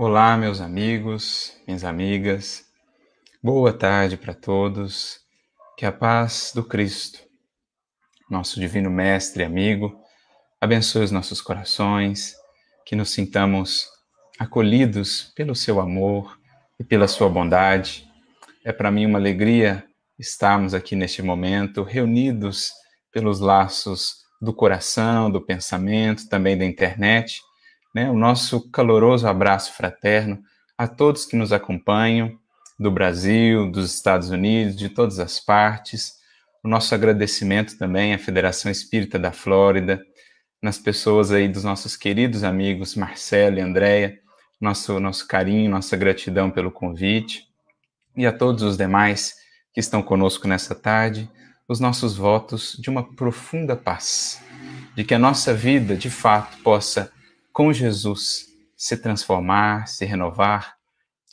Olá, 0.00 0.36
meus 0.36 0.60
amigos, 0.60 1.56
minhas 1.66 1.82
amigas. 1.82 2.64
Boa 3.42 3.72
tarde 3.72 4.16
para 4.16 4.32
todos. 4.32 5.18
Que 5.76 5.84
a 5.84 5.90
paz 5.90 6.52
do 6.54 6.62
Cristo, 6.62 7.18
nosso 8.30 8.60
divino 8.60 8.90
mestre 8.90 9.42
e 9.42 9.44
amigo, 9.44 10.00
abençoe 10.60 11.02
os 11.02 11.10
nossos 11.10 11.40
corações, 11.40 12.36
que 12.86 12.94
nos 12.94 13.10
sintamos 13.10 13.88
acolhidos 14.38 15.32
pelo 15.34 15.56
seu 15.56 15.80
amor 15.80 16.38
e 16.78 16.84
pela 16.84 17.08
sua 17.08 17.28
bondade. 17.28 18.08
É 18.64 18.72
para 18.72 18.92
mim 18.92 19.04
uma 19.04 19.18
alegria 19.18 19.84
estarmos 20.16 20.74
aqui 20.74 20.94
neste 20.94 21.22
momento 21.22 21.82
reunidos 21.82 22.70
pelos 23.10 23.40
laços 23.40 24.18
do 24.40 24.54
coração, 24.54 25.28
do 25.28 25.44
pensamento, 25.44 26.28
também 26.28 26.56
da 26.56 26.64
internet 26.64 27.40
né, 27.98 28.08
o 28.08 28.14
nosso 28.14 28.70
caloroso 28.70 29.26
abraço 29.26 29.72
fraterno 29.72 30.40
a 30.76 30.86
todos 30.86 31.24
que 31.24 31.34
nos 31.34 31.52
acompanham, 31.52 32.38
do 32.78 32.92
Brasil, 32.92 33.68
dos 33.68 33.92
Estados 33.92 34.30
Unidos, 34.30 34.76
de 34.76 34.88
todas 34.88 35.18
as 35.18 35.40
partes. 35.40 36.12
O 36.62 36.68
nosso 36.68 36.94
agradecimento 36.94 37.76
também 37.76 38.14
à 38.14 38.18
Federação 38.18 38.70
Espírita 38.70 39.18
da 39.18 39.32
Flórida, 39.32 40.00
nas 40.62 40.78
pessoas 40.78 41.32
aí 41.32 41.48
dos 41.48 41.64
nossos 41.64 41.96
queridos 41.96 42.44
amigos 42.44 42.94
Marcelo 42.94 43.58
e 43.58 43.60
Andréia, 43.60 44.20
nosso, 44.60 45.00
nosso 45.00 45.26
carinho, 45.26 45.68
nossa 45.68 45.96
gratidão 45.96 46.52
pelo 46.52 46.70
convite, 46.70 47.48
e 48.16 48.24
a 48.24 48.32
todos 48.32 48.62
os 48.62 48.76
demais 48.76 49.34
que 49.72 49.80
estão 49.80 50.00
conosco 50.00 50.46
nessa 50.46 50.74
tarde, 50.74 51.28
os 51.66 51.80
nossos 51.80 52.16
votos 52.16 52.76
de 52.78 52.88
uma 52.88 53.02
profunda 53.16 53.74
paz, 53.74 54.40
de 54.94 55.02
que 55.02 55.14
a 55.14 55.18
nossa 55.18 55.52
vida, 55.52 55.96
de 55.96 56.10
fato, 56.10 56.58
possa 56.62 57.12
com 57.58 57.72
Jesus 57.72 58.46
se 58.76 58.96
transformar, 58.96 59.88
se 59.88 60.04
renovar, 60.04 60.76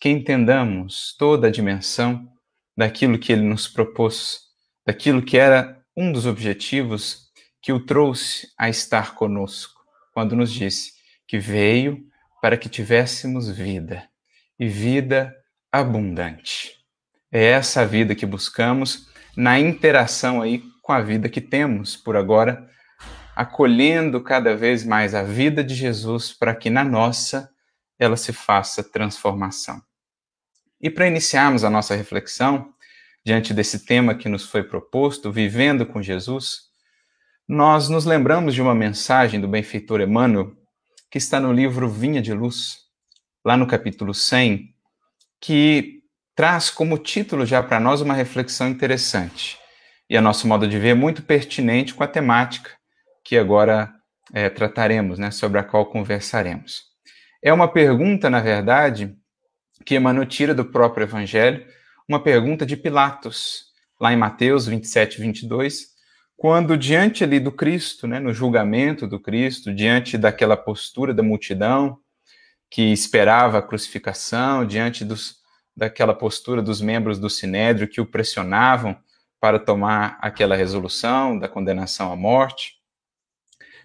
que 0.02 0.10
entendamos 0.10 1.16
toda 1.20 1.50
a 1.50 1.52
dimensão 1.52 2.28
daquilo 2.76 3.20
que 3.20 3.32
ele 3.32 3.44
nos 3.44 3.68
propôs, 3.68 4.40
daquilo 4.84 5.22
que 5.22 5.38
era 5.38 5.80
um 5.96 6.12
dos 6.12 6.26
objetivos 6.26 7.28
que 7.62 7.72
o 7.72 7.80
trouxe 7.80 8.48
a 8.58 8.68
estar 8.68 9.14
conosco, 9.14 9.80
quando 10.16 10.36
nos 10.36 10.52
disse 10.52 10.94
que 11.28 11.38
veio 11.38 12.04
para 12.42 12.58
que 12.58 12.70
tivéssemos 12.70 13.48
vida 13.48 14.10
e 14.58 14.68
vida 14.68 15.32
abundante. 15.72 16.72
É 17.32 17.52
essa 17.52 17.86
vida 17.86 18.16
que 18.16 18.26
buscamos 18.26 19.12
na 19.38 19.60
interação 19.60 20.42
aí 20.42 20.64
com 20.82 20.92
a 20.92 21.02
vida 21.02 21.30
que 21.30 21.40
temos 21.40 21.96
por 21.96 22.18
agora 22.18 22.68
acolhendo 23.36 24.22
cada 24.22 24.56
vez 24.56 24.86
mais 24.86 25.14
a 25.14 25.22
vida 25.22 25.64
de 25.64 25.76
Jesus 25.76 26.32
para 26.32 26.56
que 26.56 26.70
na 26.70 26.84
nossa 26.84 27.50
ela 28.00 28.16
se 28.16 28.32
faça 28.32 28.84
transformação. 28.84 29.82
E 30.82 30.90
para 30.90 31.08
iniciarmos 31.08 31.64
a 31.64 31.70
nossa 31.70 31.96
reflexão, 31.96 32.74
diante 33.26 33.54
desse 33.54 33.86
tema 33.86 34.16
que 34.16 34.30
nos 34.30 34.46
foi 34.46 34.64
proposto, 34.64 35.32
Vivendo 35.32 35.86
com 35.86 36.02
Jesus, 36.02 36.70
nós 37.48 37.90
nos 37.90 38.06
lembramos 38.06 38.54
de 38.54 38.62
uma 38.62 38.76
mensagem 38.76 39.40
do 39.40 39.48
benfeitor 39.48 40.02
Emmanuel, 40.02 40.52
que 41.12 41.18
está 41.18 41.40
no 41.40 41.52
livro 41.52 41.90
Vinha 41.90 42.22
de 42.22 42.34
Luz, 42.34 42.78
lá 43.44 43.58
no 43.58 43.68
capítulo 43.68 44.14
100, 44.14 44.74
que 45.40 46.02
traz 46.36 46.70
como 46.70 46.98
título 46.98 47.46
já 47.46 47.62
para 47.62 47.80
nós 47.80 48.02
uma 48.02 48.14
reflexão 48.14 48.68
interessante 48.68 49.58
e 50.10 50.18
a 50.18 50.22
nosso 50.22 50.48
modo 50.48 50.68
de 50.68 50.78
ver 50.78 50.94
muito 50.94 51.24
pertinente 51.24 51.94
com 51.94 52.04
a 52.04 52.08
temática 52.08 52.72
que 53.26 53.38
agora 53.38 53.92
é, 54.32 54.50
trataremos, 54.50 55.18
né, 55.18 55.32
sobre 55.32 55.60
a 55.60 55.64
qual 55.64 55.88
conversaremos. 55.88 56.84
É 57.44 57.52
uma 57.52 57.68
pergunta, 57.68 58.30
na 58.30 58.40
verdade, 58.40 59.16
que 59.84 59.96
Emmanuel 59.96 60.28
tira 60.28 60.54
do 60.54 60.64
próprio 60.64 61.06
Evangelho, 61.06 61.66
uma 62.08 62.22
pergunta 62.22 62.66
de 62.66 62.78
Pilatos, 62.78 63.66
lá 64.00 64.14
em 64.14 64.18
Mateus 64.18 64.68
27, 64.68 65.20
22, 65.20 65.96
quando 66.38 66.78
diante 66.78 67.24
ali 67.24 67.40
do 67.40 67.52
Cristo, 67.52 68.08
né, 68.08 68.20
no 68.20 68.34
julgamento 68.34 69.08
do 69.08 69.20
Cristo, 69.20 69.74
diante 69.74 70.18
daquela 70.18 70.56
postura 70.56 71.14
da 71.14 71.24
multidão 71.24 71.98
que 72.70 72.92
esperava 72.92 73.58
a 73.58 73.62
crucificação, 73.62 74.66
diante 74.66 75.04
dos, 75.04 75.38
daquela 75.76 76.14
postura 76.14 76.62
dos 76.62 76.82
membros 76.82 77.18
do 77.18 77.30
Sinédrio 77.30 77.88
que 77.88 78.02
o 78.02 78.06
pressionavam 78.06 78.96
para 79.40 79.60
tomar 79.60 80.18
aquela 80.22 80.56
resolução 80.56 81.40
da 81.40 81.48
condenação 81.48 82.12
à 82.12 82.16
morte, 82.16 82.75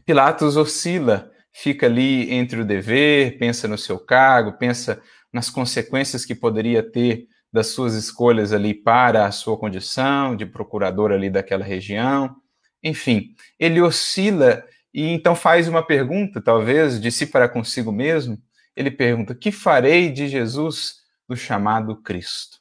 Pilatos 0.05 0.57
oscila, 0.57 1.31
fica 1.53 1.87
ali 1.87 2.33
entre 2.33 2.61
o 2.61 2.65
dever, 2.65 3.39
pensa 3.39 3.67
no 3.67 3.79
seu 3.79 3.99
cargo, 3.99 4.59
pensa 4.59 5.01
nas 5.33 5.51
consequências 5.51 6.25
que 6.25 6.35
poderia 6.35 6.83
ter 6.83 7.27
das 7.53 7.69
suas 7.69 7.95
escolhas 7.95 8.53
ali 8.53 8.75
para 8.75 9.27
a 9.27 9.33
sua 9.33 9.59
condição 9.59 10.37
de 10.37 10.47
procurador 10.47 11.11
ali 11.11 11.29
daquela 11.29 11.65
região. 11.65 12.37
Enfim, 12.83 13.35
ele 13.59 13.81
oscila 13.81 14.65
e 14.93 15.09
então 15.09 15.35
faz 15.35 15.69
uma 15.69 15.85
pergunta, 15.85 16.41
talvez, 16.41 17.01
de 17.01 17.11
si 17.11 17.27
para 17.27 17.49
consigo 17.49 17.93
mesmo. 17.93 18.39
Ele 18.77 18.91
pergunta: 18.91 19.35
"Que 19.35 19.53
farei 19.53 20.11
de 20.11 20.29
Jesus 20.29 20.97
do 21.29 21.37
chamado 21.37 22.01
Cristo?" 22.03 22.59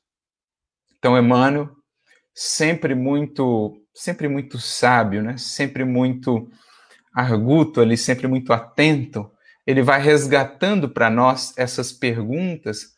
Então, 0.98 1.18
Emmanuel, 1.18 1.70
sempre 2.34 2.94
muito, 2.94 3.82
sempre 3.94 4.28
muito 4.28 4.60
sábio, 4.60 5.24
né? 5.24 5.38
Sempre 5.38 5.86
muito 5.86 6.50
arguto 7.14 7.82
ali, 7.82 7.98
sempre 7.98 8.28
muito 8.28 8.54
atento, 8.54 9.32
ele 9.66 9.82
vai 9.82 10.02
resgatando 10.02 10.90
para 10.90 11.10
nós 11.10 11.54
essas 11.58 11.92
perguntas 11.92 12.96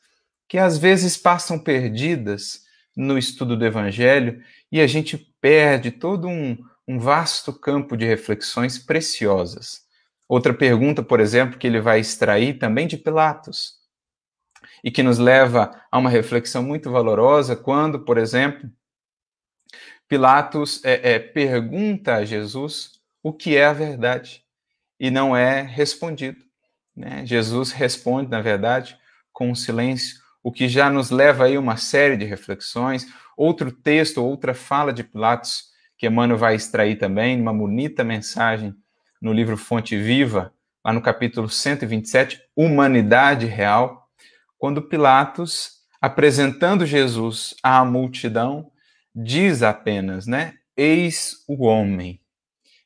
que 0.47 0.57
às 0.57 0.77
vezes 0.77 1.17
passam 1.17 1.57
perdidas 1.57 2.63
no 2.95 3.17
estudo 3.17 3.57
do 3.57 3.65
Evangelho 3.65 4.41
e 4.71 4.79
a 4.79 4.87
gente 4.87 5.17
perde 5.39 5.91
todo 5.91 6.27
um, 6.27 6.57
um 6.87 6.99
vasto 6.99 7.53
campo 7.53 7.97
de 7.97 8.05
reflexões 8.05 8.77
preciosas. 8.77 9.81
Outra 10.27 10.53
pergunta, 10.53 11.03
por 11.03 11.19
exemplo, 11.19 11.57
que 11.57 11.67
ele 11.67 11.81
vai 11.81 11.99
extrair 11.99 12.57
também 12.57 12.87
de 12.87 12.97
Pilatos 12.97 13.73
e 14.83 14.89
que 14.89 15.03
nos 15.03 15.17
leva 15.17 15.71
a 15.91 15.97
uma 15.97 16.09
reflexão 16.09 16.63
muito 16.63 16.89
valorosa 16.89 17.55
quando, 17.55 17.99
por 17.99 18.17
exemplo, 18.17 18.69
Pilatos 20.07 20.83
é, 20.83 21.13
é, 21.13 21.19
pergunta 21.19 22.15
a 22.15 22.25
Jesus 22.25 23.00
o 23.23 23.31
que 23.31 23.55
é 23.55 23.65
a 23.65 23.73
verdade 23.73 24.43
e 24.99 25.09
não 25.09 25.35
é 25.35 25.61
respondido. 25.61 26.43
Né? 26.95 27.25
Jesus 27.25 27.71
responde, 27.71 28.29
na 28.29 28.41
verdade, 28.41 28.97
com 29.33 29.51
o 29.51 29.55
silêncio, 29.55 30.19
o 30.43 30.51
que 30.51 30.67
já 30.67 30.89
nos 30.89 31.09
leva 31.09 31.45
aí 31.45 31.57
uma 31.57 31.77
série 31.77 32.15
de 32.15 32.25
reflexões. 32.25 33.07
Outro 33.35 33.71
texto, 33.71 34.23
outra 34.23 34.53
fala 34.53 34.93
de 34.93 35.03
Pilatos, 35.03 35.71
que 35.97 36.07
Emmanuel 36.07 36.37
vai 36.37 36.55
extrair 36.55 36.97
também, 36.97 37.39
uma 37.39 37.53
bonita 37.53 38.03
mensagem 38.03 38.75
no 39.21 39.33
livro 39.33 39.57
Fonte 39.57 39.97
Viva, 39.97 40.53
lá 40.83 40.93
no 40.93 41.01
capítulo 41.01 41.49
127, 41.49 42.39
Humanidade 42.55 43.45
Real, 43.45 44.07
quando 44.57 44.81
Pilatos, 44.81 45.79
apresentando 45.99 46.85
Jesus 46.85 47.55
à 47.63 47.83
multidão, 47.83 48.71
diz 49.15 49.63
apenas, 49.63 50.25
né? 50.27 50.55
Eis 50.77 51.43
o 51.47 51.65
homem 51.65 52.20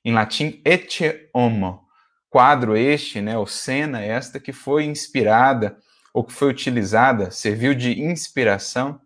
em 0.05 0.13
latim 0.13 0.61
ecce 0.63 1.27
homo. 1.33 1.83
Quadro 2.29 2.77
este, 2.77 3.19
né, 3.21 3.37
ou 3.37 3.47
cena 3.47 4.01
esta 4.01 4.39
que 4.39 4.53
foi 4.53 4.85
inspirada 4.85 5.77
ou 6.13 6.23
que 6.23 6.31
foi 6.31 6.49
utilizada, 6.49 7.31
serviu 7.31 7.73
de 7.73 7.99
inspiração 7.99 9.01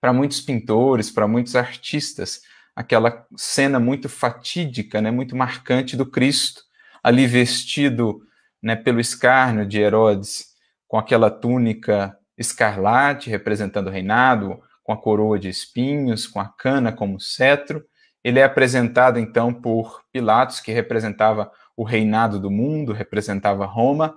para 0.00 0.12
muitos 0.12 0.40
pintores, 0.40 1.10
para 1.10 1.26
muitos 1.26 1.56
artistas, 1.56 2.40
aquela 2.74 3.26
cena 3.36 3.80
muito 3.80 4.08
fatídica, 4.08 5.02
né, 5.02 5.10
muito 5.10 5.34
marcante 5.34 5.96
do 5.96 6.06
Cristo, 6.06 6.62
ali 7.02 7.26
vestido 7.26 8.22
né, 8.62 8.76
pelo 8.76 9.00
escárnio 9.00 9.66
de 9.66 9.80
Herodes, 9.80 10.46
com 10.86 10.96
aquela 10.96 11.30
túnica 11.30 12.16
escarlate 12.36 13.28
representando 13.28 13.88
o 13.88 13.90
reinado, 13.90 14.60
com 14.82 14.92
a 14.92 14.96
coroa 14.96 15.38
de 15.38 15.48
espinhos, 15.48 16.26
com 16.26 16.40
a 16.40 16.48
cana 16.48 16.92
como 16.92 17.20
cetro, 17.20 17.84
ele 18.22 18.38
é 18.38 18.44
apresentado 18.44 19.18
então 19.18 19.52
por 19.52 20.02
Pilatos, 20.12 20.60
que 20.60 20.72
representava 20.72 21.50
o 21.76 21.84
reinado 21.84 22.40
do 22.40 22.50
mundo, 22.50 22.92
representava 22.92 23.64
Roma, 23.64 24.16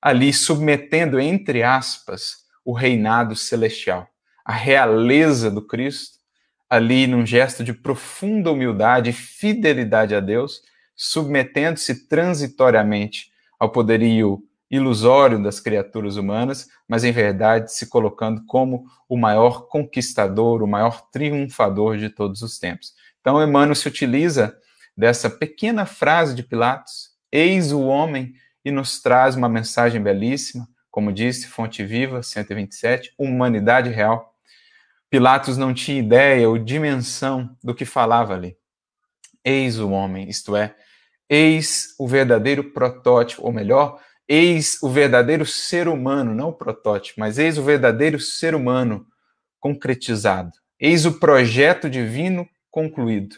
ali 0.00 0.32
submetendo, 0.32 1.18
entre 1.18 1.62
aspas, 1.62 2.44
o 2.64 2.72
reinado 2.72 3.34
celestial, 3.34 4.06
a 4.44 4.52
realeza 4.52 5.50
do 5.50 5.60
Cristo, 5.60 6.18
ali 6.68 7.06
num 7.06 7.26
gesto 7.26 7.62
de 7.62 7.72
profunda 7.72 8.50
humildade 8.50 9.10
e 9.10 9.12
fidelidade 9.12 10.14
a 10.14 10.20
Deus, 10.20 10.62
submetendo-se 10.94 12.06
transitoriamente 12.06 13.30
ao 13.58 13.70
poderio 13.70 14.42
ilusório 14.70 15.42
das 15.42 15.60
criaturas 15.60 16.16
humanas, 16.16 16.68
mas 16.88 17.04
em 17.04 17.12
verdade 17.12 17.72
se 17.72 17.88
colocando 17.88 18.44
como 18.46 18.86
o 19.08 19.16
maior 19.16 19.68
conquistador, 19.68 20.62
o 20.62 20.66
maior 20.66 21.08
triunfador 21.10 21.96
de 21.96 22.08
todos 22.10 22.42
os 22.42 22.58
tempos. 22.58 22.94
Então, 23.24 23.42
Emmanuel 23.42 23.74
se 23.74 23.88
utiliza 23.88 24.54
dessa 24.94 25.30
pequena 25.30 25.86
frase 25.86 26.34
de 26.34 26.42
Pilatos, 26.42 27.08
eis 27.32 27.72
o 27.72 27.80
homem, 27.80 28.34
e 28.62 28.70
nos 28.70 29.00
traz 29.00 29.34
uma 29.34 29.48
mensagem 29.48 30.02
belíssima, 30.02 30.68
como 30.90 31.10
disse, 31.10 31.46
Fonte 31.46 31.82
Viva, 31.82 32.22
127, 32.22 33.14
humanidade 33.18 33.88
real. 33.88 34.34
Pilatos 35.08 35.56
não 35.56 35.72
tinha 35.72 35.98
ideia 35.98 36.46
ou 36.46 36.58
dimensão 36.58 37.56
do 37.64 37.74
que 37.74 37.86
falava 37.86 38.34
ali. 38.34 38.58
Eis 39.42 39.78
o 39.78 39.88
homem, 39.88 40.28
isto 40.28 40.54
é, 40.54 40.74
eis 41.26 41.94
o 41.98 42.06
verdadeiro 42.06 42.72
protótipo, 42.72 43.42
ou 43.42 43.52
melhor, 43.54 44.02
eis 44.28 44.82
o 44.82 44.90
verdadeiro 44.90 45.46
ser 45.46 45.88
humano, 45.88 46.34
não 46.34 46.50
o 46.50 46.54
protótipo, 46.54 47.20
mas 47.20 47.38
eis 47.38 47.56
o 47.56 47.62
verdadeiro 47.62 48.20
ser 48.20 48.54
humano 48.54 49.06
concretizado. 49.58 50.52
Eis 50.78 51.06
o 51.06 51.18
projeto 51.18 51.88
divino 51.88 52.46
concluído. 52.74 53.36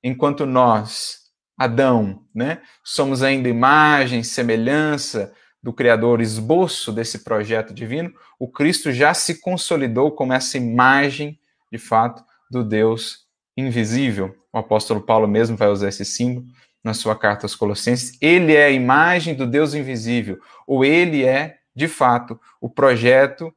Enquanto 0.00 0.46
nós, 0.46 1.22
Adão, 1.58 2.22
né, 2.32 2.62
somos 2.84 3.20
ainda 3.20 3.48
imagem, 3.48 4.22
semelhança 4.22 5.34
do 5.60 5.72
Criador, 5.72 6.20
esboço 6.20 6.92
desse 6.92 7.24
projeto 7.24 7.74
divino, 7.74 8.14
o 8.38 8.48
Cristo 8.48 8.92
já 8.92 9.12
se 9.12 9.40
consolidou 9.40 10.12
como 10.12 10.32
essa 10.32 10.56
imagem, 10.56 11.36
de 11.72 11.78
fato, 11.78 12.22
do 12.48 12.62
Deus 12.62 13.26
invisível. 13.56 14.36
O 14.52 14.58
apóstolo 14.58 15.00
Paulo 15.00 15.26
mesmo 15.26 15.56
vai 15.56 15.66
usar 15.66 15.88
esse 15.88 16.04
símbolo 16.04 16.46
na 16.84 16.94
sua 16.94 17.16
carta 17.16 17.44
aos 17.44 17.56
Colossenses. 17.56 18.16
Ele 18.20 18.54
é 18.54 18.66
a 18.66 18.70
imagem 18.70 19.34
do 19.34 19.48
Deus 19.48 19.74
invisível, 19.74 20.38
ou 20.64 20.84
ele 20.84 21.24
é, 21.24 21.56
de 21.74 21.88
fato, 21.88 22.38
o 22.60 22.70
projeto 22.70 23.52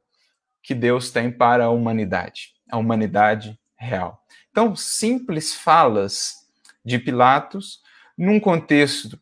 que 0.60 0.74
Deus 0.74 1.12
tem 1.12 1.30
para 1.30 1.66
a 1.66 1.70
humanidade, 1.70 2.48
a 2.68 2.76
humanidade 2.76 3.56
real. 3.78 4.19
Então, 4.50 4.74
simples 4.74 5.54
falas 5.54 6.46
de 6.84 6.98
Pilatos, 6.98 7.80
num 8.16 8.40
contexto 8.40 9.18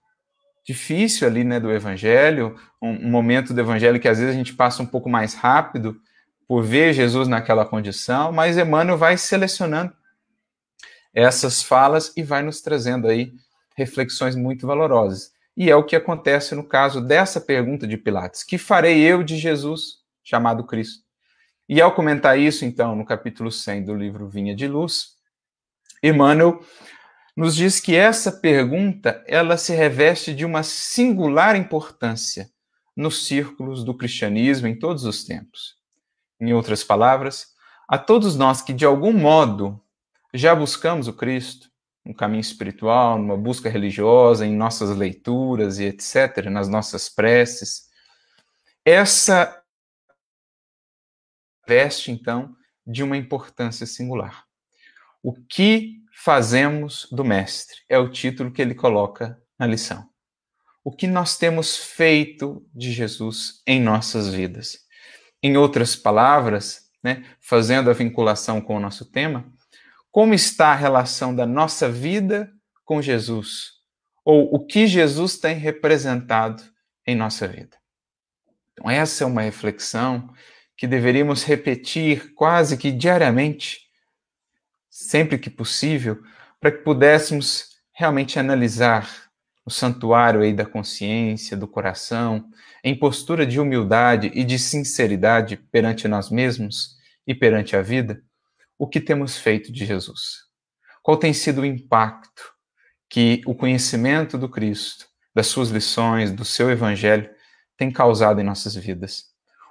difícil 0.64 1.26
ali, 1.26 1.44
né, 1.44 1.58
do 1.58 1.72
evangelho, 1.72 2.56
um, 2.80 2.90
um 2.90 3.10
momento 3.10 3.54
do 3.54 3.60
evangelho 3.60 3.98
que 3.98 4.08
às 4.08 4.18
vezes 4.18 4.34
a 4.34 4.36
gente 4.36 4.54
passa 4.54 4.82
um 4.82 4.86
pouco 4.86 5.08
mais 5.08 5.34
rápido 5.34 6.00
por 6.46 6.62
ver 6.62 6.92
Jesus 6.92 7.28
naquela 7.28 7.64
condição, 7.64 8.32
mas 8.32 8.56
Emmanuel 8.56 8.96
vai 8.96 9.16
selecionando 9.16 9.92
essas 11.12 11.62
falas 11.62 12.12
e 12.16 12.22
vai 12.22 12.42
nos 12.42 12.60
trazendo 12.60 13.08
aí 13.08 13.32
reflexões 13.76 14.34
muito 14.34 14.66
valorosas. 14.66 15.32
E 15.56 15.70
é 15.70 15.76
o 15.76 15.84
que 15.84 15.96
acontece 15.96 16.54
no 16.54 16.64
caso 16.64 17.00
dessa 17.00 17.40
pergunta 17.40 17.86
de 17.86 17.96
Pilatos: 17.96 18.42
Que 18.42 18.56
farei 18.56 19.00
eu 19.00 19.22
de 19.22 19.36
Jesus, 19.36 19.98
chamado 20.22 20.64
Cristo? 20.64 21.02
E 21.68 21.80
ao 21.80 21.94
comentar 21.94 22.38
isso, 22.38 22.64
então, 22.64 22.94
no 22.94 23.04
capítulo 23.04 23.50
100 23.50 23.84
do 23.84 23.94
livro 23.94 24.28
Vinha 24.28 24.54
de 24.54 24.66
Luz, 24.66 25.17
Emmanuel 26.02 26.60
nos 27.36 27.54
diz 27.54 27.78
que 27.80 27.94
essa 27.94 28.32
pergunta 28.32 29.22
ela 29.26 29.56
se 29.56 29.72
reveste 29.72 30.34
de 30.34 30.44
uma 30.44 30.62
singular 30.62 31.54
importância 31.54 32.50
nos 32.96 33.26
círculos 33.26 33.84
do 33.84 33.96
cristianismo 33.96 34.66
em 34.66 34.76
todos 34.76 35.04
os 35.04 35.24
tempos. 35.24 35.76
Em 36.40 36.52
outras 36.52 36.82
palavras, 36.82 37.46
a 37.88 37.96
todos 37.96 38.36
nós 38.36 38.60
que 38.60 38.72
de 38.72 38.84
algum 38.84 39.12
modo 39.12 39.80
já 40.34 40.54
buscamos 40.54 41.06
o 41.06 41.12
Cristo, 41.12 41.70
um 42.04 42.12
caminho 42.12 42.40
espiritual, 42.40 43.18
numa 43.18 43.36
busca 43.36 43.68
religiosa, 43.68 44.46
em 44.46 44.56
nossas 44.56 44.96
leituras 44.96 45.78
e 45.78 45.84
etc., 45.84 46.46
nas 46.50 46.68
nossas 46.68 47.08
preces, 47.08 47.88
essa 48.84 49.62
veste, 51.66 52.10
então, 52.10 52.56
de 52.86 53.02
uma 53.02 53.16
importância 53.16 53.86
singular. 53.86 54.47
O 55.28 55.34
que 55.34 55.96
fazemos 56.10 57.06
do 57.12 57.22
Mestre 57.22 57.82
é 57.86 57.98
o 57.98 58.08
título 58.08 58.50
que 58.50 58.62
ele 58.62 58.74
coloca 58.74 59.38
na 59.58 59.66
lição. 59.66 60.08
O 60.82 60.90
que 60.90 61.06
nós 61.06 61.36
temos 61.36 61.76
feito 61.76 62.66
de 62.74 62.90
Jesus 62.90 63.60
em 63.66 63.78
nossas 63.78 64.32
vidas. 64.32 64.78
Em 65.42 65.54
outras 65.58 65.94
palavras, 65.94 66.88
né, 67.04 67.26
fazendo 67.42 67.90
a 67.90 67.92
vinculação 67.92 68.58
com 68.58 68.74
o 68.74 68.80
nosso 68.80 69.04
tema, 69.04 69.44
como 70.10 70.32
está 70.32 70.68
a 70.68 70.74
relação 70.74 71.36
da 71.36 71.44
nossa 71.44 71.90
vida 71.90 72.50
com 72.82 73.02
Jesus? 73.02 73.72
Ou 74.24 74.48
o 74.54 74.64
que 74.64 74.86
Jesus 74.86 75.36
tem 75.36 75.58
representado 75.58 76.62
em 77.06 77.14
nossa 77.14 77.46
vida? 77.46 77.76
Então, 78.72 78.90
essa 78.90 79.24
é 79.24 79.26
uma 79.26 79.42
reflexão 79.42 80.32
que 80.74 80.86
deveríamos 80.86 81.44
repetir 81.44 82.32
quase 82.32 82.78
que 82.78 82.90
diariamente, 82.90 83.87
sempre 84.98 85.38
que 85.38 85.48
possível, 85.48 86.20
para 86.60 86.72
que 86.72 86.78
pudéssemos 86.78 87.76
realmente 87.92 88.36
analisar 88.36 89.08
o 89.64 89.70
santuário 89.70 90.40
aí 90.40 90.52
da 90.52 90.66
consciência, 90.66 91.56
do 91.56 91.68
coração, 91.68 92.50
em 92.82 92.98
postura 92.98 93.46
de 93.46 93.60
humildade 93.60 94.28
e 94.34 94.42
de 94.42 94.58
sinceridade 94.58 95.56
perante 95.56 96.08
nós 96.08 96.30
mesmos 96.30 96.96
e 97.24 97.32
perante 97.32 97.76
a 97.76 97.82
vida, 97.82 98.20
o 98.76 98.88
que 98.88 99.00
temos 99.00 99.38
feito 99.38 99.70
de 99.70 99.86
Jesus? 99.86 100.48
Qual 101.00 101.16
tem 101.16 101.32
sido 101.32 101.60
o 101.60 101.66
impacto 101.66 102.52
que 103.08 103.40
o 103.46 103.54
conhecimento 103.54 104.36
do 104.36 104.48
Cristo, 104.48 105.06
das 105.32 105.46
suas 105.46 105.68
lições, 105.68 106.32
do 106.32 106.44
seu 106.44 106.70
evangelho, 106.70 107.30
tem 107.76 107.88
causado 107.88 108.40
em 108.40 108.44
nossas 108.44 108.74
vidas? 108.74 109.26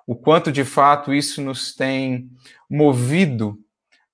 O 0.05 0.15
quanto 0.15 0.53
de 0.53 0.63
fato 0.63 1.13
isso 1.13 1.41
nos 1.41 1.75
tem 1.75 2.29
movido 2.69 3.59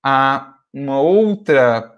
a 0.01 0.53
uma 0.73 0.99
outra 0.99 1.93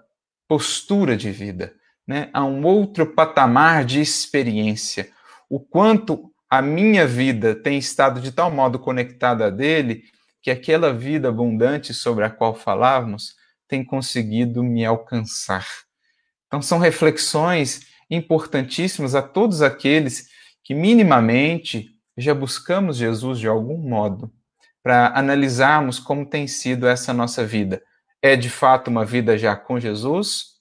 postura 0.46 1.16
de 1.16 1.30
vida, 1.30 1.74
né? 2.06 2.28
a 2.32 2.44
um 2.44 2.64
outro 2.64 3.06
patamar 3.06 3.84
de 3.84 4.00
experiência. 4.00 5.10
O 5.48 5.58
quanto 5.58 6.30
a 6.48 6.60
minha 6.60 7.06
vida 7.06 7.54
tem 7.54 7.78
estado 7.78 8.20
de 8.20 8.30
tal 8.30 8.50
modo 8.50 8.78
conectada 8.78 9.46
a 9.46 9.50
dele 9.50 10.04
que 10.42 10.50
aquela 10.50 10.92
vida 10.92 11.28
abundante 11.28 11.92
sobre 11.92 12.24
a 12.24 12.30
qual 12.30 12.54
falávamos 12.54 13.34
tem 13.66 13.84
conseguido 13.84 14.62
me 14.62 14.84
alcançar. 14.84 15.66
Então, 16.46 16.62
são 16.62 16.78
reflexões 16.78 17.86
importantíssimas 18.08 19.14
a 19.14 19.22
todos 19.22 19.62
aqueles 19.62 20.28
que 20.62 20.74
minimamente 20.74 21.90
já 22.16 22.34
buscamos 22.34 22.96
Jesus 22.96 23.38
de 23.38 23.48
algum 23.48 23.76
modo, 23.76 24.32
para 24.82 25.08
analisarmos 25.18 25.98
como 25.98 26.24
tem 26.24 26.46
sido 26.46 26.86
essa 26.86 27.12
nossa 27.12 27.44
vida. 27.44 27.82
É 28.26 28.34
de 28.34 28.50
fato 28.50 28.88
uma 28.88 29.04
vida 29.04 29.38
já 29.38 29.54
com 29.54 29.78
Jesus? 29.78 30.56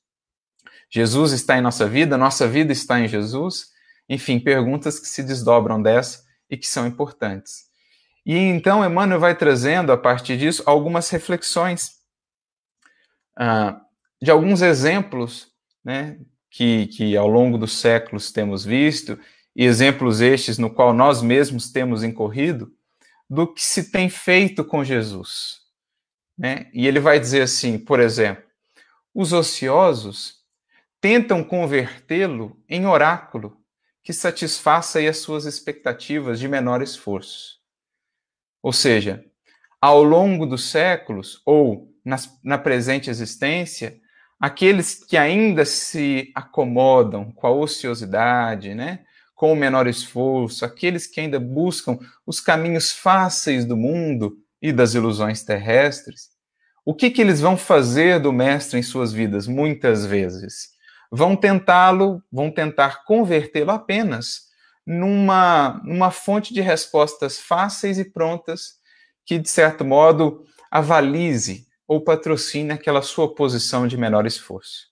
Jesus 0.87 1.31
está 1.31 1.57
em 1.57 1.61
nossa 1.61 1.87
vida, 1.87 2.15
nossa 2.15 2.47
vida 2.47 2.71
está 2.71 2.99
em 2.99 3.07
Jesus? 3.07 3.71
Enfim, 4.07 4.39
perguntas 4.39 4.99
que 4.99 5.07
se 5.07 5.23
desdobram 5.23 5.81
dessa 5.81 6.23
e 6.47 6.55
que 6.55 6.67
são 6.67 6.85
importantes. 6.85 7.63
E 8.23 8.37
então 8.37 8.85
Emmanuel 8.85 9.19
vai 9.19 9.33
trazendo, 9.33 9.91
a 9.91 9.97
partir 9.97 10.37
disso, 10.37 10.61
algumas 10.67 11.09
reflexões 11.09 11.93
uh, 13.39 13.75
de 14.21 14.29
alguns 14.29 14.61
exemplos 14.61 15.47
né, 15.83 16.19
que, 16.51 16.85
que 16.85 17.17
ao 17.17 17.27
longo 17.27 17.57
dos 17.57 17.79
séculos 17.79 18.31
temos 18.31 18.63
visto, 18.63 19.19
e 19.55 19.65
exemplos 19.65 20.21
estes 20.21 20.59
no 20.59 20.69
qual 20.69 20.93
nós 20.93 21.23
mesmos 21.23 21.71
temos 21.71 22.03
incorrido, 22.03 22.71
do 23.27 23.51
que 23.51 23.63
se 23.63 23.91
tem 23.91 24.07
feito 24.07 24.63
com 24.63 24.83
Jesus. 24.83 25.64
Né? 26.37 26.69
E 26.73 26.87
ele 26.87 26.99
vai 26.99 27.19
dizer 27.19 27.41
assim, 27.41 27.77
por 27.77 27.99
exemplo, 27.99 28.43
os 29.13 29.31
ociosos 29.31 30.43
tentam 30.99 31.43
convertê-lo 31.43 32.61
em 32.67 32.85
oráculo 32.85 33.57
que 34.03 34.13
satisfaça 34.13 34.99
as 34.99 35.17
suas 35.17 35.45
expectativas 35.45 36.39
de 36.39 36.47
menor 36.47 36.81
esforço. 36.81 37.59
Ou 38.61 38.73
seja, 38.73 39.23
ao 39.79 40.03
longo 40.03 40.45
dos 40.45 40.69
séculos, 40.69 41.41
ou 41.45 41.93
nas, 42.03 42.39
na 42.43 42.57
presente 42.57 43.09
existência, 43.09 43.99
aqueles 44.39 44.95
que 44.95 45.17
ainda 45.17 45.65
se 45.65 46.31
acomodam 46.35 47.31
com 47.31 47.47
a 47.47 47.51
ociosidade, 47.51 48.75
né, 48.75 49.05
com 49.33 49.51
o 49.51 49.55
menor 49.55 49.87
esforço, 49.87 50.65
aqueles 50.65 51.07
que 51.07 51.19
ainda 51.19 51.39
buscam 51.39 51.97
os 52.25 52.39
caminhos 52.39 52.91
fáceis 52.91 53.65
do 53.65 53.75
mundo 53.75 54.37
e 54.61 54.71
das 54.71 54.93
ilusões 54.93 55.43
terrestres, 55.43 56.29
o 56.85 56.93
que, 56.93 57.09
que 57.09 57.21
eles 57.21 57.41
vão 57.41 57.57
fazer 57.57 58.19
do 58.19 58.31
mestre 58.31 58.79
em 58.79 58.83
suas 58.83 59.11
vidas? 59.11 59.47
Muitas 59.47 60.05
vezes 60.05 60.75
vão 61.11 61.35
tentá-lo, 61.35 62.21
vão 62.31 62.51
tentar 62.51 63.03
convertê-lo 63.05 63.71
apenas 63.71 64.45
numa, 64.85 65.81
numa 65.83 66.11
fonte 66.11 66.53
de 66.53 66.61
respostas 66.61 67.39
fáceis 67.39 67.97
e 67.97 68.05
prontas 68.05 68.75
que, 69.25 69.39
de 69.39 69.49
certo 69.49 69.83
modo, 69.83 70.45
avalize 70.69 71.65
ou 71.87 72.03
patrocine 72.03 72.71
aquela 72.71 73.01
sua 73.01 73.33
posição 73.33 73.87
de 73.87 73.97
menor 73.97 74.25
esforço. 74.25 74.87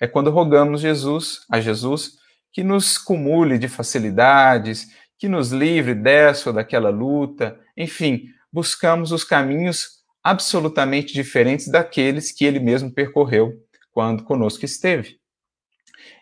É 0.00 0.06
quando 0.06 0.30
rogamos 0.30 0.80
Jesus, 0.80 1.40
a 1.50 1.60
Jesus 1.60 2.18
que 2.52 2.64
nos 2.64 2.96
cumule 2.96 3.58
de 3.58 3.68
facilidades, 3.68 4.88
que 5.18 5.28
nos 5.28 5.52
livre 5.52 5.94
dessa 5.94 6.50
ou 6.50 6.54
daquela 6.54 6.90
luta, 6.90 7.58
enfim, 7.76 8.24
buscamos 8.58 9.12
os 9.12 9.22
caminhos 9.22 10.00
absolutamente 10.20 11.14
diferentes 11.14 11.68
daqueles 11.68 12.32
que 12.32 12.44
ele 12.44 12.58
mesmo 12.58 12.92
percorreu 12.92 13.52
quando 13.92 14.24
conosco 14.24 14.64
esteve. 14.64 15.20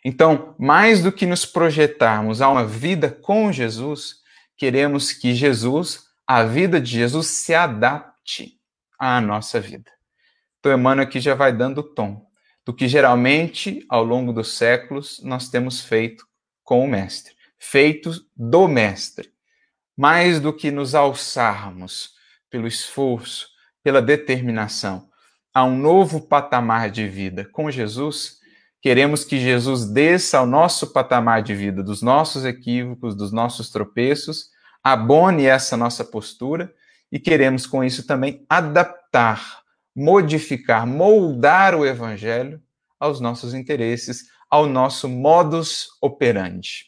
Então, 0.04 0.54
mais 0.58 1.02
do 1.02 1.10
que 1.10 1.24
nos 1.24 1.46
projetarmos 1.46 2.42
a 2.42 2.50
uma 2.50 2.66
vida 2.66 3.10
com 3.10 3.50
Jesus, 3.50 4.16
queremos 4.54 5.12
que 5.12 5.34
Jesus 5.34 6.04
a 6.26 6.42
vida 6.42 6.78
de 6.78 6.90
Jesus 6.90 7.28
se 7.28 7.54
adapte 7.54 8.60
à 8.98 9.18
nossa 9.18 9.58
vida. 9.58 9.90
Então, 10.58 10.74
Emmanuel 10.74 11.06
aqui 11.06 11.20
já 11.20 11.34
vai 11.34 11.56
dando 11.56 11.78
o 11.78 11.94
tom 11.94 12.26
do 12.66 12.74
que 12.74 12.86
geralmente, 12.86 13.82
ao 13.88 14.04
longo 14.04 14.30
dos 14.30 14.52
séculos, 14.58 15.22
nós 15.22 15.48
temos 15.48 15.80
feito 15.80 16.26
com 16.62 16.84
o 16.84 16.86
Mestre, 16.86 17.32
feito 17.58 18.12
do 18.36 18.68
Mestre. 18.68 19.32
Mais 19.96 20.38
do 20.38 20.52
que 20.52 20.70
nos 20.70 20.94
alçarmos 20.94 22.15
pelo 22.56 22.66
esforço, 22.66 23.48
pela 23.84 24.00
determinação 24.00 25.10
a 25.52 25.62
um 25.62 25.76
novo 25.76 26.22
patamar 26.22 26.90
de 26.90 27.06
vida 27.06 27.44
com 27.44 27.70
Jesus, 27.70 28.38
queremos 28.80 29.26
que 29.26 29.38
Jesus 29.38 29.84
desça 29.84 30.38
ao 30.38 30.46
nosso 30.46 30.90
patamar 30.90 31.42
de 31.42 31.54
vida, 31.54 31.82
dos 31.82 32.00
nossos 32.00 32.46
equívocos, 32.46 33.14
dos 33.14 33.30
nossos 33.30 33.70
tropeços, 33.70 34.48
abone 34.82 35.44
essa 35.44 35.76
nossa 35.76 36.02
postura 36.02 36.72
e 37.12 37.18
queremos 37.18 37.66
com 37.66 37.84
isso 37.84 38.06
também 38.06 38.44
adaptar 38.48 39.62
modificar, 39.94 40.86
moldar 40.86 41.74
o 41.74 41.84
evangelho 41.86 42.62
aos 42.98 43.20
nossos 43.20 43.52
interesses, 43.52 44.24
ao 44.50 44.66
nosso 44.66 45.08
modus 45.10 45.88
operandi. 46.02 46.86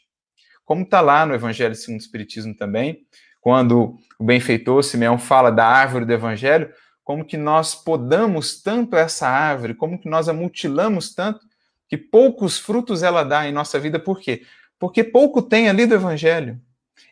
Como 0.65 0.83
está 0.83 1.01
lá 1.01 1.25
no 1.25 1.35
Evangelho 1.35 1.75
segundo 1.75 1.99
o 1.99 2.03
Espiritismo 2.03 2.55
também, 2.55 3.07
quando 3.41 3.97
o 4.19 4.25
benfeitor 4.25 4.83
Simeão 4.83 5.19
fala 5.19 5.51
da 5.51 5.67
árvore 5.67 6.05
do 6.05 6.13
Evangelho, 6.13 6.73
como 7.05 7.25
que 7.25 7.37
nós 7.37 7.75
podamos 7.75 8.61
tanto 8.61 8.97
essa 8.97 9.29
árvore, 9.29 9.75
como 9.75 9.99
que 9.99 10.09
nós 10.09 10.29
a 10.29 10.33
mutilamos 10.33 11.15
tanto, 11.15 11.41
que 11.89 11.97
poucos 11.97 12.59
frutos 12.59 13.03
ela 13.03 13.25
dá 13.25 13.49
em 13.49 13.53
nossa 13.53 13.81
vida, 13.81 13.99
por 13.99 14.21
quê? 14.21 14.43
Porque 14.79 15.03
pouco 15.03 15.41
tem 15.41 15.69
ali 15.69 15.87
do 15.87 15.95
Evangelho. 15.95 16.61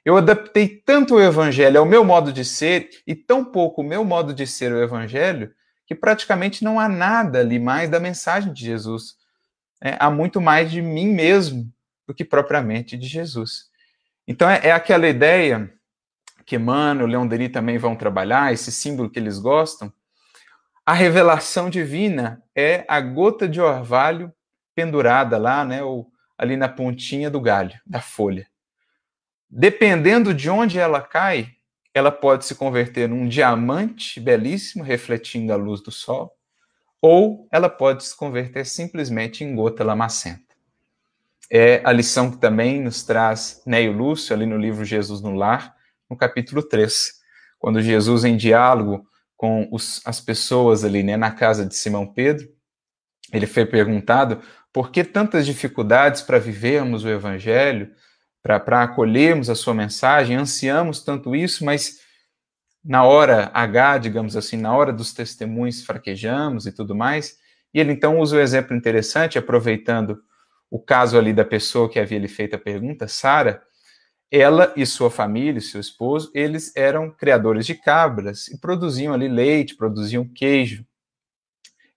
Eu 0.04 0.16
adaptei 0.16 0.68
tanto 0.68 1.14
o 1.14 1.21
Evangelho 1.21 1.80
ao 1.80 1.87
meu 1.87 2.04
modo 2.04 2.33
de 2.33 2.45
ser 2.45 2.90
e 3.06 3.14
tão 3.14 3.45
pouco 3.45 3.80
o 3.80 3.85
meu 3.85 4.04
modo 4.04 4.35
de 4.35 4.47
ser 4.47 4.73
o 4.73 4.83
Evangelho, 4.83 5.52
que 5.87 5.95
praticamente 5.95 6.62
não 6.62 6.78
há 6.78 6.88
nada 6.88 7.40
ali 7.40 7.59
mais 7.59 7.88
da 7.88 7.99
mensagem 7.99 8.52
de 8.52 8.64
Jesus. 8.64 9.14
É, 9.83 9.97
há 9.99 10.11
muito 10.11 10.40
mais 10.40 10.71
de 10.71 10.83
mim 10.83 11.06
mesmo 11.09 11.73
do 12.06 12.14
que 12.14 12.25
propriamente 12.25 12.97
de 12.97 13.06
Jesus. 13.06 13.71
Então 14.26 14.49
é, 14.49 14.61
é 14.64 14.73
aquela 14.73 15.09
ideia 15.09 15.73
que 16.46 16.54
Emmanuel, 16.54 17.08
Leon 17.08 17.26
Denis 17.26 17.50
também 17.50 17.76
vão 17.76 17.96
trabalhar, 17.96 18.52
esse 18.52 18.70
símbolo 18.70 19.10
que 19.10 19.18
eles 19.18 19.38
gostam. 19.40 19.92
A 20.86 20.92
revelação 20.92 21.68
divina 21.68 22.40
é 22.54 22.84
a 22.88 23.00
gota 23.00 23.48
de 23.48 23.60
orvalho 23.60 24.32
pendurada 24.72 25.36
lá, 25.36 25.64
né, 25.64 25.82
ou 25.82 26.08
ali 26.38 26.56
na 26.56 26.68
pontinha 26.68 27.28
do 27.28 27.40
galho, 27.40 27.78
da 27.84 28.00
folha. 28.00 28.46
Dependendo 29.50 30.32
de 30.32 30.48
onde 30.48 30.78
ela 30.78 31.00
cai, 31.00 31.50
ela 31.92 32.12
pode 32.12 32.44
se 32.44 32.54
converter 32.54 33.08
num 33.08 33.26
diamante 33.26 34.20
belíssimo, 34.20 34.84
refletindo 34.84 35.52
a 35.52 35.56
luz 35.56 35.80
do 35.80 35.90
sol, 35.90 36.36
ou 37.00 37.48
ela 37.50 37.68
pode 37.68 38.04
se 38.04 38.16
converter 38.16 38.66
simplesmente 38.66 39.42
em 39.42 39.54
gota 39.54 39.82
lamacenta. 39.82 40.54
É 41.50 41.80
a 41.84 41.92
lição 41.92 42.30
que 42.30 42.36
também 42.36 42.82
nos 42.82 43.02
traz 43.02 43.62
Neio 43.66 43.92
Lúcio, 43.92 44.34
ali 44.34 44.46
no 44.46 44.58
livro 44.58 44.84
Jesus 44.84 45.20
no 45.20 45.34
Lar, 45.34 45.75
no 46.08 46.16
capítulo 46.16 46.62
3, 46.62 47.12
quando 47.58 47.82
Jesus, 47.82 48.25
em 48.25 48.36
diálogo 48.36 49.06
com 49.36 49.68
os, 49.70 50.00
as 50.04 50.20
pessoas 50.20 50.84
ali 50.84 51.02
né, 51.02 51.16
na 51.16 51.30
casa 51.30 51.66
de 51.66 51.75
Simão 51.75 52.06
Pedro, 52.06 52.48
ele 53.32 53.46
foi 53.46 53.66
perguntado 53.66 54.40
por 54.72 54.90
que 54.90 55.02
tantas 55.02 55.46
dificuldades 55.46 56.22
para 56.22 56.38
vivermos 56.38 57.04
o 57.04 57.08
Evangelho, 57.08 57.90
para 58.42 58.82
acolhermos 58.82 59.50
a 59.50 59.54
sua 59.54 59.75
mensagem, 59.75 60.36
ansiamos 60.36 61.02
tanto 61.02 61.34
isso, 61.34 61.64
mas 61.64 62.00
na 62.84 63.02
hora 63.02 63.50
H, 63.52 63.98
digamos 63.98 64.36
assim, 64.36 64.56
na 64.56 64.75
hora 64.75 64.92
dos 64.92 65.12
testemunhos 65.12 65.82
fraquejamos 65.82 66.66
e 66.66 66.72
tudo 66.72 66.94
mais. 66.94 67.36
E 67.75 67.80
ele 67.80 67.92
então 67.92 68.20
usa 68.20 68.36
o 68.36 68.38
um 68.38 68.42
exemplo 68.42 68.76
interessante, 68.76 69.38
aproveitando 69.38 70.22
o 70.70 70.78
caso 70.78 71.18
ali 71.18 71.32
da 71.32 71.44
pessoa 71.44 71.90
que 71.90 71.98
havia 71.98 72.18
lhe 72.18 72.28
feito 72.28 72.54
a 72.54 72.58
pergunta, 72.58 73.08
Sara, 73.08 73.62
ela 74.30 74.73
e 74.76 74.85
sua 74.85 75.11
família, 75.11 75.61
seu 75.61 75.80
esposo, 75.80 76.30
eles 76.35 76.75
eram 76.76 77.11
criadores 77.11 77.66
de 77.66 77.75
cabras 77.75 78.49
e 78.49 78.59
produziam 78.59 79.14
ali 79.14 79.28
leite, 79.28 79.76
produziam 79.76 80.26
queijo. 80.26 80.85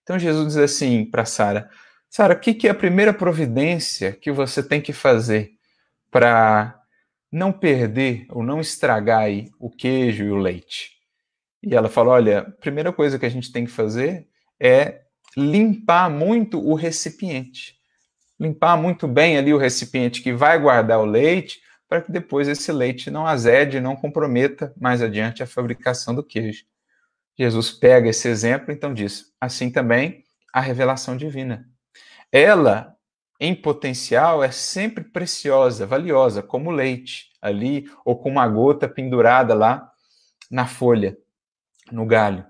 Então 0.04 0.18
Jesus 0.18 0.48
diz 0.48 0.58
assim 0.58 1.06
para 1.06 1.26
Sara: 1.26 1.70
Sara, 2.10 2.34
o 2.34 2.40
que, 2.40 2.54
que 2.54 2.68
é 2.68 2.72
a 2.72 2.76
primeira 2.76 3.14
providência 3.14 4.12
que 4.12 4.32
você 4.32 4.62
tem 4.62 4.82
que 4.82 4.94
fazer 4.94 5.52
para 6.12 6.80
não 7.32 7.52
perder 7.52 8.26
ou 8.30 8.44
não 8.44 8.60
estragar 8.60 9.22
aí 9.22 9.50
o 9.60 9.70
queijo 9.70 10.24
e 10.24 10.32
o 10.32 10.38
leite. 10.38 10.92
E 11.62 11.76
ela 11.76 11.90
falou: 11.90 12.14
olha, 12.14 12.40
a 12.40 12.52
primeira 12.52 12.92
coisa 12.92 13.20
que 13.20 13.26
a 13.26 13.30
gente 13.30 13.52
tem 13.52 13.66
que 13.66 13.72
fazer 13.72 14.28
é 14.60 15.02
limpar 15.38 16.10
muito 16.10 16.60
o 16.60 16.74
recipiente. 16.74 17.78
Limpar 18.40 18.78
muito 18.78 19.08
bem 19.08 19.38
ali 19.38 19.54
o 19.54 19.58
recipiente 19.58 20.22
que 20.22 20.34
vai 20.34 20.58
guardar 20.60 21.00
o 21.00 21.06
leite, 21.06 21.60
para 21.90 22.02
que 22.02 22.12
depois 22.12 22.48
esse 22.48 22.72
leite 22.72 23.10
não 23.10 23.26
azede, 23.26 23.82
não 23.82 23.96
comprometa 23.96 24.74
mais 24.80 25.02
adiante 25.02 25.44
a 25.44 25.48
fabricação 25.48 26.16
do 26.16 26.24
queijo. 26.24 26.64
Jesus 27.38 27.72
pega 27.72 28.10
esse 28.10 28.28
exemplo, 28.28 28.72
então 28.72 28.94
diz: 28.94 29.34
assim 29.42 29.72
também 29.72 30.24
a 30.54 30.62
revelação 30.62 31.18
divina. 31.18 31.68
Ela 32.32 32.96
em 33.40 33.56
potencial 33.56 34.44
é 34.44 34.52
sempre 34.52 35.04
preciosa, 35.04 35.88
valiosa, 35.88 36.44
como 36.44 36.72
leite 36.72 37.30
ali, 37.42 37.90
ou 38.04 38.20
com 38.20 38.30
uma 38.30 38.48
gota 38.48 38.88
pendurada 38.88 39.54
lá 39.54 39.90
na 40.52 40.68
folha, 40.68 41.18
no 41.92 42.06
galho. 42.06 42.46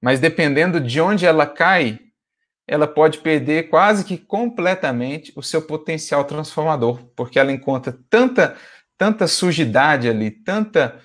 Mas 0.00 0.18
dependendo 0.18 0.80
de 0.80 1.00
onde 1.00 1.24
ela 1.24 1.46
cai, 1.46 2.00
ela 2.66 2.88
pode 2.88 3.18
perder 3.18 3.68
quase 3.68 4.04
que 4.04 4.18
completamente 4.18 5.32
o 5.36 5.42
seu 5.42 5.62
potencial 5.62 6.24
transformador, 6.24 7.04
porque 7.14 7.38
ela 7.38 7.52
encontra 7.52 7.96
tanta, 8.10 8.56
tanta 9.02 9.26
sujidade 9.26 10.08
ali, 10.08 10.30
tanta, 10.30 10.96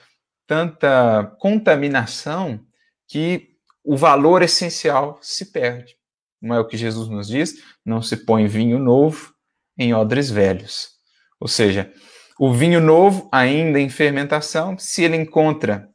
tanta 0.46 1.36
contaminação, 1.40 2.64
que 3.08 3.56
o 3.84 3.98
valor 3.98 4.44
essencial 4.44 5.18
se 5.20 5.52
perde. 5.52 5.96
Não 6.40 6.56
é 6.56 6.60
o 6.60 6.68
que 6.68 6.78
Jesus 6.78 7.10
nos 7.10 7.28
diz? 7.28 7.56
Não 7.84 8.00
se 8.00 8.18
põe 8.18 8.46
vinho 8.46 8.78
novo 8.78 9.34
em 9.76 9.96
odres 9.96 10.30
velhos. 10.30 10.90
Ou 11.40 11.48
seja, 11.48 11.92
o 12.40 12.54
vinho 12.54 12.80
novo, 12.80 13.28
ainda 13.32 13.80
em 13.80 13.90
fermentação, 13.90 14.78
se 14.78 15.04
ele 15.04 15.16
encontra 15.18 15.90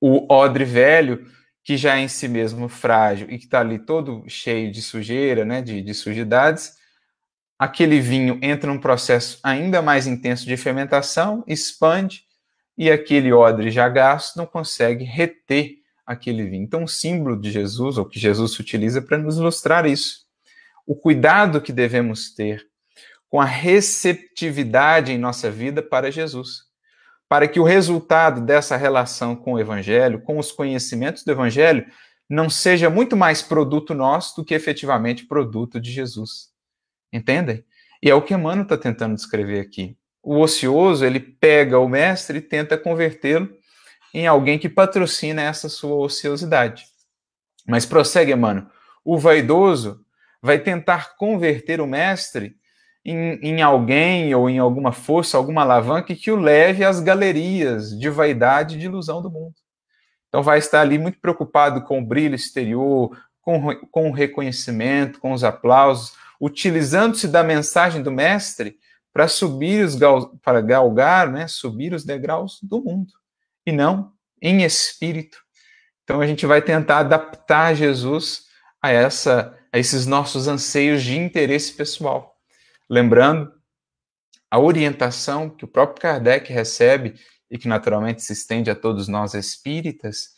o 0.00 0.32
odre 0.32 0.64
velho, 0.64 1.26
que 1.62 1.76
já 1.76 1.98
é 1.98 2.00
em 2.00 2.08
si 2.08 2.26
mesmo 2.26 2.70
frágil 2.70 3.26
e 3.30 3.36
que 3.36 3.44
está 3.44 3.60
ali 3.60 3.78
todo 3.78 4.24
cheio 4.28 4.72
de 4.72 4.80
sujeira, 4.80 5.44
né, 5.44 5.60
de, 5.60 5.82
de 5.82 5.92
sujidades, 5.92 6.72
aquele 7.58 8.00
vinho 8.00 8.38
entra 8.42 8.70
num 8.70 8.80
processo 8.80 9.38
ainda 9.42 9.80
mais 9.80 10.06
intenso 10.06 10.46
de 10.46 10.56
fermentação, 10.56 11.42
expande, 11.46 12.24
e 12.76 12.90
aquele 12.90 13.32
odre 13.32 13.70
já 13.70 13.88
gasto 13.88 14.36
não 14.36 14.46
consegue 14.46 15.04
reter 15.04 15.76
aquele 16.06 16.44
vinho. 16.44 16.62
Então, 16.62 16.84
o 16.84 16.88
símbolo 16.88 17.40
de 17.40 17.50
Jesus, 17.50 17.98
ou 17.98 18.04
que 18.04 18.18
Jesus 18.18 18.58
utiliza 18.58 19.00
para 19.00 19.18
nos 19.18 19.38
ilustrar 19.38 19.86
isso. 19.86 20.26
O 20.86 20.94
cuidado 20.94 21.60
que 21.60 21.72
devemos 21.72 22.32
ter 22.32 22.64
com 23.28 23.40
a 23.40 23.44
receptividade 23.44 25.10
em 25.10 25.18
nossa 25.18 25.50
vida 25.50 25.82
para 25.82 26.12
Jesus, 26.12 26.64
para 27.28 27.48
que 27.48 27.58
o 27.58 27.64
resultado 27.64 28.40
dessa 28.40 28.76
relação 28.76 29.34
com 29.34 29.54
o 29.54 29.58
Evangelho, 29.58 30.22
com 30.22 30.38
os 30.38 30.52
conhecimentos 30.52 31.24
do 31.24 31.32
Evangelho, 31.32 31.84
não 32.28 32.48
seja 32.48 32.88
muito 32.88 33.16
mais 33.16 33.42
produto 33.42 33.94
nosso 33.94 34.36
do 34.36 34.44
que 34.44 34.54
efetivamente 34.54 35.26
produto 35.26 35.80
de 35.80 35.90
Jesus. 35.90 36.55
Entendem? 37.12 37.64
E 38.02 38.10
é 38.10 38.14
o 38.14 38.22
que 38.22 38.34
Emmanuel 38.34 38.64
está 38.64 38.76
tentando 38.76 39.14
descrever 39.14 39.60
aqui. 39.60 39.96
O 40.22 40.40
ocioso, 40.40 41.04
ele 41.04 41.20
pega 41.20 41.78
o 41.78 41.88
mestre 41.88 42.38
e 42.38 42.42
tenta 42.42 42.76
convertê-lo 42.76 43.48
em 44.12 44.26
alguém 44.26 44.58
que 44.58 44.68
patrocina 44.68 45.42
essa 45.42 45.68
sua 45.68 45.96
ociosidade. 45.96 46.84
Mas 47.66 47.86
prossegue, 47.86 48.34
mano. 48.34 48.68
O 49.04 49.18
vaidoso 49.18 50.00
vai 50.42 50.58
tentar 50.58 51.16
converter 51.16 51.80
o 51.80 51.86
mestre 51.86 52.56
em, 53.04 53.38
em, 53.40 53.62
alguém 53.62 54.34
ou 54.34 54.50
em 54.50 54.58
alguma 54.58 54.90
força, 54.90 55.36
alguma 55.36 55.62
alavanca 55.62 56.14
que 56.14 56.30
o 56.30 56.36
leve 56.36 56.84
às 56.84 56.98
galerias 56.98 57.96
de 57.96 58.10
vaidade 58.10 58.74
e 58.74 58.78
de 58.78 58.86
ilusão 58.86 59.22
do 59.22 59.30
mundo. 59.30 59.54
Então 60.28 60.42
vai 60.42 60.58
estar 60.58 60.80
ali 60.80 60.98
muito 60.98 61.20
preocupado 61.20 61.82
com 61.82 62.00
o 62.00 62.04
brilho 62.04 62.34
exterior, 62.34 63.16
com, 63.40 63.74
com 63.90 64.10
o 64.10 64.12
reconhecimento, 64.12 65.20
com 65.20 65.32
os 65.32 65.44
aplausos, 65.44 66.12
utilizando-se 66.40 67.28
da 67.28 67.42
mensagem 67.42 68.02
do 68.02 68.10
mestre 68.10 68.78
para 69.12 69.28
subir 69.28 69.84
os 69.84 69.96
para 70.42 70.60
galgar, 70.60 71.30
né, 71.30 71.48
subir 71.48 71.94
os 71.94 72.04
degraus 72.04 72.58
do 72.62 72.82
mundo 72.82 73.12
e 73.64 73.72
não 73.72 74.12
em 74.40 74.62
espírito. 74.62 75.38
Então 76.04 76.20
a 76.20 76.26
gente 76.26 76.46
vai 76.46 76.60
tentar 76.62 76.98
adaptar 76.98 77.74
Jesus 77.74 78.44
a 78.80 78.90
essa 78.90 79.56
a 79.72 79.78
esses 79.78 80.06
nossos 80.06 80.48
anseios 80.48 81.02
de 81.02 81.16
interesse 81.18 81.72
pessoal. 81.72 82.36
Lembrando 82.88 83.52
a 84.50 84.58
orientação 84.58 85.50
que 85.50 85.64
o 85.64 85.68
próprio 85.68 86.00
Kardec 86.00 86.52
recebe 86.52 87.14
e 87.50 87.58
que 87.58 87.68
naturalmente 87.68 88.22
se 88.22 88.32
estende 88.32 88.70
a 88.70 88.74
todos 88.74 89.08
nós 89.08 89.34
espíritas, 89.34 90.30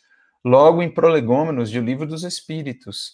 logo 0.43 0.81
em 0.81 0.93
Prolegômenos 0.93 1.69
de 1.69 1.79
O 1.79 1.83
Livro 1.83 2.05
dos 2.05 2.23
Espíritos, 2.23 3.13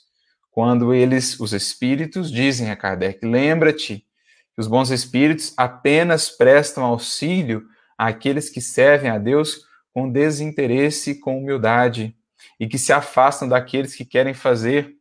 quando 0.55 0.93
eles, 0.93 1.37
os 1.37 1.51
espíritos, 1.51 2.31
dizem 2.31 2.71
a 2.71 2.77
Kardec: 2.77 3.25
lembra-te 3.25 4.07
que 4.53 4.61
os 4.61 4.67
bons 4.67 4.89
espíritos 4.89 5.53
apenas 5.57 6.29
prestam 6.29 6.85
auxílio 6.85 7.67
àqueles 7.97 8.49
que 8.49 8.61
servem 8.61 9.11
a 9.11 9.17
Deus 9.17 9.65
com 9.93 10.09
desinteresse 10.09 11.11
e 11.11 11.19
com 11.19 11.37
humildade, 11.37 12.15
e 12.57 12.69
que 12.69 12.77
se 12.77 12.93
afastam 12.93 13.49
daqueles 13.49 13.93
que 13.95 14.05
querem 14.05 14.33
fazer 14.33 14.95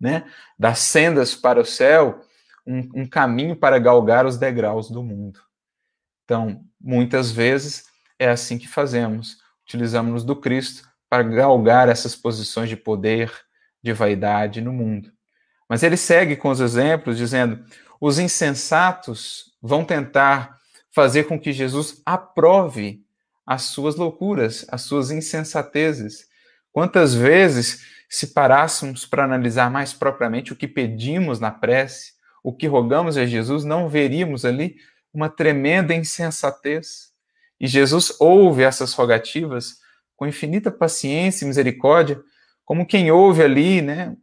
né, 0.00 0.28
das 0.58 0.80
sendas 0.80 1.36
para 1.36 1.60
o 1.60 1.64
céu 1.64 2.20
um, 2.66 3.02
um 3.02 3.06
caminho 3.06 3.54
para 3.54 3.78
galgar 3.78 4.26
os 4.26 4.36
degraus 4.36 4.90
do 4.90 5.00
mundo. 5.00 5.38
Então, 6.24 6.64
muitas 6.80 7.30
vezes 7.30 7.84
é 8.18 8.28
assim 8.28 8.58
que 8.58 8.66
fazemos, 8.66 9.38
utilizamos-nos 9.62 10.24
do 10.24 10.34
Cristo 10.34 10.88
para 11.08 11.22
galgar 11.22 11.88
essas 11.88 12.16
posições 12.16 12.68
de 12.68 12.76
poder, 12.76 13.45
de 13.86 13.92
vaidade 13.92 14.60
no 14.60 14.72
mundo. 14.72 15.10
Mas 15.68 15.82
ele 15.82 15.96
segue 15.96 16.36
com 16.36 16.50
os 16.50 16.60
exemplos, 16.60 17.16
dizendo: 17.16 17.64
os 18.00 18.18
insensatos 18.18 19.52
vão 19.62 19.84
tentar 19.84 20.56
fazer 20.92 21.24
com 21.24 21.38
que 21.38 21.52
Jesus 21.52 22.02
aprove 22.04 23.00
as 23.46 23.62
suas 23.62 23.96
loucuras, 23.96 24.66
as 24.70 24.82
suas 24.82 25.10
insensatezes. 25.10 26.26
Quantas 26.72 27.14
vezes, 27.14 27.86
se 28.08 28.28
parássemos 28.28 29.06
para 29.06 29.24
analisar 29.24 29.70
mais 29.70 29.92
propriamente 29.92 30.52
o 30.52 30.56
que 30.56 30.66
pedimos 30.66 31.38
na 31.38 31.50
prece, 31.50 32.12
o 32.42 32.52
que 32.52 32.66
rogamos 32.66 33.16
a 33.16 33.24
Jesus, 33.24 33.64
não 33.64 33.88
veríamos 33.88 34.44
ali 34.44 34.76
uma 35.12 35.28
tremenda 35.28 35.94
insensatez. 35.94 37.12
E 37.58 37.66
Jesus 37.66 38.14
ouve 38.20 38.62
essas 38.62 38.92
rogativas 38.92 39.76
com 40.16 40.26
infinita 40.26 40.70
paciência 40.70 41.44
e 41.44 41.48
misericórdia, 41.48 42.20
como 42.66 42.84
quem 42.84 43.10
ouve 43.10 43.42
ali, 43.42 43.80
né, 43.80 44.14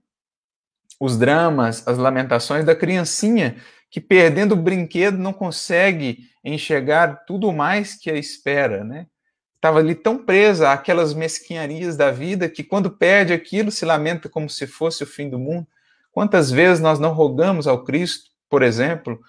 os 1.00 1.18
dramas, 1.18 1.88
as 1.88 1.98
lamentações 1.98 2.64
da 2.64 2.76
criancinha 2.76 3.58
que 3.90 4.02
perdendo 4.02 4.52
o 4.52 4.58
brinquedo 4.58 5.18
não 5.18 5.34
consegue 5.34 6.30
enxergar 6.44 7.26
tudo 7.26 7.52
mais 7.52 7.96
que 7.96 8.12
a 8.12 8.16
espera, 8.16 8.84
né? 8.84 9.08
Estava 9.56 9.80
ali 9.80 9.96
tão 9.96 10.18
presa 10.18 10.72
àquelas 10.72 11.14
mesquinharias 11.14 11.96
da 11.96 12.12
vida 12.12 12.50
que 12.50 12.64
quando 12.64 12.92
perde 12.92 13.32
aquilo 13.32 13.72
se 13.72 13.86
lamenta 13.86 14.28
como 14.28 14.50
se 14.50 14.68
fosse 14.68 15.04
o 15.04 15.08
fim 15.08 15.30
do 15.30 15.40
mundo. 15.40 15.66
Quantas 16.12 16.52
vezes 16.52 16.82
nós 16.82 17.00
não 17.00 17.14
rogamos 17.14 17.66
ao 17.66 17.84
Cristo, 17.84 18.30
por 18.50 18.62
exemplo, 18.62 19.22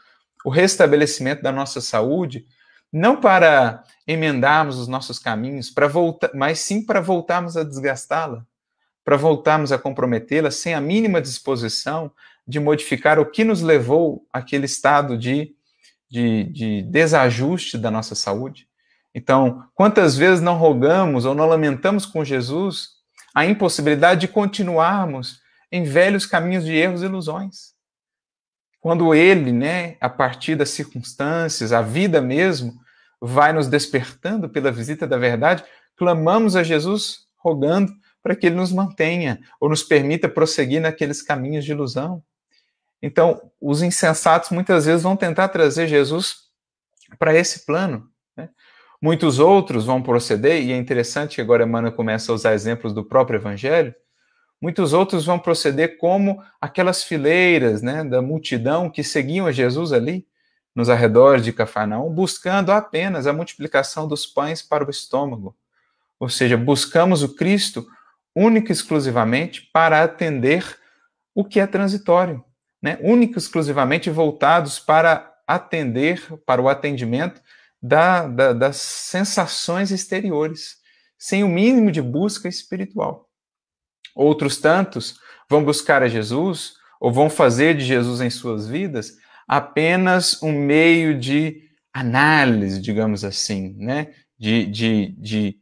o 0.44 0.50
restabelecimento 0.50 1.42
da 1.42 1.52
nossa 1.52 1.80
saúde, 1.80 2.46
não 2.92 3.20
para 3.20 3.84
emendarmos 4.06 4.78
os 4.78 4.88
nossos 4.88 5.18
caminhos, 5.18 5.70
para 5.70 5.86
voltar, 5.86 6.30
mas 6.34 6.58
sim 6.58 6.84
para 6.84 7.00
voltarmos 7.00 7.56
a 7.56 7.62
desgastá-la, 7.62 8.44
para 9.04 9.16
voltarmos 9.16 9.70
a 9.70 9.78
comprometê-la 9.78 10.50
sem 10.50 10.74
a 10.74 10.80
mínima 10.80 11.20
disposição 11.20 12.10
de 12.46 12.58
modificar 12.58 13.18
o 13.18 13.26
que 13.26 13.44
nos 13.44 13.60
levou 13.60 14.26
àquele 14.32 14.66
estado 14.66 15.16
de, 15.16 15.54
de, 16.10 16.44
de 16.44 16.82
desajuste 16.82 17.76
da 17.76 17.90
nossa 17.90 18.14
saúde. 18.14 18.66
Então, 19.14 19.64
quantas 19.74 20.16
vezes 20.16 20.40
não 20.40 20.56
rogamos 20.56 21.24
ou 21.24 21.34
não 21.34 21.46
lamentamos 21.46 22.04
com 22.06 22.24
Jesus 22.24 22.94
a 23.34 23.44
impossibilidade 23.44 24.22
de 24.22 24.28
continuarmos 24.28 25.40
em 25.70 25.82
velhos 25.82 26.24
caminhos 26.24 26.64
de 26.64 26.72
erros 26.72 27.02
e 27.02 27.06
ilusões. 27.06 27.74
Quando 28.80 29.12
ele, 29.12 29.50
né, 29.50 29.96
a 30.00 30.08
partir 30.08 30.54
das 30.54 30.70
circunstâncias, 30.70 31.72
a 31.72 31.82
vida 31.82 32.20
mesmo, 32.20 32.78
vai 33.20 33.52
nos 33.52 33.66
despertando 33.66 34.48
pela 34.48 34.70
visita 34.70 35.06
da 35.06 35.16
verdade, 35.16 35.64
clamamos 35.96 36.54
a 36.54 36.62
Jesus 36.62 37.26
rogando 37.36 37.92
para 38.24 38.34
que 38.34 38.46
ele 38.46 38.56
nos 38.56 38.72
mantenha 38.72 39.38
ou 39.60 39.68
nos 39.68 39.84
permita 39.84 40.28
prosseguir 40.28 40.80
naqueles 40.80 41.22
caminhos 41.22 41.64
de 41.64 41.70
ilusão. 41.70 42.24
Então, 43.00 43.52
os 43.60 43.82
insensatos 43.82 44.50
muitas 44.50 44.86
vezes 44.86 45.02
vão 45.02 45.14
tentar 45.14 45.48
trazer 45.48 45.86
Jesus 45.86 46.36
para 47.18 47.34
esse 47.34 47.64
plano. 47.64 48.08
Né? 48.36 48.48
Muitos 49.00 49.38
outros 49.38 49.84
vão 49.84 50.02
proceder, 50.02 50.62
e 50.62 50.72
é 50.72 50.76
interessante 50.76 51.36
que 51.36 51.42
agora 51.42 51.64
Emmanuel 51.64 51.92
começa 51.92 52.32
a 52.32 52.34
usar 52.34 52.54
exemplos 52.54 52.94
do 52.94 53.04
próprio 53.04 53.36
Evangelho, 53.36 53.94
Muitos 54.64 54.94
outros 54.94 55.26
vão 55.26 55.38
proceder 55.38 55.98
como 55.98 56.42
aquelas 56.58 57.02
fileiras 57.04 57.82
né, 57.82 58.02
da 58.02 58.22
multidão 58.22 58.88
que 58.88 59.04
seguiam 59.04 59.46
a 59.46 59.52
Jesus 59.52 59.92
ali, 59.92 60.26
nos 60.74 60.88
arredores 60.88 61.44
de 61.44 61.52
Cafarnaum, 61.52 62.10
buscando 62.10 62.72
apenas 62.72 63.26
a 63.26 63.32
multiplicação 63.34 64.08
dos 64.08 64.24
pães 64.24 64.62
para 64.62 64.82
o 64.82 64.88
estômago. 64.88 65.54
Ou 66.18 66.30
seja, 66.30 66.56
buscamos 66.56 67.22
o 67.22 67.34
Cristo 67.34 67.86
único 68.34 68.70
e 68.70 68.72
exclusivamente 68.72 69.68
para 69.72 70.02
atender 70.02 70.78
o 71.34 71.44
que 71.44 71.60
é 71.60 71.66
transitório, 71.66 72.44
né? 72.82 72.98
único 73.00 73.34
e 73.34 73.38
exclusivamente 73.38 74.10
voltados 74.10 74.78
para 74.78 75.32
atender, 75.46 76.22
para 76.44 76.60
o 76.60 76.68
atendimento 76.68 77.40
da, 77.80 78.26
da, 78.26 78.52
das 78.52 78.76
sensações 78.76 79.90
exteriores, 79.90 80.76
sem 81.18 81.44
o 81.44 81.48
mínimo 81.48 81.90
de 81.90 82.00
busca 82.00 82.48
espiritual. 82.48 83.28
Outros 84.14 84.58
tantos 84.58 85.18
vão 85.48 85.64
buscar 85.64 86.02
a 86.02 86.08
Jesus 86.08 86.74
ou 87.00 87.12
vão 87.12 87.28
fazer 87.28 87.76
de 87.76 87.84
Jesus 87.84 88.20
em 88.20 88.30
suas 88.30 88.66
vidas 88.66 89.16
apenas 89.46 90.42
um 90.42 90.52
meio 90.52 91.18
de 91.18 91.62
análise, 91.92 92.80
digamos 92.80 93.24
assim, 93.24 93.74
né? 93.78 94.12
de, 94.38 94.66
de, 94.66 95.14
de 95.18 95.56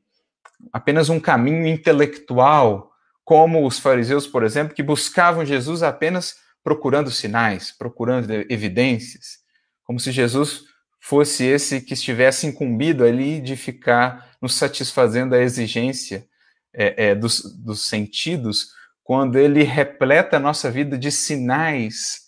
apenas 0.72 1.08
um 1.08 1.18
caminho 1.18 1.66
intelectual, 1.66 2.92
como 3.24 3.66
os 3.66 3.78
fariseus, 3.78 4.26
por 4.26 4.42
exemplo, 4.42 4.74
que 4.74 4.82
buscavam 4.82 5.44
Jesus 5.44 5.82
apenas 5.82 6.36
procurando 6.62 7.10
sinais, 7.10 7.72
procurando 7.72 8.30
evidências, 8.50 9.38
como 9.84 9.98
se 9.98 10.12
Jesus 10.12 10.64
fosse 11.00 11.44
esse 11.44 11.80
que 11.80 11.94
estivesse 11.94 12.46
incumbido 12.46 13.04
ali 13.04 13.40
de 13.40 13.56
ficar 13.56 14.30
nos 14.40 14.54
satisfazendo 14.54 15.34
a 15.34 15.42
exigência 15.42 16.26
é, 16.72 17.08
é, 17.08 17.14
dos, 17.14 17.42
dos 17.58 17.86
sentidos, 17.86 18.68
quando 19.02 19.38
ele 19.38 19.62
repleta 19.64 20.36
a 20.36 20.40
nossa 20.40 20.70
vida 20.70 20.96
de 20.96 21.10
sinais 21.10 22.22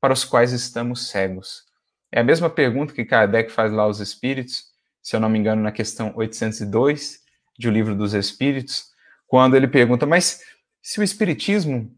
para 0.00 0.12
os 0.12 0.24
quais 0.24 0.52
estamos 0.52 1.08
cegos. 1.08 1.64
É 2.12 2.20
a 2.20 2.24
mesma 2.24 2.48
pergunta 2.48 2.94
que 2.94 3.04
Kardec 3.04 3.50
faz 3.52 3.72
lá 3.72 3.82
aos 3.82 4.00
Espíritos, 4.00 4.64
se 5.02 5.14
eu 5.14 5.20
não 5.20 5.28
me 5.28 5.38
engano, 5.38 5.62
na 5.62 5.72
questão 5.72 6.12
802 6.14 7.20
de 7.60 7.68
O 7.68 7.72
Livro 7.72 7.94
dos 7.94 8.14
Espíritos, 8.14 8.86
quando 9.26 9.54
ele 9.54 9.68
pergunta: 9.68 10.06
mas 10.06 10.40
se 10.82 10.98
o 10.98 11.02
Espiritismo 11.02 11.94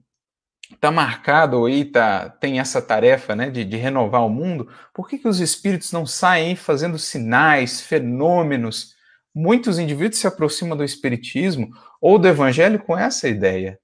está 0.74 0.90
marcado 0.90 1.58
ou 1.58 1.68
tá, 1.90 2.28
tem 2.28 2.58
essa 2.58 2.82
tarefa 2.82 3.36
né, 3.36 3.50
de, 3.50 3.64
de, 3.64 3.76
renovar 3.76 4.24
o 4.26 4.30
mundo, 4.30 4.68
por 4.92 5.08
que, 5.08 5.18
que 5.18 5.28
os 5.28 5.38
espíritos 5.38 5.92
não 5.92 6.06
saem 6.06 6.56
fazendo 6.56 6.98
sinais, 6.98 7.80
fenômenos, 7.80 8.94
muitos 9.34 9.78
indivíduos 9.78 10.18
se 10.18 10.26
aproximam 10.26 10.76
do 10.76 10.82
espiritismo 10.82 11.70
ou 12.00 12.18
do 12.18 12.26
evangelho 12.26 12.78
com 12.78 12.96
essa 12.96 13.28
ideia. 13.28 13.78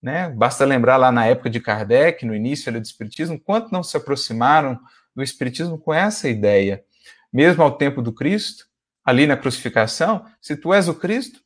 Né? 0.00 0.28
Basta 0.30 0.64
lembrar 0.64 0.96
lá 0.96 1.12
na 1.12 1.26
época 1.26 1.50
de 1.50 1.60
Kardec, 1.60 2.24
no 2.24 2.34
início 2.34 2.72
do 2.72 2.78
espiritismo, 2.78 3.38
quanto 3.38 3.72
não 3.72 3.82
se 3.82 3.96
aproximaram 3.96 4.78
do 5.14 5.22
espiritismo 5.22 5.76
com 5.76 5.92
essa 5.92 6.28
ideia. 6.28 6.84
Mesmo 7.32 7.62
ao 7.62 7.76
tempo 7.76 8.00
do 8.00 8.12
Cristo, 8.12 8.66
ali 9.04 9.26
na 9.26 9.36
crucificação, 9.36 10.26
se 10.40 10.56
tu 10.56 10.72
és 10.72 10.88
o 10.88 10.94
Cristo, 10.94 11.40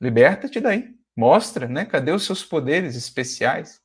liberta-te 0.00 0.60
daí. 0.60 0.94
Mostra, 1.16 1.66
né? 1.66 1.84
Cadê 1.84 2.12
os 2.12 2.24
seus 2.24 2.44
poderes 2.44 2.94
especiais? 2.94 3.80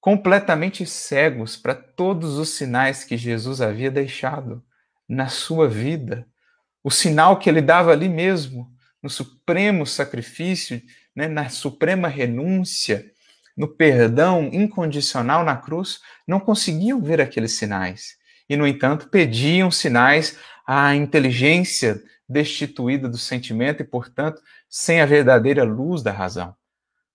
Completamente 0.00 0.86
cegos 0.86 1.56
para 1.56 1.74
todos 1.74 2.38
os 2.38 2.50
sinais 2.50 3.04
que 3.04 3.16
Jesus 3.16 3.60
havia 3.60 3.90
deixado 3.90 4.64
na 5.08 5.28
sua 5.28 5.68
vida, 5.68 6.26
o 6.82 6.90
sinal 6.90 7.38
que 7.38 7.48
ele 7.48 7.60
dava 7.60 7.92
ali 7.92 8.08
mesmo, 8.08 8.72
no 9.02 9.10
supremo 9.10 9.86
sacrifício, 9.86 10.80
né, 11.14 11.28
na 11.28 11.48
suprema 11.48 12.08
renúncia, 12.08 13.10
no 13.56 13.68
perdão 13.68 14.50
incondicional 14.52 15.44
na 15.44 15.56
cruz, 15.56 16.00
não 16.26 16.38
conseguiam 16.38 17.00
ver 17.00 17.20
aqueles 17.20 17.52
sinais. 17.52 18.16
E, 18.48 18.56
no 18.56 18.66
entanto, 18.66 19.08
pediam 19.08 19.70
sinais 19.70 20.38
à 20.66 20.94
inteligência 20.94 22.02
destituída 22.28 23.08
do 23.08 23.18
sentimento 23.18 23.82
e, 23.82 23.84
portanto, 23.84 24.42
sem 24.68 25.00
a 25.00 25.06
verdadeira 25.06 25.62
luz 25.62 26.02
da 26.02 26.10
razão. 26.10 26.54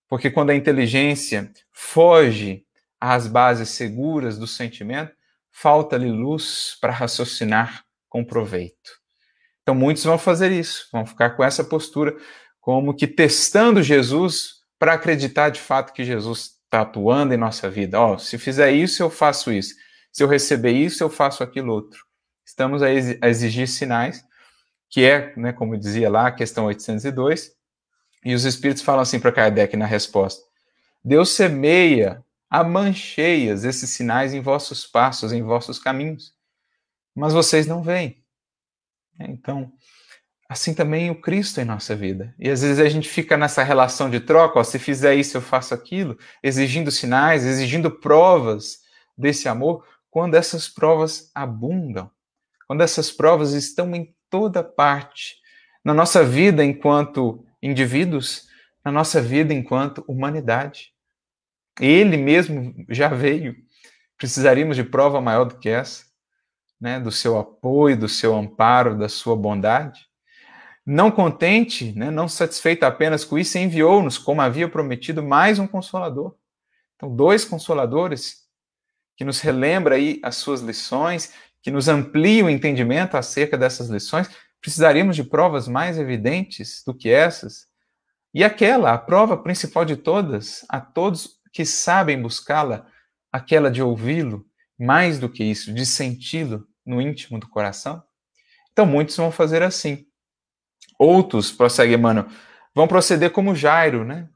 Porque 0.08 0.30
quando 0.30 0.50
a 0.50 0.54
inteligência 0.54 1.50
foge 1.70 2.64
às 3.00 3.26
bases 3.26 3.70
seguras 3.70 4.38
do 4.38 4.46
sentimento, 4.46 5.12
falta-lhe 5.50 6.10
luz 6.10 6.76
para 6.80 6.92
raciocinar 6.92 7.84
com 8.08 8.24
proveito. 8.24 9.00
Então, 9.62 9.74
muitos 9.74 10.04
vão 10.04 10.18
fazer 10.18 10.50
isso, 10.50 10.88
vão 10.92 11.06
ficar 11.06 11.30
com 11.30 11.44
essa 11.44 11.62
postura, 11.62 12.16
como 12.60 12.94
que 12.94 13.06
testando 13.06 13.82
Jesus 13.82 14.62
para 14.78 14.94
acreditar 14.94 15.50
de 15.50 15.60
fato 15.60 15.92
que 15.92 16.04
Jesus 16.04 16.56
está 16.64 16.80
atuando 16.80 17.32
em 17.34 17.36
nossa 17.36 17.70
vida. 17.70 18.00
Ó, 18.00 18.14
oh, 18.14 18.18
se 18.18 18.38
fizer 18.38 18.72
isso, 18.72 19.02
eu 19.02 19.10
faço 19.10 19.52
isso. 19.52 19.74
Se 20.10 20.22
eu 20.22 20.28
receber 20.28 20.72
isso, 20.72 21.02
eu 21.02 21.10
faço 21.10 21.42
aquilo 21.42 21.72
outro. 21.72 22.04
Estamos 22.44 22.82
a 22.82 22.90
exigir 22.90 23.68
sinais 23.68 24.24
que 24.92 25.06
é, 25.06 25.34
né, 25.36 25.54
como 25.54 25.78
dizia 25.78 26.10
lá, 26.10 26.26
a 26.26 26.32
questão 26.32 26.66
802, 26.66 27.56
e 28.22 28.34
os 28.34 28.44
espíritos 28.44 28.82
falam 28.82 29.00
assim 29.00 29.18
para 29.18 29.32
Kardec 29.32 29.74
na 29.74 29.86
resposta: 29.86 30.44
Deus 31.02 31.30
semeia 31.30 32.22
a 32.48 32.62
mancheias 32.62 33.64
esses 33.64 33.88
sinais 33.88 34.34
em 34.34 34.40
vossos 34.40 34.86
passos, 34.86 35.32
em 35.32 35.42
vossos 35.42 35.78
caminhos, 35.78 36.34
mas 37.14 37.32
vocês 37.32 37.66
não 37.66 37.82
veem. 37.82 38.22
Então, 39.18 39.72
assim 40.46 40.74
também 40.74 41.10
o 41.10 41.18
Cristo 41.18 41.58
em 41.58 41.64
nossa 41.64 41.96
vida. 41.96 42.34
E 42.38 42.50
às 42.50 42.60
vezes 42.60 42.78
a 42.78 42.88
gente 42.88 43.08
fica 43.08 43.38
nessa 43.38 43.62
relação 43.62 44.10
de 44.10 44.20
troca, 44.20 44.58
ó, 44.58 44.64
se 44.64 44.78
fizer 44.78 45.14
isso 45.14 45.38
eu 45.38 45.42
faço 45.42 45.72
aquilo, 45.72 46.18
exigindo 46.42 46.90
sinais, 46.90 47.46
exigindo 47.46 47.90
provas 47.90 48.80
desse 49.16 49.48
amor, 49.48 49.86
quando 50.10 50.34
essas 50.34 50.68
provas 50.68 51.30
abundam, 51.34 52.10
quando 52.66 52.82
essas 52.82 53.10
provas 53.10 53.52
estão 53.52 53.94
em 53.94 54.14
toda 54.30 54.62
parte, 54.62 55.36
na 55.84 55.92
nossa 55.92 56.24
vida 56.24 56.64
enquanto 56.64 57.44
indivíduos, 57.62 58.48
na 58.84 58.90
nossa 58.90 59.20
vida 59.20 59.52
enquanto 59.52 60.04
humanidade. 60.08 60.92
Ele 61.80 62.16
mesmo 62.16 62.74
já 62.88 63.08
veio. 63.08 63.54
Precisaríamos 64.16 64.76
de 64.76 64.84
prova 64.84 65.20
maior 65.20 65.44
do 65.44 65.58
que 65.58 65.68
essa, 65.68 66.04
né? 66.80 67.00
Do 67.00 67.10
seu 67.10 67.38
apoio, 67.38 67.96
do 67.96 68.08
seu 68.08 68.34
amparo, 68.34 68.98
da 68.98 69.08
sua 69.08 69.36
bondade. 69.36 70.00
Não 70.84 71.12
contente, 71.12 71.92
né, 71.92 72.10
não 72.10 72.28
satisfeito 72.28 72.82
apenas 72.82 73.24
com 73.24 73.38
isso, 73.38 73.56
enviou-nos, 73.56 74.18
como 74.18 74.42
havia 74.42 74.68
prometido, 74.68 75.22
mais 75.22 75.60
um 75.60 75.66
consolador. 75.66 76.34
Então, 76.96 77.14
dois 77.14 77.44
consoladores 77.44 78.48
que 79.16 79.24
nos 79.24 79.40
relembra 79.40 79.94
aí 79.94 80.18
as 80.24 80.36
suas 80.36 80.60
lições, 80.60 81.32
que 81.62 81.70
nos 81.70 81.88
amplia 81.88 82.44
o 82.44 82.50
entendimento 82.50 83.16
acerca 83.16 83.56
dessas 83.56 83.88
lições. 83.88 84.28
Precisaríamos 84.60 85.16
de 85.16 85.24
provas 85.24 85.68
mais 85.68 85.98
evidentes 85.98 86.82
do 86.84 86.92
que 86.92 87.08
essas. 87.08 87.66
E 88.34 88.42
aquela, 88.42 88.92
a 88.92 88.98
prova 88.98 89.36
principal 89.36 89.84
de 89.84 89.96
todas, 89.96 90.64
a 90.68 90.80
todos 90.80 91.40
que 91.52 91.64
sabem 91.64 92.20
buscá-la, 92.20 92.86
aquela 93.30 93.70
de 93.70 93.82
ouvi-lo, 93.82 94.44
mais 94.78 95.18
do 95.18 95.28
que 95.28 95.44
isso, 95.44 95.72
de 95.72 95.86
senti-lo 95.86 96.66
no 96.84 97.00
íntimo 97.00 97.38
do 97.38 97.48
coração? 97.48 98.02
Então, 98.72 98.86
muitos 98.86 99.16
vão 99.16 99.30
fazer 99.30 99.62
assim. 99.62 100.06
Outros, 100.98 101.52
prossegue 101.52 101.94
Emmanuel, 101.94 102.26
vão 102.74 102.88
proceder 102.88 103.30
como 103.30 103.54
Jairo, 103.54 104.04
né? 104.04 104.28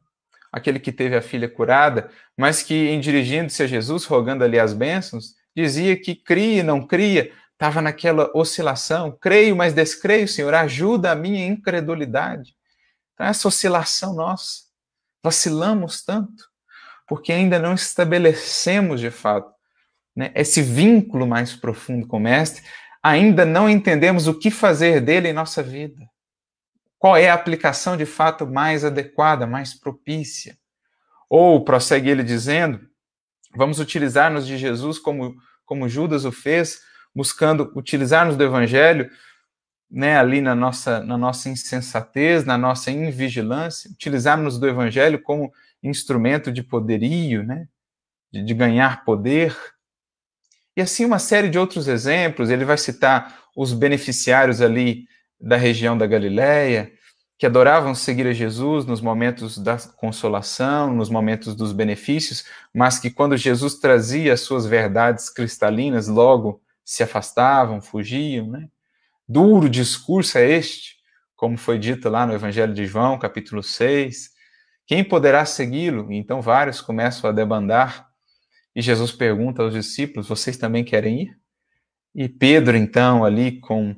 Aquele 0.52 0.78
que 0.78 0.92
teve 0.92 1.16
a 1.16 1.22
filha 1.22 1.48
curada, 1.48 2.10
mas 2.36 2.62
que, 2.62 2.88
em 2.88 3.00
dirigindo-se 3.00 3.62
a 3.62 3.66
Jesus, 3.66 4.04
rogando 4.04 4.44
ali 4.44 4.58
as 4.58 4.72
bênçãos, 4.72 5.34
dizia 5.56 5.98
que 5.98 6.14
cria 6.14 6.60
e 6.60 6.62
não 6.62 6.86
cria, 6.86 7.32
estava 7.52 7.80
naquela 7.80 8.30
oscilação. 8.34 9.16
Creio, 9.18 9.56
mas 9.56 9.72
descreio, 9.72 10.28
Senhor, 10.28 10.52
ajuda 10.52 11.10
a 11.10 11.16
minha 11.16 11.46
incredulidade. 11.46 12.54
Então, 13.14 13.26
essa 13.26 13.48
oscilação 13.48 14.14
nossa, 14.14 14.64
vacilamos 15.24 16.04
tanto, 16.04 16.44
porque 17.08 17.32
ainda 17.32 17.58
não 17.58 17.72
estabelecemos 17.72 19.00
de 19.00 19.10
fato 19.10 19.50
né, 20.14 20.30
esse 20.34 20.60
vínculo 20.60 21.26
mais 21.26 21.56
profundo 21.56 22.06
com 22.06 22.18
o 22.18 22.20
Mestre, 22.20 22.62
ainda 23.02 23.46
não 23.46 23.70
entendemos 23.70 24.26
o 24.26 24.38
que 24.38 24.50
fazer 24.50 25.00
dele 25.00 25.28
em 25.28 25.32
nossa 25.32 25.62
vida. 25.62 26.06
Qual 26.98 27.16
é 27.16 27.30
a 27.30 27.34
aplicação 27.34 27.96
de 27.96 28.04
fato 28.04 28.46
mais 28.46 28.84
adequada, 28.84 29.46
mais 29.46 29.72
propícia? 29.72 30.58
Ou, 31.28 31.64
prossegue 31.64 32.10
ele 32.10 32.22
dizendo, 32.22 32.80
vamos 33.56 33.80
utilizar-nos 33.80 34.46
de 34.46 34.56
Jesus 34.58 34.98
como, 34.98 35.36
como 35.64 35.88
Judas 35.88 36.24
o 36.24 36.32
fez, 36.32 36.80
buscando 37.14 37.72
utilizar-nos 37.74 38.36
do 38.36 38.44
Evangelho 38.44 39.10
né, 39.90 40.18
ali 40.18 40.40
na 40.40 40.54
nossa, 40.54 41.00
na 41.02 41.16
nossa 41.16 41.48
insensatez, 41.48 42.44
na 42.44 42.58
nossa 42.58 42.90
invigilância, 42.90 43.90
utilizarmos 43.90 44.58
do 44.58 44.68
Evangelho 44.68 45.22
como 45.22 45.52
instrumento 45.82 46.50
de 46.50 46.62
poderio, 46.62 47.42
né, 47.42 47.66
de, 48.32 48.42
de 48.42 48.54
ganhar 48.54 49.04
poder. 49.04 49.56
E 50.76 50.80
assim 50.80 51.04
uma 51.04 51.18
série 51.18 51.48
de 51.48 51.58
outros 51.58 51.88
exemplos, 51.88 52.50
ele 52.50 52.64
vai 52.64 52.76
citar 52.76 53.44
os 53.56 53.72
beneficiários 53.72 54.60
ali 54.60 55.06
da 55.40 55.56
região 55.56 55.96
da 55.96 56.06
Galileia, 56.06 56.92
que 57.38 57.44
adoravam 57.44 57.94
seguir 57.94 58.26
a 58.26 58.32
Jesus 58.32 58.86
nos 58.86 59.00
momentos 59.00 59.58
da 59.58 59.76
consolação, 59.96 60.94
nos 60.94 61.10
momentos 61.10 61.54
dos 61.54 61.72
benefícios, 61.72 62.44
mas 62.72 62.98
que 62.98 63.10
quando 63.10 63.36
Jesus 63.36 63.74
trazia 63.74 64.32
as 64.32 64.40
suas 64.40 64.64
verdades 64.66 65.28
cristalinas, 65.28 66.08
logo 66.08 66.62
se 66.84 67.02
afastavam, 67.02 67.80
fugiam, 67.80 68.46
né? 68.46 68.68
Duro 69.28 69.68
discurso 69.68 70.38
é 70.38 70.48
este, 70.50 70.96
como 71.34 71.58
foi 71.58 71.78
dito 71.78 72.08
lá 72.08 72.26
no 72.26 72.32
Evangelho 72.32 72.72
de 72.72 72.86
João, 72.86 73.18
capítulo 73.18 73.62
6. 73.62 74.30
Quem 74.86 75.04
poderá 75.04 75.44
segui-lo? 75.44 76.10
Então 76.12 76.40
vários 76.40 76.80
começam 76.80 77.28
a 77.28 77.32
debandar. 77.32 78.06
E 78.74 78.80
Jesus 78.80 79.10
pergunta 79.10 79.62
aos 79.62 79.74
discípulos: 79.74 80.28
Vocês 80.28 80.56
também 80.56 80.84
querem 80.84 81.22
ir? 81.22 81.38
E 82.14 82.28
Pedro, 82.28 82.76
então, 82.76 83.24
ali 83.24 83.60
com 83.60 83.94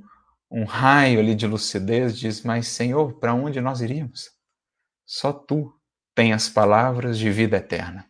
um 0.50 0.64
raio 0.64 1.20
ali 1.20 1.34
de 1.34 1.46
lucidez, 1.46 2.18
diz: 2.18 2.42
Mas, 2.42 2.68
Senhor, 2.68 3.14
para 3.14 3.34
onde 3.34 3.60
nós 3.60 3.80
iríamos? 3.80 4.30
Só 5.06 5.32
tu 5.32 5.74
tens 6.14 6.34
as 6.34 6.48
palavras 6.48 7.18
de 7.18 7.30
vida 7.30 7.56
eterna. 7.56 8.06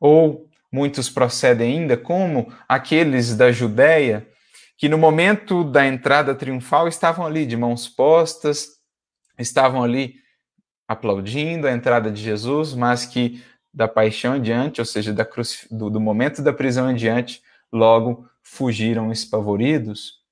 Ou 0.00 0.48
muitos 0.70 1.08
procedem 1.08 1.80
ainda 1.80 1.96
como 1.96 2.52
aqueles 2.68 3.36
da 3.36 3.50
Judéia 3.50 4.26
que 4.76 4.88
no 4.88 4.98
momento 4.98 5.64
da 5.64 5.86
entrada 5.86 6.34
triunfal 6.34 6.86
estavam 6.86 7.24
ali 7.24 7.46
de 7.46 7.56
mãos 7.56 7.88
postas, 7.88 8.68
estavam 9.38 9.82
ali 9.82 10.16
aplaudindo 10.86 11.66
a 11.66 11.72
entrada 11.72 12.10
de 12.10 12.22
Jesus, 12.22 12.74
mas 12.74 13.06
que 13.06 13.42
da 13.72 13.88
paixão 13.88 14.36
em 14.36 14.42
diante, 14.42 14.80
ou 14.80 14.84
seja, 14.84 15.14
do, 15.70 15.90
do 15.90 16.00
momento 16.00 16.42
da 16.42 16.52
prisão 16.52 16.90
em 16.90 16.94
diante, 16.94 17.42
logo 17.72 18.28
fugiram 18.42 19.10
espavoridos. 19.10 20.24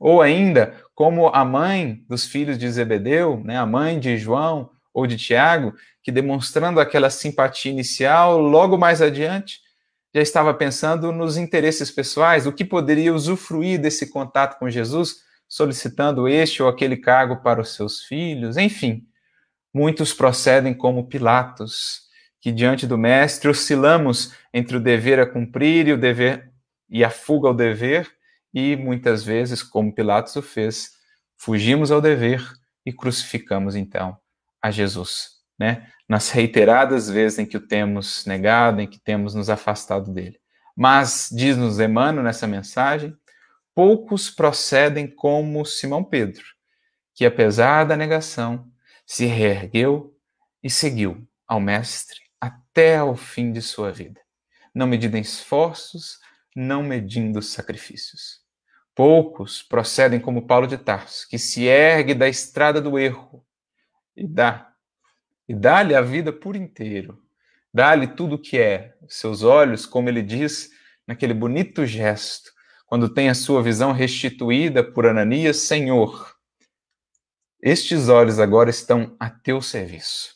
Ou 0.00 0.22
ainda, 0.22 0.74
como 0.94 1.28
a 1.28 1.44
mãe 1.44 2.02
dos 2.08 2.24
filhos 2.24 2.56
de 2.56 2.70
Zebedeu, 2.70 3.42
né, 3.44 3.58
a 3.58 3.66
mãe 3.66 4.00
de 4.00 4.16
João 4.16 4.70
ou 4.94 5.06
de 5.06 5.18
Tiago, 5.18 5.74
que 6.02 6.10
demonstrando 6.10 6.80
aquela 6.80 7.10
simpatia 7.10 7.70
inicial, 7.70 8.40
logo 8.40 8.78
mais 8.78 9.02
adiante, 9.02 9.60
já 10.14 10.22
estava 10.22 10.54
pensando 10.54 11.12
nos 11.12 11.36
interesses 11.36 11.90
pessoais, 11.90 12.46
o 12.46 12.52
que 12.52 12.64
poderia 12.64 13.14
usufruir 13.14 13.78
desse 13.78 14.10
contato 14.10 14.58
com 14.58 14.70
Jesus, 14.70 15.16
solicitando 15.46 16.26
este 16.26 16.62
ou 16.62 16.68
aquele 16.68 16.96
cargo 16.96 17.42
para 17.42 17.60
os 17.60 17.74
seus 17.74 18.02
filhos, 18.02 18.56
enfim. 18.56 19.06
Muitos 19.72 20.14
procedem 20.14 20.72
como 20.72 21.06
Pilatos, 21.06 22.08
que 22.40 22.50
diante 22.50 22.86
do 22.86 22.96
mestre 22.96 23.50
oscilamos 23.50 24.32
entre 24.52 24.78
o 24.78 24.80
dever 24.80 25.20
a 25.20 25.26
cumprir 25.26 25.88
e 25.88 25.92
o 25.92 25.98
dever 25.98 26.50
e 26.88 27.04
a 27.04 27.10
fuga 27.10 27.48
ao 27.48 27.54
dever, 27.54 28.10
e 28.52 28.76
muitas 28.76 29.22
vezes, 29.22 29.62
como 29.62 29.94
Pilatos 29.94 30.34
o 30.36 30.42
fez, 30.42 30.92
fugimos 31.36 31.90
ao 31.90 32.00
dever 32.00 32.46
e 32.84 32.92
crucificamos 32.92 33.76
então 33.76 34.18
a 34.60 34.70
Jesus, 34.70 35.40
né? 35.58 35.88
nas 36.08 36.30
reiteradas 36.30 37.08
vezes 37.08 37.38
em 37.38 37.46
que 37.46 37.56
o 37.56 37.66
temos 37.66 38.26
negado, 38.26 38.80
em 38.80 38.86
que 38.88 38.98
temos 38.98 39.34
nos 39.34 39.48
afastado 39.48 40.12
dele. 40.12 40.40
Mas, 40.76 41.28
diz-nos 41.30 41.78
Emmanuel 41.78 42.24
nessa 42.24 42.46
mensagem, 42.46 43.16
poucos 43.74 44.30
procedem 44.30 45.06
como 45.06 45.64
Simão 45.64 46.02
Pedro, 46.02 46.44
que 47.14 47.24
apesar 47.24 47.84
da 47.84 47.96
negação, 47.96 48.68
se 49.06 49.26
reergueu 49.26 50.16
e 50.62 50.68
seguiu 50.68 51.26
ao 51.46 51.60
Mestre 51.60 52.20
até 52.40 52.96
ao 52.96 53.16
fim 53.16 53.52
de 53.52 53.62
sua 53.62 53.92
vida, 53.92 54.20
não 54.74 54.86
medindo 54.86 55.16
esforços, 55.16 56.18
não 56.54 56.82
medindo 56.82 57.40
sacrifícios. 57.40 58.39
Poucos 59.00 59.62
procedem 59.62 60.20
como 60.20 60.46
Paulo 60.46 60.66
de 60.66 60.76
Tarso, 60.76 61.26
que 61.26 61.38
se 61.38 61.64
ergue 61.64 62.12
da 62.12 62.28
estrada 62.28 62.82
do 62.82 62.98
erro 62.98 63.42
e 64.14 64.28
dá 64.28 64.74
e 65.48 65.54
dá-lhe 65.54 65.94
a 65.94 66.02
vida 66.02 66.30
por 66.30 66.54
inteiro. 66.54 67.18
Dá-lhe 67.72 68.08
tudo 68.08 68.34
o 68.34 68.38
que 68.38 68.58
é. 68.58 68.94
Seus 69.08 69.42
olhos, 69.42 69.86
como 69.86 70.10
ele 70.10 70.22
diz 70.22 70.68
naquele 71.06 71.32
bonito 71.32 71.86
gesto, 71.86 72.52
quando 72.84 73.08
tem 73.08 73.30
a 73.30 73.34
sua 73.34 73.62
visão 73.62 73.92
restituída 73.92 74.84
por 74.84 75.06
Ananias, 75.06 75.56
Senhor, 75.56 76.36
estes 77.62 78.10
olhos 78.10 78.38
agora 78.38 78.68
estão 78.68 79.16
a 79.18 79.30
teu 79.30 79.62
serviço. 79.62 80.34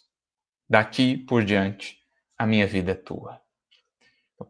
Daqui 0.66 1.18
por 1.18 1.44
diante, 1.44 1.98
a 2.38 2.46
minha 2.46 2.66
vida 2.66 2.92
é 2.92 2.94
tua. 2.94 3.42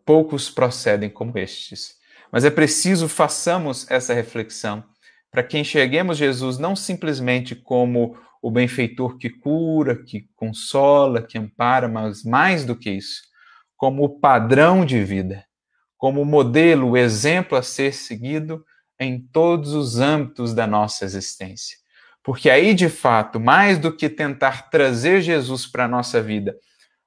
Poucos 0.04 0.48
procedem 0.48 1.10
como 1.10 1.36
estes, 1.36 1.98
mas 2.34 2.44
é 2.44 2.50
preciso 2.50 3.08
façamos 3.08 3.88
essa 3.88 4.12
reflexão 4.12 4.82
para 5.30 5.44
que 5.44 5.56
enxerguemos 5.56 6.18
Jesus 6.18 6.58
não 6.58 6.74
simplesmente 6.74 7.54
como 7.54 8.18
o 8.42 8.50
benfeitor 8.50 9.16
que 9.18 9.30
cura, 9.30 10.02
que 10.02 10.28
consola, 10.34 11.22
que 11.22 11.38
ampara, 11.38 11.86
mas 11.86 12.24
mais 12.24 12.64
do 12.64 12.74
que 12.74 12.90
isso, 12.90 13.22
como 13.76 14.02
o 14.02 14.18
padrão 14.18 14.84
de 14.84 15.04
vida, 15.04 15.44
como 15.96 16.22
o 16.22 16.24
modelo, 16.24 16.90
o 16.90 16.96
exemplo 16.96 17.56
a 17.56 17.62
ser 17.62 17.94
seguido 17.94 18.64
em 18.98 19.20
todos 19.32 19.72
os 19.72 20.00
âmbitos 20.00 20.52
da 20.52 20.66
nossa 20.66 21.04
existência. 21.04 21.78
Porque 22.20 22.50
aí, 22.50 22.74
de 22.74 22.88
fato, 22.88 23.38
mais 23.38 23.78
do 23.78 23.94
que 23.94 24.08
tentar 24.08 24.70
trazer 24.70 25.22
Jesus 25.22 25.68
para 25.68 25.84
a 25.84 25.88
nossa 25.88 26.20
vida, 26.20 26.56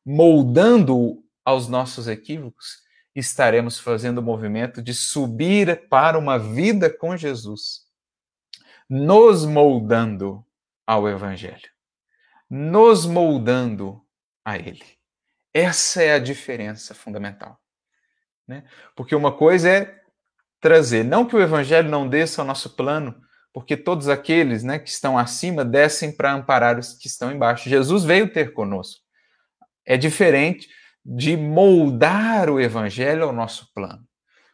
moldando-o 0.06 1.22
aos 1.44 1.68
nossos 1.68 2.08
equívocos, 2.08 2.87
estaremos 3.20 3.80
fazendo 3.80 4.20
o 4.20 4.24
movimento 4.24 4.82
de 4.82 4.94
subir 4.94 5.88
para 5.90 6.20
uma 6.20 6.38
vida 6.38 6.88
com 6.90 7.18
Jesus, 7.18 7.82
nos 8.88 9.44
moldando 9.44 10.46
ao 10.86 11.10
Evangelho, 11.10 11.70
nos 12.48 13.06
moldando 13.08 14.02
a 14.46 14.56
Ele. 14.56 14.86
Essa 15.52 16.04
é 16.04 16.14
a 16.14 16.20
diferença 16.20 16.94
fundamental. 16.94 17.60
Né? 18.48 18.64
Porque 18.96 19.16
uma 19.16 19.36
coisa 19.36 19.70
é 19.70 20.02
trazer, 20.62 21.04
não 21.04 21.26
que 21.26 21.36
o 21.36 21.42
Evangelho 21.42 21.90
não 21.90 22.08
desça 22.08 22.42
ao 22.42 22.48
nosso 22.48 22.76
plano, 22.76 23.20
porque 23.52 23.76
todos 23.76 24.08
aqueles 24.08 24.64
né, 24.64 24.78
que 24.78 24.90
estão 24.90 25.18
acima 25.18 25.66
descem 25.66 26.16
para 26.16 26.34
amparar 26.34 26.78
os 26.78 26.94
que 26.94 27.08
estão 27.08 27.32
embaixo. 27.32 27.68
Jesus 27.68 28.04
veio 28.04 28.32
ter 28.32 28.54
conosco. 28.54 29.02
É 29.84 29.98
diferente 29.98 30.70
de 31.10 31.38
moldar 31.38 32.50
o 32.50 32.60
evangelho 32.60 33.24
ao 33.24 33.32
nosso 33.32 33.72
plano. 33.74 34.06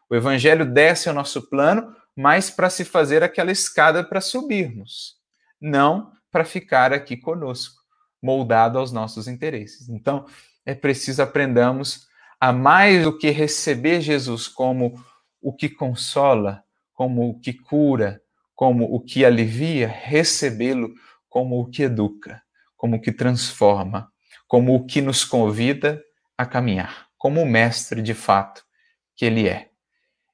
O 0.07 0.15
evangelho 0.15 0.71
desce 0.71 1.09
ao 1.09 1.15
nosso 1.15 1.49
plano, 1.49 1.95
mas 2.15 2.51
para 2.51 2.69
se 2.69 2.85
fazer 2.85 3.23
aquela 3.23 3.51
escada 3.51 4.03
para 4.03 4.21
subirmos, 4.21 5.15
não 5.59 6.11
para 6.31 6.45
ficar 6.45 6.93
aqui 6.93 7.17
conosco, 7.17 7.81
moldado 8.21 8.77
aos 8.77 8.91
nossos 8.91 9.27
interesses. 9.27 9.89
Então, 9.89 10.27
é 10.63 10.75
preciso 10.75 11.23
aprendamos 11.23 12.07
a 12.39 12.53
mais 12.53 13.03
do 13.03 13.17
que 13.17 13.31
receber 13.31 14.01
Jesus 14.01 14.47
como 14.47 15.03
o 15.41 15.51
que 15.51 15.67
consola, 15.67 16.63
como 16.93 17.29
o 17.29 17.39
que 17.39 17.53
cura, 17.53 18.21
como 18.53 18.85
o 18.93 18.99
que 18.99 19.25
alivia, 19.25 19.87
recebê-lo 19.87 20.93
como 21.27 21.59
o 21.59 21.67
que 21.67 21.83
educa, 21.83 22.43
como 22.77 22.97
o 22.97 23.01
que 23.01 23.11
transforma, 23.11 24.11
como 24.47 24.75
o 24.75 24.85
que 24.85 25.01
nos 25.01 25.25
convida 25.25 25.99
a 26.37 26.45
caminhar, 26.45 27.07
como 27.17 27.41
o 27.41 27.45
mestre 27.45 28.01
de 28.01 28.13
fato 28.13 28.63
que 29.15 29.25
ele 29.25 29.47
é. 29.47 29.69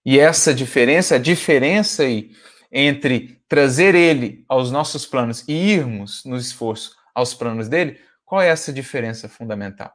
E 0.05 0.19
essa 0.19 0.53
diferença, 0.53 1.15
a 1.15 1.19
diferença 1.19 2.03
aí 2.03 2.31
entre 2.71 3.41
trazer 3.47 3.95
ele 3.95 4.45
aos 4.47 4.71
nossos 4.71 5.05
planos 5.05 5.43
e 5.47 5.53
irmos 5.53 6.23
no 6.23 6.37
esforço 6.37 6.95
aos 7.13 7.33
planos 7.33 7.67
dele, 7.67 7.99
qual 8.23 8.41
é 8.41 8.47
essa 8.47 8.71
diferença 8.71 9.27
fundamental? 9.27 9.93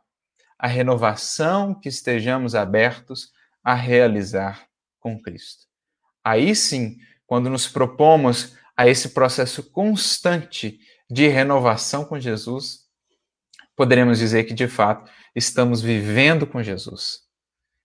A 0.59 0.67
renovação 0.67 1.75
que 1.75 1.89
estejamos 1.89 2.55
abertos 2.55 3.33
a 3.63 3.75
realizar 3.75 4.67
com 5.01 5.21
Cristo. 5.21 5.65
Aí 6.23 6.55
sim, 6.55 6.97
quando 7.27 7.49
nos 7.49 7.69
propomos 7.69 8.57
a 8.77 8.89
esse 8.89 9.11
processo 9.11 9.63
constante 9.71 10.81
de 11.09 11.29
renovação 11.29 12.05
com 12.05 12.19
Jesus, 12.19 12.85
poderemos 13.77 14.19
dizer 14.19 14.45
que 14.45 14.55
de 14.55 14.67
fato 14.67 15.11
estamos 15.35 15.83
vivendo 15.83 16.47
com 16.47 16.63
Jesus, 16.63 17.23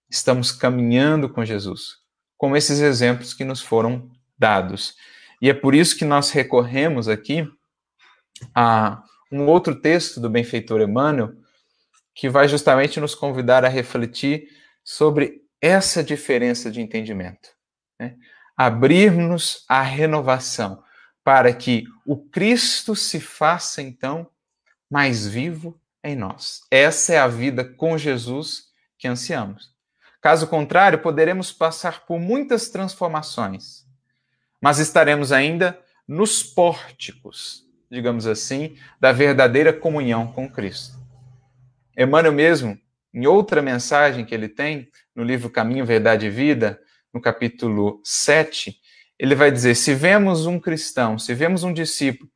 estamos 0.09 0.51
caminhando 0.51 1.29
com 1.29 1.43
Jesus, 1.43 1.97
como 2.37 2.55
esses 2.55 2.79
exemplos 2.79 3.33
que 3.33 3.43
nos 3.43 3.61
foram 3.61 4.09
dados. 4.37 4.95
E 5.41 5.49
é 5.49 5.53
por 5.53 5.73
isso 5.73 5.97
que 5.97 6.05
nós 6.05 6.31
recorremos 6.31 7.07
aqui 7.07 7.49
a 8.53 9.03
um 9.31 9.45
outro 9.45 9.75
texto 9.75 10.19
do 10.19 10.29
benfeitor 10.29 10.81
Emmanuel, 10.81 11.33
que 12.15 12.29
vai 12.29 12.47
justamente 12.47 12.99
nos 12.99 13.15
convidar 13.15 13.63
a 13.63 13.69
refletir 13.69 14.47
sobre 14.83 15.41
essa 15.61 16.03
diferença 16.03 16.71
de 16.71 16.81
entendimento. 16.81 17.49
Né? 17.99 18.15
Abrirmos 18.57 19.63
à 19.69 19.81
renovação, 19.81 20.83
para 21.23 21.53
que 21.53 21.83
o 22.05 22.17
Cristo 22.17 22.95
se 22.95 23.19
faça, 23.19 23.81
então, 23.81 24.29
mais 24.89 25.27
vivo 25.27 25.78
em 26.03 26.15
nós. 26.15 26.61
Essa 26.71 27.13
é 27.13 27.17
a 27.17 27.27
vida 27.27 27.63
com 27.63 27.97
Jesus 27.97 28.63
que 28.97 29.07
ansiamos. 29.07 29.71
Caso 30.21 30.47
contrário, 30.47 30.99
poderemos 30.99 31.51
passar 31.51 32.05
por 32.05 32.19
muitas 32.19 32.69
transformações, 32.69 33.85
mas 34.61 34.79
estaremos 34.79 35.31
ainda 35.31 35.79
nos 36.07 36.43
pórticos, 36.43 37.63
digamos 37.89 38.27
assim, 38.27 38.75
da 38.99 39.11
verdadeira 39.11 39.71
comunhão 39.71 40.31
com 40.31 40.49
Cristo. 40.49 40.97
Emmanuel 41.97 42.33
mesmo, 42.33 42.77
em 43.13 43.25
outra 43.25 43.61
mensagem 43.61 44.25
que 44.25 44.33
ele 44.35 44.49
tem, 44.49 44.89
no 45.15 45.23
livro 45.23 45.49
Caminho, 45.49 45.85
Verdade 45.85 46.27
e 46.27 46.29
Vida, 46.29 46.79
no 47.13 47.21
capítulo 47.21 48.01
7, 48.03 48.75
ele 49.17 49.35
vai 49.35 49.51
dizer: 49.51 49.75
se 49.75 49.93
vemos 49.93 50.45
um 50.45 50.59
cristão, 50.59 51.17
se 51.17 51.33
vemos 51.33 51.63
um 51.63 51.73
discípulo 51.73 52.29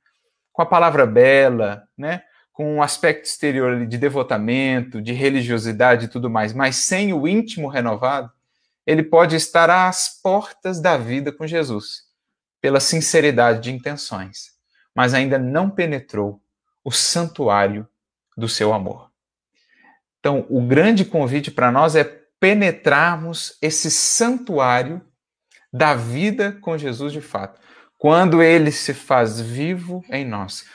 com 0.51 0.61
a 0.61 0.65
palavra 0.65 1.05
bela, 1.05 1.83
né, 1.97 2.23
com 2.53 2.75
um 2.75 2.83
aspecto 2.83 3.25
exterior 3.25 3.85
de 3.87 3.97
devotamento, 3.97 5.01
de 5.01 5.11
religiosidade 5.11 6.05
e 6.05 6.07
tudo 6.07 6.29
mais, 6.29 6.53
mas 6.53 6.75
sem 6.75 7.11
o 7.11 7.27
íntimo 7.27 7.67
renovado, 7.67 8.31
ele 8.85 9.01
pode 9.01 9.35
estar 9.35 9.69
às 9.71 10.21
portas 10.21 10.79
da 10.79 10.95
vida 10.95 11.31
com 11.31 11.47
Jesus, 11.47 12.03
pela 12.61 12.79
sinceridade 12.79 13.59
de 13.59 13.71
intenções, 13.71 14.51
mas 14.95 15.15
ainda 15.15 15.39
não 15.39 15.69
penetrou 15.69 16.39
o 16.83 16.91
santuário 16.91 17.87
do 18.37 18.47
seu 18.47 18.71
amor. 18.71 19.09
Então, 20.19 20.45
o 20.47 20.61
grande 20.61 21.03
convite 21.03 21.49
para 21.49 21.71
nós 21.71 21.95
é 21.95 22.03
penetrarmos 22.39 23.57
esse 23.61 23.89
santuário 23.89 25.01
da 25.71 25.95
vida 25.95 26.51
com 26.61 26.77
Jesus 26.77 27.11
de 27.11 27.21
fato, 27.21 27.59
quando 27.97 28.43
ele 28.43 28.71
se 28.71 28.93
faz 28.93 29.41
vivo 29.41 30.03
em 30.09 30.23
nós 30.23 30.65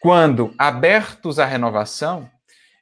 quando 0.00 0.54
abertos 0.56 1.38
à 1.38 1.44
renovação, 1.44 2.30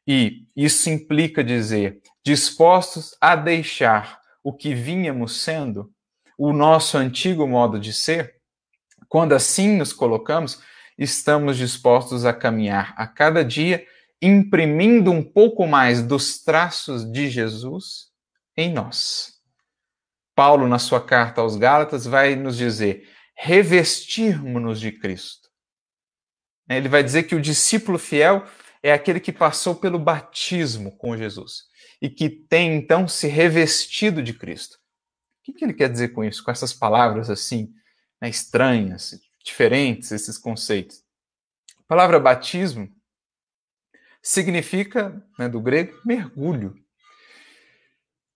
e 0.07 0.47
isso 0.55 0.89
implica 0.89 1.43
dizer 1.43 2.01
dispostos 2.25 3.17
a 3.21 3.35
deixar 3.35 4.21
o 4.43 4.53
que 4.53 4.75
vínhamos 4.75 5.43
sendo, 5.43 5.91
o 6.39 6.53
nosso 6.53 6.99
antigo 6.99 7.47
modo 7.47 7.79
de 7.79 7.93
ser, 7.93 8.37
quando 9.09 9.33
assim 9.33 9.77
nos 9.77 9.93
colocamos, 9.93 10.61
estamos 10.99 11.57
dispostos 11.57 12.25
a 12.25 12.33
caminhar 12.33 12.95
a 12.97 13.07
cada 13.07 13.45
dia, 13.45 13.87
imprimindo 14.21 15.11
um 15.11 15.23
pouco 15.23 15.67
mais 15.67 16.03
dos 16.03 16.43
traços 16.43 17.11
de 17.11 17.29
Jesus 17.29 18.11
em 18.57 18.73
nós. 18.73 19.35
Paulo, 20.35 20.69
na 20.69 20.79
sua 20.79 21.01
carta 21.01 21.41
aos 21.41 21.57
Gálatas, 21.57 22.07
vai 22.07 22.37
nos 22.37 22.57
dizer: 22.57 23.09
revestirmos-nos 23.35 24.81
de 24.81 24.93
Cristo. 24.93 25.46
Ele 26.69 26.89
vai 26.89 27.03
dizer 27.03 27.25
que 27.25 27.35
o 27.35 27.41
discípulo 27.41 27.99
fiel 27.99 28.45
é 28.83 28.93
aquele 28.93 29.21
que 29.21 29.33
passou 29.33 29.75
pelo 29.75 29.99
batismo 29.99 30.97
com 30.97 31.17
Jesus 31.17 31.65
e 32.01 32.11
que 32.11 32.29
tem 32.29 32.75
então 32.75 33.07
se 33.07 33.29
revestido 33.29 34.23
de 34.23 34.35
Cristo. 34.35 34.79
O 35.49 35.53
que 35.53 35.65
ele 35.65 35.75
quer 35.75 35.89
dizer 35.89 36.09
com 36.09 36.25
isso? 36.25 36.43
Com 36.43 36.51
essas 36.51 36.73
palavras 36.75 37.31
assim, 37.31 37.73
né, 38.21 38.29
estranhas, 38.29 39.19
diferentes, 39.45 40.11
esses 40.11 40.37
conceitos. 40.37 41.05
A 41.79 41.83
palavra 41.87 42.19
batismo 42.19 42.93
significa, 44.21 45.25
né, 45.39 45.49
do 45.49 45.61
grego, 45.61 46.01
mergulho. 46.05 46.75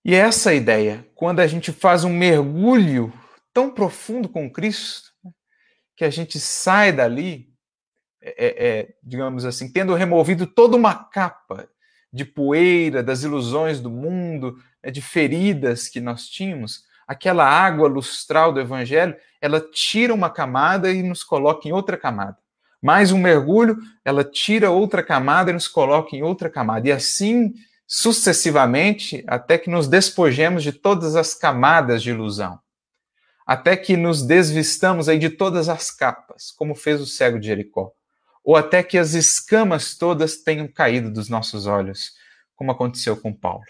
E 0.04 0.14
é 0.14 0.18
essa 0.18 0.54
ideia, 0.54 1.06
quando 1.14 1.40
a 1.40 1.46
gente 1.46 1.72
faz 1.72 2.04
um 2.04 2.12
mergulho 2.12 3.12
tão 3.52 3.70
profundo 3.70 4.28
com 4.28 4.50
Cristo, 4.50 5.10
né, 5.24 5.32
que 5.96 6.04
a 6.04 6.10
gente 6.10 6.38
sai 6.38 6.92
dali 6.92 7.49
é, 8.22 8.68
é, 8.68 8.94
digamos 9.02 9.44
assim, 9.44 9.72
tendo 9.72 9.94
removido 9.94 10.46
toda 10.46 10.76
uma 10.76 10.94
capa 10.94 11.68
de 12.12 12.24
poeira, 12.24 13.02
das 13.02 13.22
ilusões 13.22 13.80
do 13.80 13.90
mundo, 13.90 14.58
né, 14.82 14.90
de 14.90 15.00
feridas 15.00 15.88
que 15.88 16.00
nós 16.00 16.28
tínhamos, 16.28 16.84
aquela 17.06 17.44
água 17.44 17.88
lustral 17.88 18.52
do 18.52 18.60
Evangelho, 18.60 19.16
ela 19.40 19.60
tira 19.60 20.12
uma 20.12 20.28
camada 20.28 20.90
e 20.90 21.02
nos 21.02 21.24
coloca 21.24 21.66
em 21.66 21.72
outra 21.72 21.96
camada. 21.96 22.36
Mais 22.82 23.12
um 23.12 23.18
mergulho, 23.18 23.78
ela 24.04 24.24
tira 24.24 24.70
outra 24.70 25.02
camada 25.02 25.50
e 25.50 25.54
nos 25.54 25.68
coloca 25.68 26.14
em 26.16 26.22
outra 26.22 26.48
camada. 26.48 26.88
E 26.88 26.92
assim 26.92 27.54
sucessivamente, 27.86 29.24
até 29.26 29.58
que 29.58 29.68
nos 29.68 29.88
despojemos 29.88 30.62
de 30.62 30.72
todas 30.72 31.16
as 31.16 31.34
camadas 31.34 32.02
de 32.02 32.10
ilusão. 32.10 32.60
Até 33.44 33.76
que 33.76 33.96
nos 33.96 34.22
desvistamos 34.22 35.08
aí 35.08 35.18
de 35.18 35.28
todas 35.28 35.68
as 35.68 35.90
capas, 35.90 36.52
como 36.52 36.76
fez 36.76 37.00
o 37.00 37.06
cego 37.06 37.40
de 37.40 37.48
Jericó 37.48 37.92
ou 38.44 38.56
até 38.56 38.82
que 38.82 38.98
as 38.98 39.14
escamas 39.14 39.96
todas 39.96 40.36
tenham 40.36 40.66
caído 40.66 41.10
dos 41.10 41.28
nossos 41.28 41.66
olhos, 41.66 42.12
como 42.56 42.72
aconteceu 42.72 43.16
com 43.16 43.32
Paulo. 43.32 43.64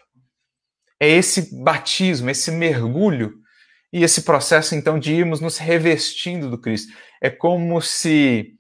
É 0.99 1.09
esse 1.09 1.55
batismo, 1.63 2.31
esse 2.31 2.51
mergulho 2.51 3.41
e 3.93 4.05
esse 4.05 4.23
processo 4.23 4.75
então 4.75 4.99
de 4.99 5.13
irmos 5.13 5.41
nos 5.41 5.59
revestindo 5.59 6.51
do 6.51 6.59
Cristo. 6.59 6.93
É 7.21 7.31
como 7.31 7.81
se 7.81 8.55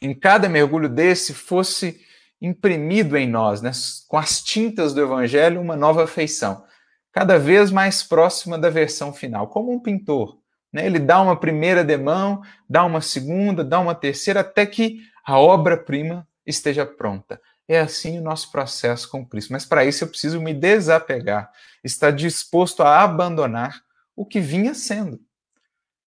em 0.00 0.12
cada 0.12 0.48
mergulho 0.48 0.88
desse 0.88 1.32
fosse 1.32 2.00
imprimido 2.40 3.16
em 3.16 3.28
nós, 3.28 3.62
né, 3.62 3.70
com 4.08 4.18
as 4.18 4.42
tintas 4.42 4.92
do 4.92 5.00
Evangelho, 5.00 5.60
uma 5.60 5.76
nova 5.76 6.08
feição, 6.08 6.64
cada 7.12 7.38
vez 7.38 7.70
mais 7.70 8.02
próxima 8.02 8.58
da 8.58 8.68
versão 8.68 9.12
final, 9.12 9.46
como 9.46 9.72
um 9.72 9.80
pintor 9.80 10.38
Né? 10.72 10.84
Ele 10.86 10.98
dá 10.98 11.20
uma 11.20 11.38
primeira 11.38 11.84
demão, 11.84 12.42
dá 12.68 12.84
uma 12.84 13.00
segunda, 13.00 13.62
dá 13.62 13.78
uma 13.78 13.94
terceira, 13.94 14.40
até 14.40 14.66
que 14.66 15.00
a 15.24 15.38
obra-prima 15.38 16.26
esteja 16.46 16.84
pronta. 16.84 17.40
É 17.68 17.80
assim 17.80 18.18
o 18.18 18.22
nosso 18.22 18.50
processo 18.50 19.08
com 19.08 19.26
Cristo. 19.26 19.52
Mas 19.52 19.64
para 19.64 19.84
isso 19.84 20.04
eu 20.04 20.08
preciso 20.08 20.40
me 20.40 20.52
desapegar, 20.52 21.50
estar 21.82 22.10
disposto 22.10 22.82
a 22.82 23.02
abandonar 23.02 23.82
o 24.14 24.26
que 24.26 24.40
vinha 24.40 24.74
sendo, 24.74 25.20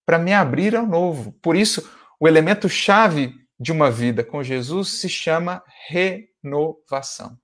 para 0.04 0.18
me 0.18 0.32
abrir 0.32 0.76
ao 0.76 0.86
novo. 0.86 1.32
Por 1.42 1.56
isso, 1.56 1.90
o 2.20 2.28
elemento 2.28 2.68
chave 2.68 3.34
de 3.58 3.72
uma 3.72 3.90
vida 3.90 4.22
com 4.22 4.42
Jesus 4.42 5.00
se 5.00 5.08
chama 5.08 5.62
renovação, 5.88 7.38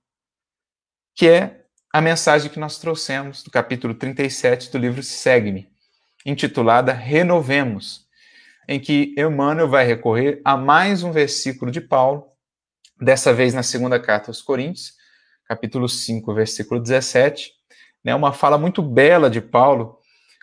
que 1.15 1.27
é 1.27 1.65
a 1.91 2.01
mensagem 2.01 2.49
que 2.49 2.59
nós 2.59 2.79
trouxemos 2.79 3.43
do 3.43 3.51
capítulo 3.51 3.93
37 3.93 4.71
do 4.71 4.77
livro 4.77 5.03
Segue-me, 5.03 5.69
intitulada 6.25 6.93
Renovemos, 6.93 8.02
em 8.67 8.79
que 8.79 9.13
Emmanuel 9.17 9.69
vai 9.69 9.85
recorrer 9.85 10.41
a 10.43 10.55
mais 10.55 11.03
um 11.03 11.11
versículo 11.11 11.71
de 11.71 11.81
Paulo, 11.81 12.25
dessa 12.99 13.33
vez 13.33 13.53
na 13.53 13.63
segunda 13.63 13.99
carta 13.99 14.29
aos 14.29 14.41
Coríntios, 14.41 14.93
capítulo 15.45 15.89
5, 15.89 16.33
versículo 16.33 16.79
17, 16.79 17.51
né, 18.03 18.15
uma 18.15 18.33
fala 18.33 18.57
muito 18.57 18.81
bela 18.81 19.29
de 19.29 19.41
Paulo, 19.41 19.99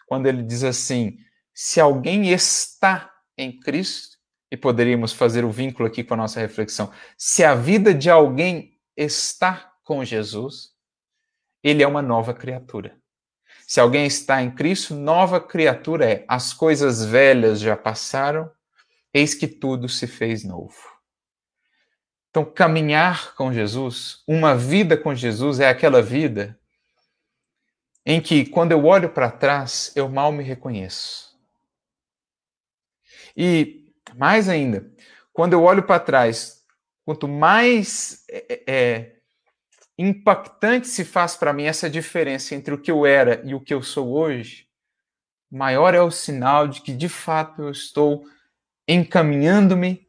quando 0.06 0.26
ele 0.26 0.42
diz 0.42 0.64
assim: 0.64 1.18
se 1.54 1.80
alguém 1.80 2.30
está 2.32 3.10
em 3.36 3.58
Cristo, 3.58 4.20
e 4.50 4.56
poderíamos 4.56 5.12
fazer 5.12 5.44
o 5.44 5.50
vínculo 5.50 5.86
aqui 5.86 6.02
com 6.02 6.14
a 6.14 6.16
nossa 6.16 6.40
reflexão, 6.40 6.92
se 7.16 7.44
a 7.44 7.54
vida 7.54 7.94
de 7.94 8.10
alguém 8.10 8.76
está 8.96 9.72
com 9.84 10.04
Jesus, 10.04 10.70
ele 11.62 11.82
é 11.82 11.86
uma 11.86 12.02
nova 12.02 12.34
criatura. 12.34 12.99
Se 13.70 13.78
alguém 13.78 14.04
está 14.04 14.42
em 14.42 14.50
Cristo, 14.50 14.96
nova 14.96 15.40
criatura 15.40 16.04
é. 16.04 16.24
As 16.26 16.52
coisas 16.52 17.04
velhas 17.04 17.60
já 17.60 17.76
passaram, 17.76 18.50
eis 19.14 19.32
que 19.32 19.46
tudo 19.46 19.88
se 19.88 20.08
fez 20.08 20.42
novo. 20.42 20.74
Então, 22.28 22.44
caminhar 22.44 23.32
com 23.36 23.52
Jesus, 23.52 24.24
uma 24.26 24.56
vida 24.56 24.96
com 24.96 25.14
Jesus, 25.14 25.60
é 25.60 25.68
aquela 25.68 26.02
vida 26.02 26.58
em 28.04 28.20
que, 28.20 28.44
quando 28.44 28.72
eu 28.72 28.84
olho 28.86 29.10
para 29.10 29.30
trás, 29.30 29.92
eu 29.94 30.08
mal 30.08 30.32
me 30.32 30.42
reconheço. 30.42 31.38
E, 33.36 33.94
mais 34.16 34.48
ainda, 34.48 34.92
quando 35.32 35.52
eu 35.52 35.62
olho 35.62 35.84
para 35.84 36.00
trás, 36.00 36.66
quanto 37.04 37.28
mais 37.28 38.24
é, 38.28 38.64
é, 38.66 39.19
impactante 40.00 40.88
se 40.88 41.04
faz 41.04 41.36
para 41.36 41.52
mim 41.52 41.64
essa 41.64 41.90
diferença 41.90 42.54
entre 42.54 42.72
o 42.72 42.78
que 42.78 42.90
eu 42.90 43.04
era 43.04 43.42
e 43.44 43.54
o 43.54 43.60
que 43.60 43.74
eu 43.74 43.82
sou 43.82 44.12
hoje, 44.12 44.66
maior 45.50 45.94
é 45.94 46.00
o 46.00 46.10
sinal 46.10 46.66
de 46.66 46.80
que, 46.80 46.92
de 46.92 47.08
fato, 47.08 47.62
eu 47.62 47.70
estou 47.70 48.24
encaminhando-me, 48.88 50.08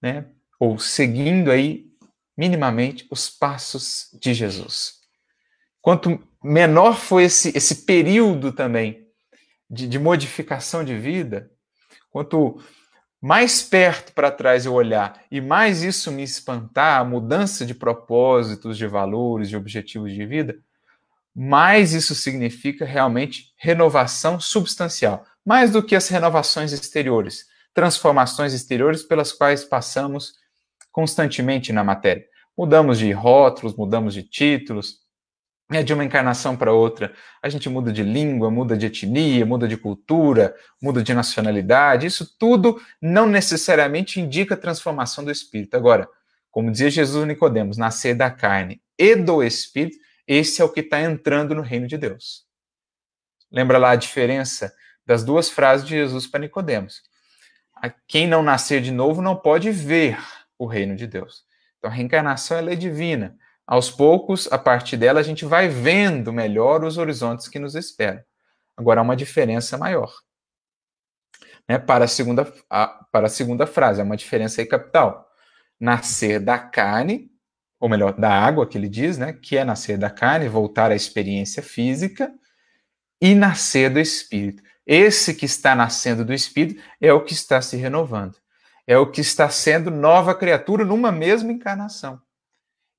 né, 0.00 0.26
ou 0.58 0.78
seguindo 0.78 1.50
aí, 1.50 1.90
minimamente, 2.36 3.06
os 3.10 3.28
passos 3.28 4.08
de 4.18 4.32
Jesus. 4.32 5.00
Quanto 5.82 6.22
menor 6.42 6.96
foi 6.96 7.24
esse, 7.24 7.56
esse 7.56 7.84
período 7.84 8.52
também 8.52 9.06
de, 9.68 9.86
de 9.86 9.98
modificação 9.98 10.82
de 10.82 10.96
vida, 10.96 11.50
quanto 12.10 12.62
mais 13.20 13.62
perto 13.62 14.12
para 14.12 14.30
trás 14.30 14.64
eu 14.64 14.72
olhar 14.72 15.20
e 15.30 15.40
mais 15.40 15.82
isso 15.82 16.10
me 16.10 16.22
espantar, 16.22 17.00
a 17.00 17.04
mudança 17.04 17.66
de 17.66 17.74
propósitos, 17.74 18.78
de 18.78 18.86
valores, 18.86 19.48
de 19.48 19.56
objetivos 19.56 20.12
de 20.12 20.24
vida, 20.24 20.58
mais 21.34 21.92
isso 21.92 22.14
significa 22.14 22.84
realmente 22.84 23.52
renovação 23.56 24.40
substancial, 24.40 25.24
mais 25.44 25.70
do 25.70 25.82
que 25.82 25.94
as 25.94 26.08
renovações 26.08 26.72
exteriores, 26.72 27.46
transformações 27.74 28.52
exteriores 28.52 29.02
pelas 29.02 29.32
quais 29.32 29.64
passamos 29.64 30.34
constantemente 30.90 31.72
na 31.72 31.84
matéria. 31.84 32.24
Mudamos 32.56 32.98
de 32.98 33.12
rótulos, 33.12 33.76
mudamos 33.76 34.14
de 34.14 34.22
títulos, 34.22 34.99
é 35.78 35.82
de 35.82 35.94
uma 35.94 36.04
encarnação 36.04 36.56
para 36.56 36.72
outra, 36.72 37.12
a 37.40 37.48
gente 37.48 37.68
muda 37.68 37.92
de 37.92 38.02
língua, 38.02 38.50
muda 38.50 38.76
de 38.76 38.86
etnia, 38.86 39.46
muda 39.46 39.68
de 39.68 39.76
cultura, 39.76 40.54
muda 40.82 41.02
de 41.02 41.14
nacionalidade. 41.14 42.06
Isso 42.06 42.36
tudo 42.38 42.80
não 43.00 43.26
necessariamente 43.26 44.20
indica 44.20 44.56
transformação 44.56 45.24
do 45.24 45.30
espírito. 45.30 45.76
Agora, 45.76 46.08
como 46.50 46.70
dizia 46.70 46.90
Jesus 46.90 47.26
Nicodemos, 47.26 47.76
nascer 47.76 48.14
da 48.14 48.30
carne 48.30 48.82
e 48.98 49.14
do 49.14 49.42
espírito, 49.42 49.96
esse 50.26 50.60
é 50.60 50.64
o 50.64 50.68
que 50.68 50.80
está 50.80 51.00
entrando 51.00 51.54
no 51.54 51.62
reino 51.62 51.86
de 51.86 51.96
Deus. 51.96 52.44
Lembra 53.50 53.78
lá 53.78 53.90
a 53.90 53.96
diferença 53.96 54.74
das 55.06 55.24
duas 55.24 55.48
frases 55.48 55.86
de 55.86 55.94
Jesus 55.94 56.26
para 56.26 56.40
Nicodemos. 56.40 57.02
Quem 58.06 58.26
não 58.26 58.42
nascer 58.42 58.80
de 58.80 58.90
novo 58.90 59.22
não 59.22 59.36
pode 59.36 59.70
ver 59.70 60.18
o 60.58 60.66
reino 60.66 60.94
de 60.94 61.06
Deus. 61.06 61.44
Então 61.78 61.90
a 61.90 61.94
reencarnação 61.94 62.58
é 62.58 62.60
lei 62.60 62.76
divina 62.76 63.36
aos 63.70 63.88
poucos, 63.88 64.50
a 64.50 64.58
partir 64.58 64.96
dela, 64.96 65.20
a 65.20 65.22
gente 65.22 65.44
vai 65.44 65.68
vendo 65.68 66.32
melhor 66.32 66.82
os 66.82 66.98
horizontes 66.98 67.46
que 67.46 67.60
nos 67.60 67.76
esperam. 67.76 68.20
Agora, 68.76 69.00
há 69.00 69.04
uma 69.04 69.14
diferença 69.14 69.78
maior. 69.78 70.12
Né? 71.68 71.78
Para, 71.78 72.06
a 72.06 72.08
segunda, 72.08 72.52
a, 72.68 72.88
para 73.12 73.28
a 73.28 73.30
segunda 73.30 73.68
frase, 73.68 74.00
há 74.00 74.04
uma 74.04 74.16
diferença 74.16 74.60
aí 74.60 74.66
capital. 74.66 75.24
Nascer 75.78 76.40
da 76.40 76.58
carne, 76.58 77.30
ou 77.78 77.88
melhor, 77.88 78.12
da 78.14 78.32
água, 78.32 78.66
que 78.66 78.76
ele 78.76 78.88
diz, 78.88 79.16
né? 79.16 79.32
que 79.32 79.56
é 79.56 79.64
nascer 79.64 79.96
da 79.96 80.10
carne, 80.10 80.48
voltar 80.48 80.90
à 80.90 80.96
experiência 80.96 81.62
física, 81.62 82.34
e 83.20 83.36
nascer 83.36 83.88
do 83.88 84.00
espírito. 84.00 84.64
Esse 84.84 85.32
que 85.32 85.44
está 85.44 85.76
nascendo 85.76 86.24
do 86.24 86.34
espírito 86.34 86.82
é 87.00 87.12
o 87.12 87.22
que 87.22 87.34
está 87.34 87.62
se 87.62 87.76
renovando. 87.76 88.34
É 88.84 88.98
o 88.98 89.08
que 89.08 89.20
está 89.20 89.48
sendo 89.48 89.92
nova 89.92 90.34
criatura 90.34 90.84
numa 90.84 91.12
mesma 91.12 91.52
encarnação. 91.52 92.20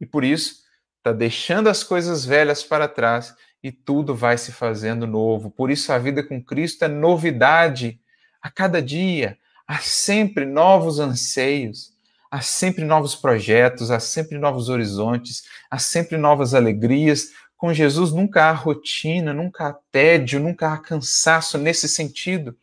E 0.02 0.06
por 0.06 0.24
isso, 0.24 0.64
está 0.98 1.14
deixando 1.14 1.70
as 1.70 1.84
coisas 1.84 2.26
velhas 2.26 2.64
para 2.64 2.88
trás 2.88 3.36
e 3.64 3.72
tudo 3.72 4.16
vai 4.16 4.36
se 4.36 4.52
fazendo 4.52 5.06
novo. 5.06 5.52
Por 5.52 5.70
isso 5.70 5.94
a 5.94 6.00
vida 6.00 6.24
com 6.24 6.44
Cristo 6.44 6.86
é 6.86 6.88
novidade 6.88 8.00
a 8.42 8.50
cada 8.50 8.82
dia. 8.82 9.38
Há 9.68 9.78
sempre 9.78 10.44
novos 10.44 11.00
anseios, 11.00 11.94
há 12.32 12.42
sempre 12.42 12.84
novos 12.84 13.16
projetos, 13.16 13.92
há 13.92 14.00
sempre 14.00 14.40
novos 14.40 14.70
horizontes, 14.70 15.44
há 15.70 15.78
sempre 15.78 16.18
novas 16.18 16.56
alegrias. 16.56 17.30
Com 17.56 17.72
Jesus 17.72 18.12
nunca 18.12 18.46
há 18.46 18.52
rotina, 18.52 19.34
nunca 19.34 19.68
há 19.68 19.74
tédio, 19.92 20.40
nunca 20.40 20.74
há 20.74 20.78
cansaço 20.80 21.60
nesse 21.60 21.88
sentido. 21.88 22.58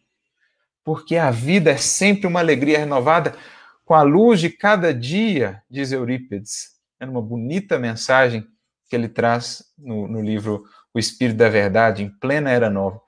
Porque 0.83 1.17
a 1.17 1.31
vida 1.31 1.71
é 1.71 1.77
sempre 1.77 2.27
uma 2.27 2.41
alegria 2.41 2.81
renovada 2.81 3.37
com 3.85 3.95
a 3.95 4.03
luz 4.03 4.41
de 4.41 4.51
cada 4.51 4.93
dia, 4.93 5.63
diz 5.71 5.93
Eurípides 5.93 6.78
é 7.01 7.07
uma 7.07 7.23
bonita 7.23 7.79
mensagem 7.79 8.47
que 8.89 8.97
ele 8.97 9.09
traz 9.09 9.65
no, 9.77 10.09
no 10.09 10.21
livro 10.21 10.65
O 10.93 10.99
Espírito 10.99 11.37
da 11.37 11.49
Verdade, 11.49 12.03
em 12.03 12.09
plena 12.09 12.51
Era 12.51 12.71
Nova. 12.71 13.01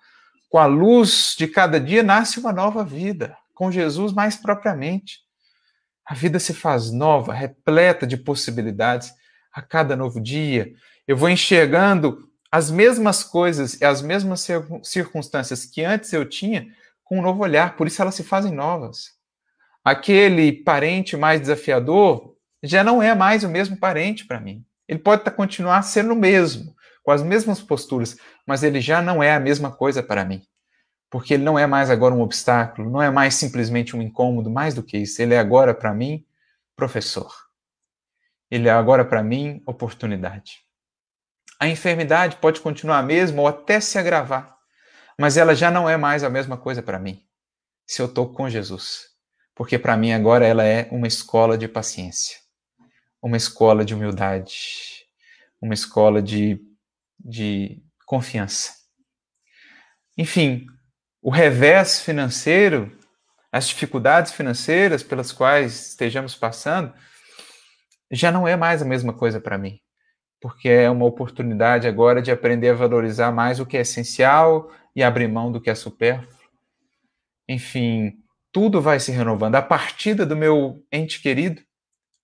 Com 0.49 0.59
a 0.59 0.67
luz 0.67 1.35
de 1.39 1.47
cada 1.47 1.81
dia 1.81 2.03
nasce 2.03 2.39
uma 2.39 2.53
nova 2.53 2.85
vida, 2.85 3.37
com 3.55 3.71
Jesus 3.71 4.13
mais 4.13 4.37
propriamente. 4.37 5.21
A 6.05 6.15
vida 6.15 6.39
se 6.39 6.53
faz 6.53 6.91
nova, 6.91 7.33
repleta 7.33 8.07
de 8.07 8.17
possibilidades 8.17 9.13
a 9.53 9.63
cada 9.63 9.97
novo 9.97 10.21
dia. 10.21 10.73
Eu 11.07 11.17
vou 11.17 11.29
enxergando 11.29 12.29
as 12.51 12.71
mesmas 12.71 13.23
coisas 13.23 13.81
e 13.81 13.85
as 13.85 14.03
mesmas 14.03 14.47
circunstâncias 14.83 15.65
que 15.65 15.85
antes 15.85 16.13
eu 16.13 16.29
tinha 16.29 16.67
com 17.05 17.19
um 17.19 17.23
novo 17.23 17.43
olhar, 17.43 17.77
por 17.77 17.87
isso 17.87 18.03
elas 18.03 18.15
se 18.15 18.25
fazem 18.25 18.53
novas. 18.53 19.13
Aquele 19.85 20.53
parente 20.53 21.17
mais 21.17 21.41
desafiador 21.41 22.30
já 22.63 22.85
não 22.85 23.03
é 23.03 23.15
mais 23.15 23.43
o 23.45 23.49
mesmo 23.49 23.77
parente 23.77 24.27
para 24.27 24.41
mim. 24.41 24.65
Ele 24.87 24.99
pode 24.99 25.25
tá, 25.25 25.31
continuar 25.31 25.83
sendo 25.83 26.13
o 26.13 26.17
mesmo, 26.17 26.75
com 27.03 27.11
as 27.13 27.23
mesmas 27.23 27.61
posturas, 27.61 28.17
mas 28.47 28.63
ele 28.63 28.81
já 28.81 29.01
não 29.01 29.23
é 29.23 29.33
a 29.33 29.41
mesma 29.41 29.71
coisa 29.71 30.03
para 30.03 30.25
mim. 30.25 30.43
Porque 31.09 31.35
ele 31.35 31.45
não 31.45 31.59
é 31.59 31.67
mais 31.67 31.91
agora 31.91 32.15
um 32.15 32.21
obstáculo, 32.21 32.91
não 32.91 33.01
é 33.01 33.11
mais 33.11 33.35
simplesmente 33.35 33.97
um 33.97 34.03
incômodo, 34.03 34.51
mais 34.51 34.75
do 34.75 34.83
que 34.83 34.99
isso. 34.99 35.23
Ele 35.23 35.35
é 35.35 35.39
agora 35.39 35.73
para 35.73 35.95
mim 35.95 36.25
professor. 36.77 37.33
Ele 38.51 38.69
é 38.69 38.73
agora 38.73 39.05
para 39.05 39.23
mim 39.23 39.63
oportunidade. 39.67 40.59
A 41.59 41.69
enfermidade 41.69 42.37
pode 42.37 42.61
continuar 42.61 42.99
a 42.99 43.03
mesma 43.03 43.43
ou 43.43 43.49
até 43.49 43.81
se 43.81 43.99
agravar, 43.99 44.57
mas 45.19 45.37
ela 45.37 45.55
já 45.55 45.71
não 45.71 45.89
é 45.89 45.97
mais 45.97 46.25
a 46.25 46.31
mesma 46.31 46.57
coisa 46.57 46.83
para 46.83 46.99
mim, 46.99 47.23
se 47.87 48.01
eu 48.01 48.07
estou 48.07 48.33
com 48.33 48.49
Jesus. 48.49 49.11
Porque 49.55 49.79
para 49.79 49.97
mim 49.97 50.13
agora 50.13 50.47
ela 50.47 50.65
é 50.65 50.89
uma 50.91 51.07
escola 51.07 51.59
de 51.59 51.69
paciência 51.69 52.40
uma 53.23 53.37
escola 53.37 53.85
de 53.85 53.95
humildade, 53.95 55.07
uma 55.61 55.75
escola 55.75 56.23
de, 56.23 56.61
de 57.19 57.83
confiança. 58.07 58.73
Enfim, 60.17 60.67
o 61.23 61.31
revés 61.31 62.01
financeiro, 62.01 62.97
as 63.53 63.69
dificuldades 63.69 64.33
financeiras 64.33 65.03
pelas 65.03 65.33
quais 65.33 65.91
estejamos 65.91 66.35
passando, 66.35 66.93
já 68.11 68.33
não 68.33 68.49
é 68.49 68.57
mais 68.57 68.83
a 68.83 68.85
mesma 68.85 69.13
coisa 69.13 69.41
para 69.41 69.59
mim, 69.59 69.81
porque 70.41 70.69
é 70.69 70.91
uma 70.91 71.05
oportunidade 71.05 71.87
agora 71.87 72.21
de 72.21 72.31
aprender 72.31 72.71
a 72.71 72.75
valorizar 72.75 73.31
mais 73.31 73.61
o 73.61 73.67
que 73.67 73.77
é 73.77 73.81
essencial 73.81 74.71
e 74.97 75.03
abrir 75.03 75.29
mão 75.29 75.53
do 75.53 75.61
que 75.61 75.71
é 75.71 75.75
supérfluo. 75.75 76.41
enfim, 77.49 78.17
tudo 78.53 78.81
vai 78.81 78.99
se 78.99 79.13
renovando. 79.13 79.55
A 79.55 79.63
partida 79.63 80.27
do 80.27 80.37
meu 80.37 80.85
ente 80.91 81.21
querido, 81.21 81.63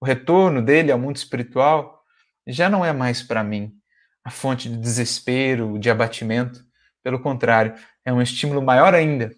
o 0.00 0.04
retorno 0.06 0.62
dele 0.62 0.92
ao 0.92 0.98
mundo 0.98 1.16
espiritual, 1.16 2.04
já 2.46 2.68
não 2.68 2.84
é 2.84 2.92
mais 2.92 3.22
para 3.22 3.42
mim 3.42 3.76
a 4.22 4.30
fonte 4.30 4.68
de 4.68 4.76
desespero, 4.76 5.78
de 5.78 5.88
abatimento. 5.88 6.64
Pelo 7.02 7.20
contrário, 7.20 7.74
é 8.04 8.12
um 8.12 8.20
estímulo 8.20 8.60
maior 8.60 8.94
ainda 8.94 9.34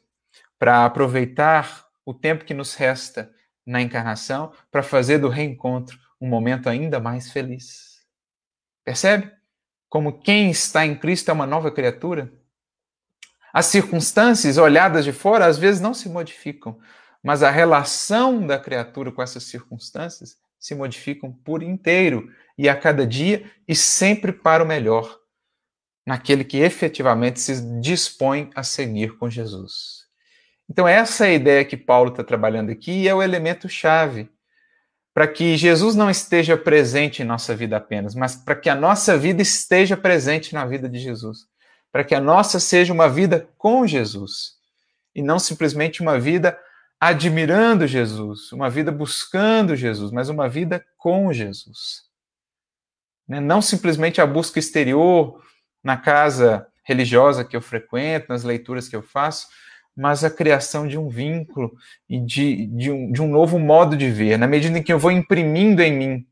para 0.58 0.84
aproveitar 0.84 1.86
o 2.04 2.14
tempo 2.14 2.44
que 2.44 2.54
nos 2.54 2.74
resta 2.74 3.30
na 3.66 3.82
encarnação 3.82 4.52
para 4.70 4.82
fazer 4.82 5.18
do 5.18 5.28
reencontro 5.28 5.98
um 6.20 6.26
momento 6.26 6.68
ainda 6.68 6.98
mais 6.98 7.30
feliz. 7.30 8.00
Percebe? 8.84 9.30
Como 9.88 10.20
quem 10.20 10.50
está 10.50 10.84
em 10.84 10.96
Cristo 10.96 11.30
é 11.30 11.34
uma 11.34 11.46
nova 11.46 11.70
criatura? 11.70 12.32
As 13.52 13.66
circunstâncias 13.66 14.58
olhadas 14.58 15.04
de 15.04 15.12
fora 15.12 15.46
às 15.46 15.58
vezes 15.58 15.80
não 15.80 15.94
se 15.94 16.08
modificam, 16.08 16.78
mas 17.22 17.42
a 17.42 17.50
relação 17.50 18.46
da 18.46 18.58
criatura 18.58 19.12
com 19.12 19.22
essas 19.22 19.44
circunstâncias 19.44 20.38
se 20.58 20.74
modificam 20.74 21.32
por 21.32 21.62
inteiro 21.62 22.28
e 22.56 22.68
a 22.68 22.76
cada 22.76 23.06
dia 23.06 23.50
e 23.66 23.74
sempre 23.74 24.32
para 24.32 24.62
o 24.62 24.66
melhor, 24.66 25.18
naquele 26.06 26.44
que 26.44 26.58
efetivamente 26.58 27.40
se 27.40 27.80
dispõe 27.80 28.50
a 28.54 28.62
seguir 28.62 29.16
com 29.16 29.30
Jesus. 29.30 30.06
Então, 30.68 30.86
essa 30.86 31.26
é 31.26 31.30
a 31.30 31.34
ideia 31.34 31.64
que 31.64 31.76
Paulo 31.76 32.10
está 32.10 32.22
trabalhando 32.22 32.70
aqui 32.70 32.92
e 32.92 33.08
é 33.08 33.14
o 33.14 33.22
elemento 33.22 33.68
chave 33.68 34.28
para 35.14 35.26
que 35.26 35.56
Jesus 35.56 35.96
não 35.96 36.08
esteja 36.08 36.56
presente 36.56 37.22
em 37.22 37.24
nossa 37.24 37.54
vida 37.54 37.76
apenas, 37.76 38.14
mas 38.14 38.36
para 38.36 38.54
que 38.54 38.68
a 38.68 38.74
nossa 38.74 39.18
vida 39.18 39.42
esteja 39.42 39.96
presente 39.96 40.54
na 40.54 40.64
vida 40.64 40.88
de 40.88 40.98
Jesus. 40.98 41.46
Para 41.90 42.04
que 42.04 42.14
a 42.14 42.20
nossa 42.20 42.60
seja 42.60 42.92
uma 42.92 43.08
vida 43.08 43.48
com 43.56 43.86
Jesus 43.86 44.58
e 45.14 45.22
não 45.22 45.38
simplesmente 45.38 46.02
uma 46.02 46.20
vida 46.20 46.56
admirando 47.00 47.86
Jesus, 47.86 48.50
uma 48.52 48.68
vida 48.68 48.90
buscando 48.90 49.76
Jesus, 49.76 50.10
mas 50.10 50.28
uma 50.28 50.48
vida 50.48 50.84
com 50.96 51.32
Jesus. 51.32 52.04
Né? 53.26 53.40
Não 53.40 53.62
simplesmente 53.62 54.20
a 54.20 54.26
busca 54.26 54.58
exterior 54.58 55.42
na 55.82 55.96
casa 55.96 56.66
religiosa 56.82 57.44
que 57.44 57.56
eu 57.56 57.60
frequento, 57.60 58.26
nas 58.28 58.42
leituras 58.42 58.88
que 58.88 58.96
eu 58.96 59.02
faço, 59.02 59.46
mas 59.94 60.24
a 60.24 60.30
criação 60.30 60.88
de 60.88 60.96
um 60.96 61.08
vínculo 61.08 61.76
e 62.08 62.18
de, 62.18 62.66
de, 62.66 62.90
um, 62.90 63.12
de 63.12 63.20
um 63.20 63.28
novo 63.28 63.58
modo 63.58 63.96
de 63.96 64.10
ver, 64.10 64.38
na 64.38 64.46
medida 64.46 64.78
em 64.78 64.82
que 64.82 64.92
eu 64.92 64.98
vou 64.98 65.10
imprimindo 65.10 65.82
em 65.82 65.92
mim 65.92 66.26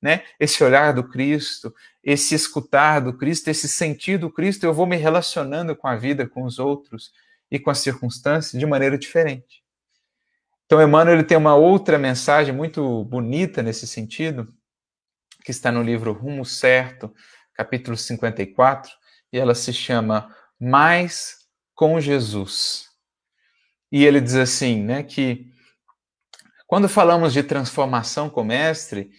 né, 0.00 0.24
esse 0.40 0.64
olhar 0.64 0.92
do 0.92 1.04
Cristo, 1.04 1.72
esse 2.02 2.34
escutar 2.34 3.00
do 3.00 3.16
Cristo, 3.16 3.48
esse 3.48 3.68
sentir 3.68 4.18
do 4.18 4.28
Cristo, 4.28 4.64
eu 4.64 4.74
vou 4.74 4.86
me 4.86 4.96
relacionando 4.96 5.76
com 5.76 5.86
a 5.86 5.94
vida, 5.94 6.26
com 6.26 6.42
os 6.42 6.58
outros 6.58 7.12
e 7.48 7.58
com 7.58 7.70
as 7.70 7.78
circunstâncias 7.78 8.58
de 8.58 8.66
maneira 8.66 8.98
diferente. 8.98 9.61
Então, 10.72 10.82
Emmanuel 10.82 11.16
ele 11.16 11.22
tem 11.22 11.36
uma 11.36 11.54
outra 11.54 11.98
mensagem 11.98 12.54
muito 12.54 13.04
bonita 13.04 13.62
nesse 13.62 13.86
sentido, 13.86 14.48
que 15.44 15.50
está 15.50 15.70
no 15.70 15.82
livro 15.82 16.14
Rumo 16.14 16.46
Certo, 16.46 17.12
capítulo 17.52 17.94
54, 17.94 18.90
e 19.30 19.38
ela 19.38 19.54
se 19.54 19.70
chama 19.70 20.34
Mais 20.58 21.40
com 21.74 22.00
Jesus. 22.00 22.86
E 23.92 24.02
ele 24.02 24.18
diz 24.18 24.34
assim, 24.34 24.82
né, 24.82 25.02
que 25.02 25.52
quando 26.66 26.88
falamos 26.88 27.34
de 27.34 27.42
transformação 27.42 28.30
com 28.30 28.40
o 28.40 28.46
mestre, 28.46 29.10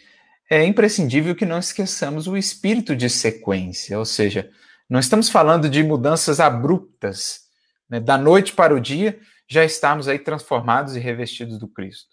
é 0.50 0.66
imprescindível 0.66 1.36
que 1.36 1.46
não 1.46 1.60
esqueçamos 1.60 2.26
o 2.26 2.36
espírito 2.36 2.96
de 2.96 3.12
sequência, 3.12 4.00
ou 4.00 4.06
seja, 4.06 4.50
não 4.90 5.00
estamos 5.00 5.30
falando 5.30 5.70
de 5.70 5.84
mudanças 5.84 6.40
abruptas, 6.40 7.42
né, 7.88 8.00
da 8.00 8.18
noite 8.18 8.54
para 8.54 8.74
o 8.74 8.80
dia, 8.80 9.20
já 9.54 9.64
estamos 9.64 10.08
aí 10.08 10.18
transformados 10.18 10.96
e 10.96 11.00
revestidos 11.00 11.60
do 11.60 11.68
Cristo. 11.68 12.10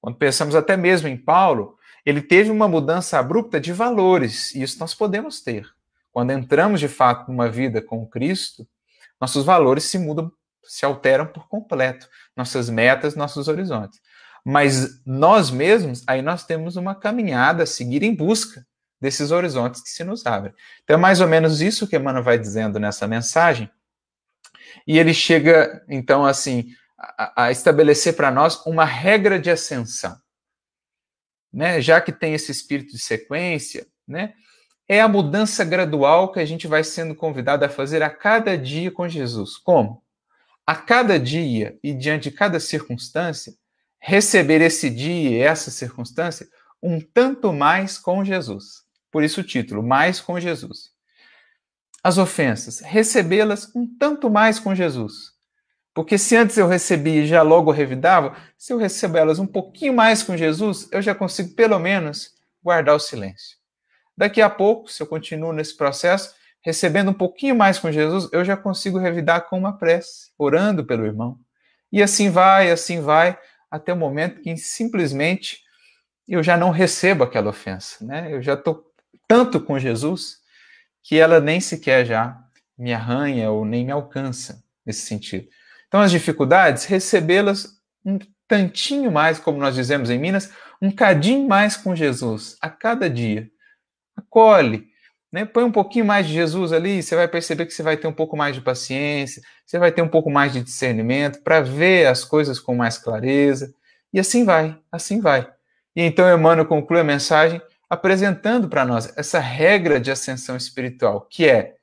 Quando 0.00 0.16
pensamos 0.16 0.54
até 0.54 0.76
mesmo 0.76 1.08
em 1.08 1.16
Paulo, 1.16 1.76
ele 2.04 2.22
teve 2.22 2.50
uma 2.50 2.68
mudança 2.68 3.18
abrupta 3.18 3.60
de 3.60 3.72
valores, 3.72 4.54
e 4.54 4.62
isso 4.62 4.78
nós 4.78 4.94
podemos 4.94 5.40
ter. 5.40 5.66
Quando 6.12 6.30
entramos 6.30 6.78
de 6.78 6.86
fato 6.86 7.28
numa 7.28 7.48
vida 7.48 7.82
com 7.82 8.06
Cristo, 8.06 8.66
nossos 9.20 9.44
valores 9.44 9.84
se 9.84 9.98
mudam, 9.98 10.30
se 10.62 10.84
alteram 10.84 11.26
por 11.26 11.48
completo, 11.48 12.08
nossas 12.36 12.70
metas, 12.70 13.16
nossos 13.16 13.48
horizontes. 13.48 14.00
Mas 14.44 15.04
nós 15.04 15.50
mesmos, 15.50 16.04
aí 16.06 16.22
nós 16.22 16.44
temos 16.44 16.76
uma 16.76 16.94
caminhada 16.94 17.64
a 17.64 17.66
seguir 17.66 18.04
em 18.04 18.14
busca 18.14 18.64
desses 19.00 19.32
horizontes 19.32 19.82
que 19.82 19.90
se 19.90 20.04
nos 20.04 20.24
abrem. 20.24 20.54
Então 20.84 20.94
é 20.94 20.98
mais 20.98 21.20
ou 21.20 21.26
menos 21.26 21.60
isso 21.60 21.86
que 21.88 21.96
Emmanuel 21.96 22.22
vai 22.22 22.38
dizendo 22.38 22.78
nessa 22.78 23.08
mensagem, 23.08 23.68
e 24.86 24.98
ele 24.98 25.14
chega, 25.14 25.84
então, 25.88 26.24
assim, 26.24 26.66
a, 26.98 27.44
a 27.44 27.50
estabelecer 27.50 28.16
para 28.16 28.30
nós 28.30 28.64
uma 28.66 28.84
regra 28.84 29.38
de 29.38 29.50
ascensão. 29.50 30.16
Né? 31.52 31.80
Já 31.80 32.00
que 32.00 32.12
tem 32.12 32.34
esse 32.34 32.50
espírito 32.50 32.92
de 32.92 32.98
sequência, 32.98 33.86
né? 34.06 34.34
é 34.88 35.00
a 35.00 35.08
mudança 35.08 35.64
gradual 35.64 36.32
que 36.32 36.40
a 36.40 36.44
gente 36.44 36.66
vai 36.66 36.84
sendo 36.84 37.14
convidado 37.14 37.64
a 37.64 37.68
fazer 37.68 38.02
a 38.02 38.10
cada 38.10 38.56
dia 38.56 38.90
com 38.90 39.08
Jesus. 39.08 39.56
Como? 39.56 40.02
A 40.66 40.74
cada 40.74 41.18
dia 41.18 41.78
e 41.82 41.92
diante 41.92 42.30
de 42.30 42.36
cada 42.36 42.58
circunstância, 42.58 43.54
receber 43.98 44.60
esse 44.60 44.90
dia 44.90 45.30
e 45.30 45.38
essa 45.38 45.70
circunstância 45.70 46.48
um 46.82 47.00
tanto 47.00 47.52
mais 47.52 47.98
com 47.98 48.24
Jesus. 48.24 48.84
Por 49.10 49.24
isso 49.24 49.40
o 49.40 49.44
título, 49.44 49.82
Mais 49.82 50.20
com 50.20 50.38
Jesus 50.38 50.95
as 52.06 52.18
ofensas, 52.18 52.78
recebê-las 52.78 53.74
um 53.74 53.84
tanto 53.84 54.30
mais 54.30 54.60
com 54.60 54.72
Jesus. 54.72 55.32
Porque 55.92 56.16
se 56.16 56.36
antes 56.36 56.56
eu 56.56 56.68
recebia 56.68 57.22
e 57.22 57.26
já 57.26 57.42
logo 57.42 57.72
revidava, 57.72 58.36
se 58.56 58.72
eu 58.72 58.78
recebo 58.78 59.18
elas 59.18 59.40
um 59.40 59.46
pouquinho 59.46 59.92
mais 59.92 60.22
com 60.22 60.36
Jesus, 60.36 60.88
eu 60.92 61.02
já 61.02 61.16
consigo 61.16 61.56
pelo 61.56 61.80
menos 61.80 62.30
guardar 62.62 62.94
o 62.94 63.00
silêncio. 63.00 63.56
Daqui 64.16 64.40
a 64.40 64.48
pouco, 64.48 64.88
se 64.88 65.02
eu 65.02 65.06
continuo 65.08 65.52
nesse 65.52 65.76
processo, 65.76 66.32
recebendo 66.60 67.10
um 67.10 67.12
pouquinho 67.12 67.56
mais 67.56 67.76
com 67.76 67.90
Jesus, 67.90 68.28
eu 68.30 68.44
já 68.44 68.56
consigo 68.56 68.98
revidar 68.98 69.48
com 69.48 69.58
uma 69.58 69.76
prece, 69.76 70.30
orando 70.38 70.84
pelo 70.84 71.04
irmão. 71.04 71.36
E 71.90 72.00
assim 72.00 72.30
vai, 72.30 72.70
assim 72.70 73.00
vai, 73.00 73.36
até 73.68 73.92
o 73.92 73.96
momento 73.96 74.42
que 74.42 74.56
simplesmente 74.56 75.58
eu 76.28 76.40
já 76.40 76.56
não 76.56 76.70
recebo 76.70 77.24
aquela 77.24 77.50
ofensa, 77.50 78.04
né? 78.04 78.32
Eu 78.32 78.40
já 78.40 78.54
estou 78.54 78.92
tanto 79.26 79.60
com 79.60 79.76
Jesus 79.76 80.45
que 81.06 81.16
ela 81.16 81.40
nem 81.40 81.60
sequer 81.60 82.04
já 82.04 82.36
me 82.76 82.92
arranha 82.92 83.48
ou 83.48 83.64
nem 83.64 83.84
me 83.86 83.92
alcança 83.92 84.60
nesse 84.84 85.06
sentido. 85.06 85.46
Então, 85.86 86.00
as 86.00 86.10
dificuldades, 86.10 86.84
recebê-las 86.84 87.80
um 88.04 88.18
tantinho 88.48 89.12
mais, 89.12 89.38
como 89.38 89.56
nós 89.56 89.76
dizemos 89.76 90.10
em 90.10 90.18
Minas, 90.18 90.50
um 90.82 90.90
cadinho 90.90 91.46
mais 91.46 91.76
com 91.76 91.94
Jesus 91.94 92.56
a 92.60 92.68
cada 92.68 93.08
dia. 93.08 93.48
Acolhe, 94.16 94.88
né? 95.30 95.44
põe 95.44 95.62
um 95.62 95.70
pouquinho 95.70 96.04
mais 96.04 96.26
de 96.26 96.32
Jesus 96.32 96.72
ali, 96.72 97.00
você 97.00 97.14
vai 97.14 97.28
perceber 97.28 97.66
que 97.66 97.72
você 97.72 97.84
vai 97.84 97.96
ter 97.96 98.08
um 98.08 98.12
pouco 98.12 98.36
mais 98.36 98.56
de 98.56 98.60
paciência, 98.60 99.40
você 99.64 99.78
vai 99.78 99.92
ter 99.92 100.02
um 100.02 100.08
pouco 100.08 100.28
mais 100.28 100.52
de 100.52 100.60
discernimento 100.60 101.40
para 101.40 101.60
ver 101.60 102.06
as 102.06 102.24
coisas 102.24 102.58
com 102.58 102.74
mais 102.74 102.98
clareza. 102.98 103.72
E 104.12 104.18
assim 104.18 104.44
vai, 104.44 104.76
assim 104.90 105.20
vai. 105.20 105.48
E 105.94 106.02
então 106.02 106.28
Emmanuel 106.28 106.66
conclui 106.66 106.98
a 106.98 107.04
mensagem 107.04 107.62
apresentando 107.88 108.68
para 108.68 108.84
nós 108.84 109.12
essa 109.16 109.38
regra 109.38 110.00
de 110.00 110.10
ascensão 110.10 110.56
espiritual, 110.56 111.26
que 111.30 111.46
é 111.46 111.76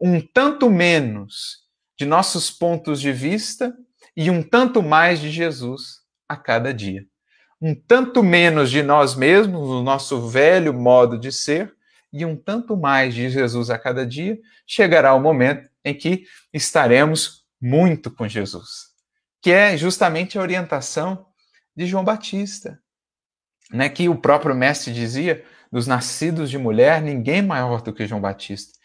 um 0.00 0.20
tanto 0.20 0.70
menos 0.70 1.60
de 1.98 2.06
nossos 2.06 2.50
pontos 2.50 3.00
de 3.00 3.12
vista 3.12 3.74
e 4.16 4.30
um 4.30 4.42
tanto 4.42 4.82
mais 4.82 5.20
de 5.20 5.30
Jesus 5.30 6.00
a 6.28 6.36
cada 6.36 6.72
dia. 6.72 7.04
Um 7.60 7.74
tanto 7.74 8.22
menos 8.22 8.70
de 8.70 8.82
nós 8.82 9.14
mesmos, 9.14 9.68
o 9.68 9.82
nosso 9.82 10.28
velho 10.28 10.72
modo 10.72 11.18
de 11.18 11.30
ser, 11.30 11.74
e 12.12 12.24
um 12.24 12.34
tanto 12.34 12.76
mais 12.76 13.14
de 13.14 13.28
Jesus 13.28 13.70
a 13.70 13.78
cada 13.78 14.06
dia, 14.06 14.38
chegará 14.66 15.14
o 15.14 15.20
momento 15.20 15.68
em 15.84 15.94
que 15.94 16.24
estaremos 16.52 17.44
muito 17.60 18.10
com 18.10 18.26
Jesus, 18.26 18.88
que 19.42 19.50
é 19.50 19.76
justamente 19.76 20.38
a 20.38 20.42
orientação 20.42 21.26
de 21.76 21.86
João 21.86 22.04
Batista, 22.04 22.80
né, 23.72 23.88
que 23.88 24.08
o 24.08 24.16
próprio 24.16 24.54
mestre 24.54 24.92
dizia, 24.92 25.44
dos 25.70 25.86
nascidos 25.86 26.50
de 26.50 26.58
mulher, 26.58 27.00
ninguém 27.00 27.42
maior 27.42 27.80
do 27.80 27.92
que 27.92 28.06
João 28.06 28.20
Batista. 28.20 28.78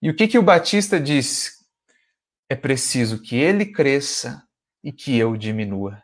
E 0.00 0.10
o 0.10 0.14
que, 0.14 0.26
que 0.26 0.38
o 0.38 0.42
Batista 0.42 0.98
diz? 0.98 1.52
É 2.48 2.56
preciso 2.56 3.22
que 3.22 3.36
ele 3.36 3.66
cresça 3.66 4.42
e 4.82 4.92
que 4.92 5.16
eu 5.16 5.36
diminua. 5.36 6.02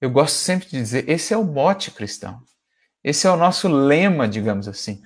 Eu 0.00 0.10
gosto 0.10 0.34
sempre 0.34 0.68
de 0.68 0.78
dizer, 0.78 1.08
esse 1.08 1.34
é 1.34 1.36
o 1.36 1.44
mote 1.44 1.90
cristão. 1.90 2.40
Esse 3.04 3.26
é 3.26 3.30
o 3.30 3.36
nosso 3.36 3.68
lema, 3.68 4.26
digamos 4.26 4.66
assim. 4.66 5.02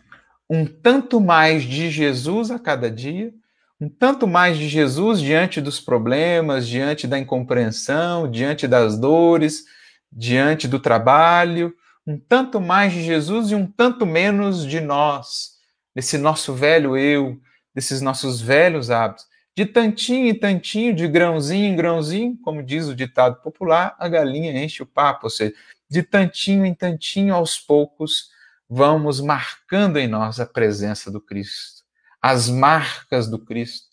Um 0.49 0.64
tanto 0.64 1.20
mais 1.20 1.64
de 1.64 1.90
Jesus 1.90 2.51
a 2.51 2.59
cada 2.59 2.90
dia, 2.90 3.32
um 3.80 3.88
tanto 3.88 4.26
mais 4.26 4.57
de 4.57 4.68
Jesus 4.68 5.20
diante 5.20 5.61
dos 5.61 5.80
problemas, 5.80 6.66
diante 6.66 7.07
da 7.07 7.18
incompreensão, 7.18 8.30
diante 8.30 8.66
das 8.66 8.97
dores, 8.99 9.64
diante 10.11 10.68
do 10.68 10.78
trabalho, 10.78 11.74
um 12.07 12.18
tanto 12.18 12.61
mais 12.61 12.92
de 12.92 13.02
Jesus 13.02 13.50
e 13.50 13.54
um 13.54 13.66
tanto 13.66 14.07
menos 14.07 14.64
de 14.66 14.80
nós, 14.80 15.57
desse 15.94 16.16
nosso 16.18 16.54
velho 16.54 16.96
eu, 16.96 17.40
desses 17.74 18.00
nossos 18.00 18.40
velhos 18.40 18.90
hábitos, 18.90 19.26
De 19.57 19.64
tantinho 19.64 20.28
em 20.28 20.38
tantinho, 20.38 20.94
de 20.94 21.09
grãozinho 21.09 21.64
em 21.72 21.74
grãozinho, 21.76 22.38
como 22.42 22.62
diz 22.62 22.88
o 22.88 22.94
ditado 22.94 23.40
popular, 23.40 23.96
a 23.98 24.07
galinha 24.07 24.52
enche 24.62 24.82
o 24.82 24.86
papo. 24.86 25.26
Ou 25.26 25.30
seja, 25.30 25.54
de 25.88 26.02
tantinho 26.02 26.66
em 26.66 26.74
tantinho, 26.74 27.34
aos 27.34 27.59
poucos, 27.59 28.30
vamos 28.68 29.18
marcando 29.20 29.96
em 29.98 30.07
nós 30.07 30.38
a 30.38 30.44
presença 30.46 31.11
do 31.11 31.20
Cristo, 31.22 31.84
as 32.20 32.50
marcas 32.50 33.28
do 33.28 33.38
Cristo, 33.38 33.88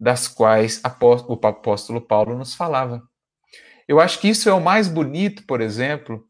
das 0.00 0.26
quais 0.26 0.82
o 1.28 1.46
apóstolo 1.46 2.00
Paulo 2.00 2.36
nos 2.36 2.54
falava. 2.54 3.02
Eu 3.86 4.00
acho 4.00 4.18
que 4.18 4.28
isso 4.28 4.48
é 4.48 4.52
o 4.52 4.60
mais 4.60 4.88
bonito, 4.88 5.44
por 5.46 5.60
exemplo, 5.60 6.27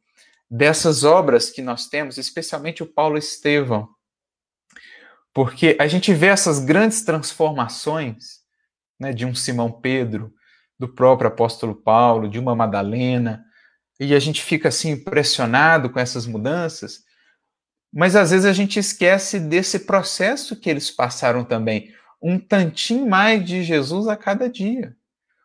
dessas 0.50 1.04
obras 1.04 1.50
que 1.50 1.62
nós 1.62 1.86
temos, 1.88 2.16
especialmente 2.16 2.82
o 2.82 2.86
Paulo 2.86 3.18
Estevão. 3.18 3.88
Porque 5.34 5.76
a 5.78 5.86
gente 5.86 6.12
vê 6.12 6.26
essas 6.26 6.58
grandes 6.58 7.02
transformações 7.02 8.38
né, 8.98 9.12
de 9.12 9.24
um 9.24 9.34
Simão 9.34 9.70
Pedro, 9.70 10.32
do 10.78 10.88
próprio 10.88 11.28
apóstolo 11.28 11.74
Paulo, 11.74 12.28
de 12.28 12.38
uma 12.38 12.54
Madalena, 12.54 13.44
e 14.00 14.14
a 14.14 14.18
gente 14.18 14.42
fica 14.42 14.68
assim 14.68 14.90
impressionado 14.90 15.90
com 15.90 15.98
essas 15.98 16.24
mudanças, 16.26 17.02
mas 17.92 18.14
às 18.14 18.30
vezes 18.30 18.46
a 18.46 18.52
gente 18.52 18.78
esquece 18.78 19.40
desse 19.40 19.80
processo 19.80 20.54
que 20.54 20.70
eles 20.70 20.90
passaram 20.90 21.44
também, 21.44 21.92
um 22.22 22.38
tantinho 22.38 23.08
mais 23.08 23.44
de 23.44 23.62
Jesus 23.62 24.06
a 24.08 24.16
cada 24.16 24.48
dia. 24.48 24.96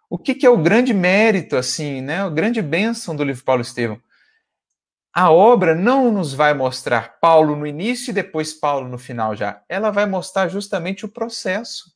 O 0.09 0.17
que, 0.17 0.35
que 0.35 0.45
é 0.45 0.49
o 0.49 0.61
grande 0.61 0.93
mérito, 0.93 1.55
assim, 1.55 2.01
né? 2.01 2.21
A 2.21 2.29
grande 2.29 2.61
bênção 2.61 3.15
do 3.15 3.23
livro 3.23 3.43
Paulo 3.43 3.61
Estevão? 3.61 3.99
A 5.13 5.31
obra 5.31 5.75
não 5.75 6.11
nos 6.11 6.33
vai 6.33 6.55
mostrar 6.55 7.19
Paulo 7.19 7.55
no 7.55 7.67
início 7.67 8.09
e 8.09 8.13
depois 8.13 8.51
Paulo 8.51 8.89
no 8.89 8.97
final 8.97 9.35
já. 9.35 9.61
Ela 9.69 9.91
vai 9.91 10.07
mostrar 10.07 10.47
justamente 10.47 11.05
o 11.05 11.09
processo. 11.09 11.93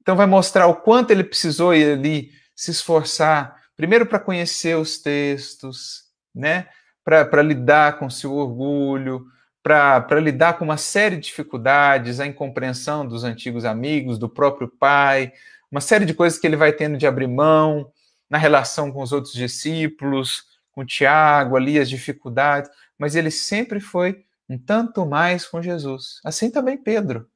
Então 0.00 0.16
vai 0.16 0.26
mostrar 0.26 0.66
o 0.66 0.76
quanto 0.76 1.10
ele 1.10 1.22
precisou 1.22 1.70
ali 1.70 2.30
se 2.56 2.70
esforçar, 2.70 3.56
primeiro 3.76 4.06
para 4.06 4.18
conhecer 4.18 4.76
os 4.76 4.98
textos, 4.98 6.04
né? 6.34 6.68
Para 7.04 7.42
lidar 7.42 7.98
com 7.98 8.08
seu 8.08 8.32
orgulho, 8.32 9.26
para 9.62 10.20
lidar 10.20 10.58
com 10.58 10.64
uma 10.64 10.76
série 10.78 11.16
de 11.16 11.22
dificuldades, 11.22 12.20
a 12.20 12.26
incompreensão 12.26 13.06
dos 13.06 13.24
antigos 13.24 13.64
amigos, 13.64 14.18
do 14.18 14.28
próprio 14.28 14.68
pai, 14.68 15.32
uma 15.70 15.80
série 15.80 16.04
de 16.04 16.14
coisas 16.14 16.38
que 16.38 16.46
ele 16.46 16.56
vai 16.56 16.72
tendo 16.72 16.96
de 16.96 17.06
abrir 17.06 17.26
mão 17.26 17.90
na 18.30 18.38
relação 18.38 18.92
com 18.92 19.02
os 19.02 19.12
outros 19.12 19.34
discípulos, 19.34 20.53
com 20.74 20.84
Tiago, 20.84 21.56
ali 21.56 21.78
as 21.78 21.88
dificuldades, 21.88 22.70
mas 22.98 23.14
ele 23.14 23.30
sempre 23.30 23.80
foi 23.80 24.24
um 24.48 24.58
tanto 24.58 25.06
mais 25.06 25.46
com 25.46 25.62
Jesus. 25.62 26.20
Assim 26.24 26.50
também 26.50 26.76
Pedro, 26.76 27.28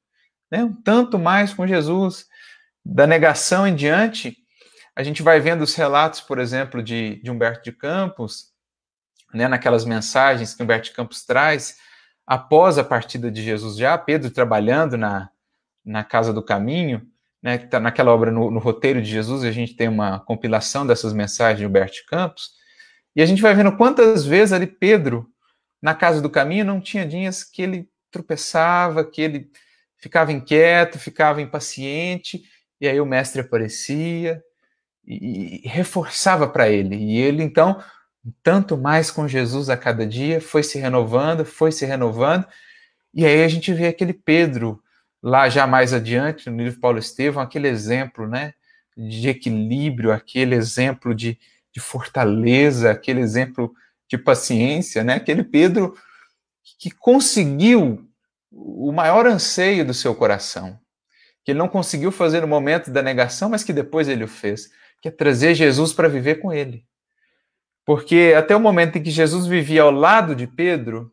né? 0.51 0.65
um 0.65 0.73
tanto 0.73 1.19
mais 1.19 1.55
com 1.55 1.67
Jesus 1.67 2.27
da 2.85 3.07
negação 3.07 3.67
em 3.67 3.75
diante, 3.75 4.37
a 4.97 5.03
gente 5.03 5.23
vai 5.23 5.39
vendo 5.41 5.63
os 5.63 5.75
relatos, 5.75 6.21
por 6.21 6.39
exemplo, 6.39 6.83
de, 6.83 7.21
de 7.23 7.31
Humberto 7.31 7.63
de 7.63 7.73
Campos, 7.73 8.53
né, 9.33 9.47
naquelas 9.47 9.85
mensagens 9.85 10.55
que 10.55 10.63
Humberto 10.63 10.87
de 10.87 10.93
Campos 10.93 11.25
traz, 11.25 11.77
após 12.27 12.79
a 12.79 12.85
partida 12.85 13.31
de 13.31 13.43
Jesus 13.43 13.77
já, 13.77 13.97
Pedro 13.97 14.31
trabalhando 14.31 14.97
na, 14.97 15.31
na 15.85 16.03
Casa 16.03 16.33
do 16.33 16.43
Caminho, 16.43 17.07
né, 17.43 17.59
que 17.59 17.67
está 17.67 17.79
naquela 17.79 18.13
obra 18.13 18.31
no, 18.31 18.51
no, 18.51 18.59
roteiro 18.59 19.01
de 19.01 19.09
Jesus, 19.09 19.45
a 19.45 19.53
gente 19.53 19.75
tem 19.75 19.87
uma 19.87 20.19
compilação 20.21 20.87
dessas 20.87 21.13
mensagens 21.13 21.61
de 21.61 21.67
Humberto 21.67 21.95
de 21.95 22.05
Campos, 22.07 22.51
e 23.19 23.21
a 23.21 23.27
gente 23.27 23.43
vai 23.43 23.53
vendo 23.53 23.77
quantas 23.77 24.25
vezes 24.25 24.53
ali 24.53 24.65
Pedro, 24.65 25.29
na 25.83 25.93
Casa 25.93 26.23
do 26.23 26.31
Caminho, 26.31 26.65
não 26.65 26.81
tinha 26.81 27.05
dias 27.05 27.43
que 27.43 27.61
ele 27.61 27.89
tropeçava, 28.13 29.05
que 29.05 29.21
ele 29.21 29.51
ficava 29.97 30.31
inquieto, 30.31 31.01
ficava 31.01 31.43
impaciente, 31.43 32.45
e 32.81 32.87
aí 32.87 33.01
o 33.01 33.05
mestre 33.05 33.41
aparecia 33.41 34.41
e, 35.05 35.63
e 35.65 35.69
reforçava 35.69 36.47
para 36.47 36.69
ele. 36.69 36.95
E 36.95 37.17
ele, 37.17 37.43
então, 37.43 37.83
tanto 38.41 38.79
mais 38.79 39.11
com 39.11 39.27
Jesus 39.27 39.69
a 39.69 39.77
cada 39.77 40.07
dia, 40.07 40.41
foi 40.41 40.63
se 40.63 40.79
renovando, 40.79 41.45
foi 41.45 41.73
se 41.73 41.85
renovando. 41.85 42.47
E 43.13 43.27
aí 43.27 43.43
a 43.43 43.49
gente 43.49 43.73
vê 43.73 43.89
aquele 43.89 44.13
Pedro 44.13 44.81
lá 45.21 45.49
já 45.49 45.67
mais 45.67 45.93
adiante, 45.93 46.49
no 46.49 46.63
livro 46.63 46.79
Paulo 46.79 47.01
Estevão, 47.01 47.43
aquele 47.43 47.67
exemplo, 47.67 48.29
né, 48.29 48.55
de 48.97 49.29
equilíbrio, 49.29 50.13
aquele 50.13 50.55
exemplo 50.55 51.13
de, 51.13 51.37
de 51.79 51.85
fortaleza, 51.85 52.91
aquele 52.91 53.21
exemplo 53.21 53.73
de 54.09 54.19
paciência, 54.19 55.05
né, 55.05 55.15
aquele 55.15 55.45
Pedro 55.45 55.95
que 56.77 56.91
conseguiu 56.91 58.05
o 58.51 58.91
maior 58.91 59.27
anseio 59.27 59.87
do 59.87 59.95
seu 59.95 60.13
coração, 60.15 60.79
que 61.45 61.53
ele 61.53 61.59
não 61.59 61.69
conseguiu 61.69 62.11
fazer 62.11 62.41
no 62.41 62.49
momento 62.49 62.91
da 62.91 63.01
negação, 63.01 63.49
mas 63.49 63.63
que 63.63 63.73
depois 63.73 64.09
ele 64.09 64.25
o 64.25 64.29
fez, 64.29 64.71
que 65.01 65.09
é 65.09 65.11
trazer 65.11 65.55
Jesus 65.55 65.93
para 65.93 66.09
viver 66.09 66.37
com 66.37 66.53
ele. 66.53 66.85
Porque 67.85 68.35
até 68.37 68.57
o 68.57 68.61
momento 68.61 68.99
em 68.99 69.03
que 69.03 69.11
Jesus 69.11 69.47
vivia 69.47 69.83
ao 69.83 69.91
lado 69.93 70.35
de 70.35 70.47
Pedro, 70.47 71.13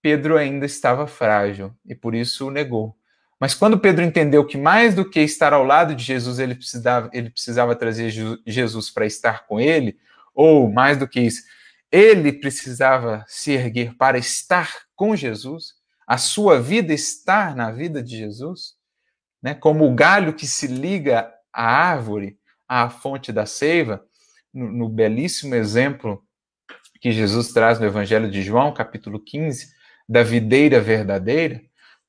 Pedro 0.00 0.38
ainda 0.38 0.64
estava 0.64 1.06
frágil 1.06 1.72
e 1.84 1.94
por 1.94 2.14
isso 2.14 2.48
o 2.48 2.50
negou. 2.50 2.96
Mas 3.42 3.54
quando 3.54 3.76
Pedro 3.76 4.04
entendeu 4.04 4.46
que 4.46 4.56
mais 4.56 4.94
do 4.94 5.04
que 5.04 5.18
estar 5.18 5.52
ao 5.52 5.64
lado 5.64 5.96
de 5.96 6.04
Jesus, 6.04 6.38
ele 6.38 6.54
precisava, 6.54 7.10
ele 7.12 7.28
precisava 7.28 7.74
trazer 7.74 8.08
Jesus 8.46 8.88
para 8.88 9.04
estar 9.04 9.48
com 9.48 9.58
ele, 9.58 9.98
ou 10.32 10.70
mais 10.70 10.96
do 10.96 11.08
que 11.08 11.18
isso, 11.18 11.42
ele 11.90 12.32
precisava 12.32 13.24
se 13.26 13.50
erguer 13.50 13.96
para 13.96 14.16
estar 14.16 14.82
com 14.94 15.16
Jesus, 15.16 15.74
a 16.06 16.18
sua 16.18 16.62
vida 16.62 16.94
estar 16.94 17.56
na 17.56 17.72
vida 17.72 18.00
de 18.00 18.16
Jesus, 18.16 18.76
né? 19.42 19.54
como 19.54 19.90
o 19.90 19.92
galho 19.96 20.34
que 20.34 20.46
se 20.46 20.68
liga 20.68 21.28
à 21.52 21.64
árvore, 21.64 22.38
à 22.68 22.88
fonte 22.88 23.32
da 23.32 23.44
seiva, 23.44 24.04
no, 24.54 24.70
no 24.70 24.88
belíssimo 24.88 25.56
exemplo 25.56 26.22
que 27.00 27.10
Jesus 27.10 27.48
traz 27.48 27.80
no 27.80 27.86
Evangelho 27.86 28.30
de 28.30 28.40
João, 28.40 28.72
capítulo 28.72 29.18
15, 29.18 29.74
da 30.08 30.22
videira 30.22 30.80
verdadeira, 30.80 31.60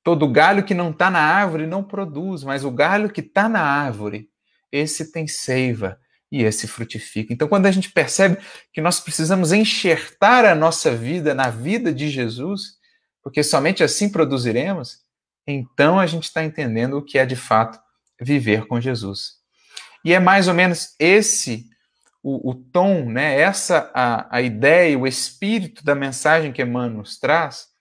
todo 0.04 0.28
galho 0.28 0.64
que 0.64 0.74
não 0.74 0.92
está 0.92 1.10
na 1.10 1.20
árvore 1.20 1.66
não 1.66 1.84
produz, 1.84 2.44
mas 2.44 2.66
o 2.66 2.72
galho 2.72 3.10
que 3.10 3.22
está 3.22 3.48
na 3.48 3.62
árvore, 3.62 4.30
esse 4.72 5.12
tem 5.12 5.28
seiva 5.28 5.98
e 6.32 6.44
esse 6.44 6.68
frutifica. 6.68 7.32
Então, 7.32 7.48
quando 7.48 7.68
a 7.68 7.72
gente 7.72 7.92
percebe 7.92 8.38
que 8.74 8.82
nós 8.82 9.00
precisamos 9.00 9.52
enxertar 9.54 10.46
a 10.46 10.56
nossa 10.56 10.92
vida 10.92 11.34
na 11.34 11.50
vida 11.50 11.94
de 11.94 12.10
Jesus, 12.10 12.78
porque 13.24 13.44
somente 13.44 13.84
assim 13.84 14.10
produziremos, 14.10 15.00
então 15.48 16.00
a 16.00 16.06
gente 16.06 16.24
está 16.24 16.44
entendendo 16.44 16.98
o 16.98 17.04
que 17.04 17.18
é 17.18 17.26
de 17.26 17.36
fato 17.36 17.80
viver 18.20 18.66
com 18.66 18.82
Jesus. 18.82 19.34
E 20.04 20.14
é 20.14 20.20
mais 20.20 20.48
ou 20.48 20.54
menos 20.54 20.96
esse 21.00 21.70
o, 22.22 22.52
o 22.52 22.56
tom, 22.56 23.10
né, 23.10 23.40
essa 23.40 23.92
a, 23.94 24.38
a 24.38 24.42
ideia, 24.42 24.98
o 24.98 25.06
espírito 25.06 25.84
da 25.84 25.94
mensagem 25.94 26.52
que 26.52 26.62
Emmanuel 26.62 26.98
nos 26.98 27.20
traz 27.20 27.73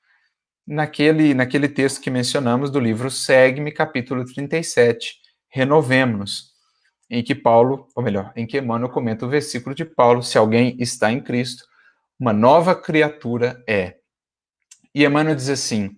naquele, 0.66 1.34
naquele 1.34 1.68
texto 1.68 2.00
que 2.00 2.10
mencionamos 2.10 2.70
do 2.70 2.80
livro 2.80 3.10
Segue-me, 3.10 3.72
capítulo 3.72 4.24
37, 4.24 5.20
Renovemos-nos, 5.48 6.52
em 7.10 7.22
que 7.22 7.34
Paulo, 7.34 7.88
ou 7.94 8.02
melhor, 8.02 8.32
em 8.34 8.46
que 8.46 8.58
Emmanuel 8.58 8.90
comenta 8.90 9.26
o 9.26 9.28
versículo 9.28 9.74
de 9.74 9.84
Paulo, 9.84 10.22
se 10.22 10.38
alguém 10.38 10.76
está 10.78 11.12
em 11.12 11.20
Cristo, 11.20 11.64
uma 12.18 12.32
nova 12.32 12.74
criatura 12.74 13.62
é. 13.68 13.96
E 14.94 15.04
Emmanuel 15.04 15.36
diz 15.36 15.48
assim, 15.48 15.90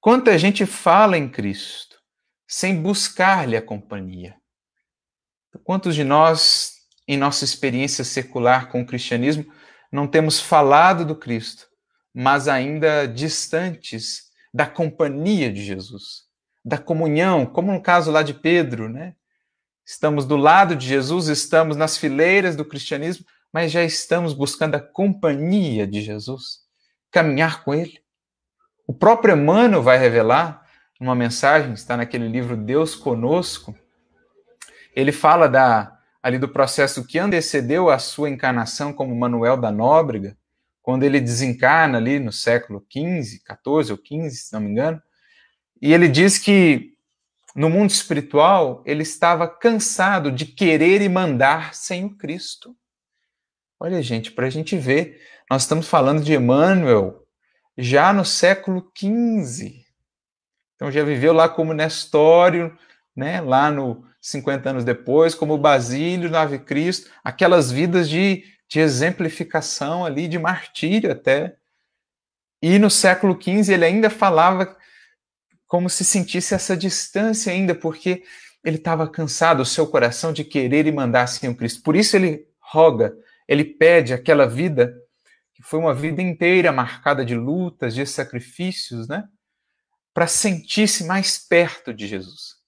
Quanta 0.00 0.36
gente 0.38 0.66
fala 0.66 1.16
em 1.18 1.28
Cristo 1.28 1.96
sem 2.46 2.82
buscar-lhe 2.82 3.56
a 3.56 3.62
companhia. 3.62 4.36
Quantos 5.64 5.94
de 5.94 6.04
nós, 6.04 6.72
em 7.06 7.16
nossa 7.16 7.44
experiência 7.44 8.04
secular 8.04 8.68
com 8.68 8.82
o 8.82 8.86
cristianismo, 8.86 9.50
não 9.90 10.06
temos 10.06 10.40
falado 10.40 11.04
do 11.04 11.14
Cristo, 11.14 11.66
mas 12.14 12.48
ainda 12.48 13.06
distantes 13.06 14.30
da 14.52 14.66
companhia 14.66 15.52
de 15.52 15.62
Jesus, 15.64 16.24
da 16.64 16.78
comunhão, 16.78 17.46
como 17.46 17.72
no 17.72 17.80
caso 17.80 18.10
lá 18.10 18.22
de 18.22 18.34
Pedro, 18.34 18.88
né? 18.88 19.14
Estamos 19.84 20.24
do 20.26 20.36
lado 20.36 20.76
de 20.76 20.86
Jesus, 20.86 21.28
estamos 21.28 21.76
nas 21.76 21.96
fileiras 21.96 22.54
do 22.54 22.64
cristianismo, 22.64 23.26
mas 23.52 23.72
já 23.72 23.82
estamos 23.82 24.32
buscando 24.32 24.76
a 24.76 24.80
companhia 24.80 25.86
de 25.86 26.00
Jesus, 26.00 26.60
caminhar 27.10 27.64
com 27.64 27.74
Ele. 27.74 28.00
O 28.86 28.94
próprio 28.94 29.36
Emmanuel 29.36 29.82
vai 29.82 29.98
revelar, 29.98 30.66
numa 31.00 31.14
mensagem, 31.14 31.72
está 31.72 31.96
naquele 31.96 32.28
livro 32.28 32.56
Deus 32.56 32.94
Conosco, 32.94 33.74
ele 34.94 35.10
fala 35.10 35.48
da, 35.48 35.98
ali 36.22 36.38
do 36.38 36.48
processo 36.48 37.04
que 37.04 37.18
antecedeu 37.18 37.90
a 37.90 37.98
sua 37.98 38.30
encarnação 38.30 38.92
como 38.92 39.16
Manuel 39.16 39.56
da 39.56 39.72
Nóbrega, 39.72 40.36
quando 40.82 41.04
ele 41.04 41.20
desencarna 41.20 41.98
ali 41.98 42.18
no 42.18 42.32
século 42.32 42.84
XV, 42.90 43.40
XIV 43.40 43.92
ou 43.92 43.96
XV, 43.96 44.30
se 44.30 44.52
não 44.52 44.60
me 44.60 44.70
engano, 44.70 45.00
e 45.80 45.92
ele 45.92 46.08
diz 46.08 46.38
que 46.38 46.92
no 47.54 47.70
mundo 47.70 47.90
espiritual 47.90 48.82
ele 48.84 49.02
estava 49.02 49.46
cansado 49.46 50.30
de 50.32 50.46
querer 50.46 51.00
e 51.00 51.08
mandar 51.08 51.74
sem 51.74 52.04
o 52.04 52.16
Cristo. 52.16 52.76
Olha, 53.78 54.02
gente, 54.02 54.30
para 54.30 54.46
a 54.46 54.50
gente 54.50 54.76
ver, 54.76 55.20
nós 55.50 55.62
estamos 55.62 55.88
falando 55.88 56.22
de 56.22 56.34
Emmanuel, 56.34 57.26
já 57.76 58.12
no 58.12 58.24
século 58.24 58.90
XV. 58.96 59.84
Então 60.74 60.90
já 60.90 61.02
viveu 61.02 61.32
lá 61.32 61.48
como 61.48 61.72
Nestório, 61.72 62.76
né, 63.14 63.40
lá 63.40 63.70
no, 63.70 64.04
50 64.22 64.70
anos 64.70 64.84
depois, 64.84 65.34
como 65.34 65.58
Basílio, 65.58 66.30
Nave 66.30 66.60
Cristo, 66.60 67.10
aquelas 67.24 67.72
vidas 67.72 68.08
de, 68.08 68.44
de 68.72 68.80
exemplificação 68.80 70.02
ali, 70.02 70.26
de 70.26 70.38
martírio 70.38 71.12
até. 71.12 71.56
E 72.62 72.78
no 72.78 72.88
século 72.88 73.38
XV 73.38 73.70
ele 73.74 73.84
ainda 73.84 74.08
falava 74.08 74.74
como 75.66 75.90
se 75.90 76.06
sentisse 76.06 76.54
essa 76.54 76.74
distância 76.74 77.52
ainda, 77.52 77.74
porque 77.74 78.22
ele 78.64 78.78
estava 78.78 79.06
cansado, 79.06 79.60
o 79.60 79.66
seu 79.66 79.86
coração, 79.86 80.32
de 80.32 80.42
querer 80.42 80.86
e 80.86 80.92
mandar 80.92 81.24
assim 81.24 81.48
o 81.48 81.54
Cristo. 81.54 81.82
Por 81.82 81.94
isso 81.94 82.16
ele 82.16 82.46
roga, 82.58 83.14
ele 83.46 83.62
pede 83.62 84.14
aquela 84.14 84.46
vida 84.46 84.94
que 85.52 85.62
foi 85.62 85.78
uma 85.78 85.92
vida 85.92 86.22
inteira 86.22 86.72
marcada 86.72 87.26
de 87.26 87.34
lutas, 87.34 87.94
de 87.94 88.06
sacrifícios, 88.06 89.06
né? 89.06 89.28
Para 90.14 90.26
sentir-se 90.26 91.04
mais 91.04 91.36
perto 91.36 91.92
de 91.92 92.06
Jesus. 92.06 92.61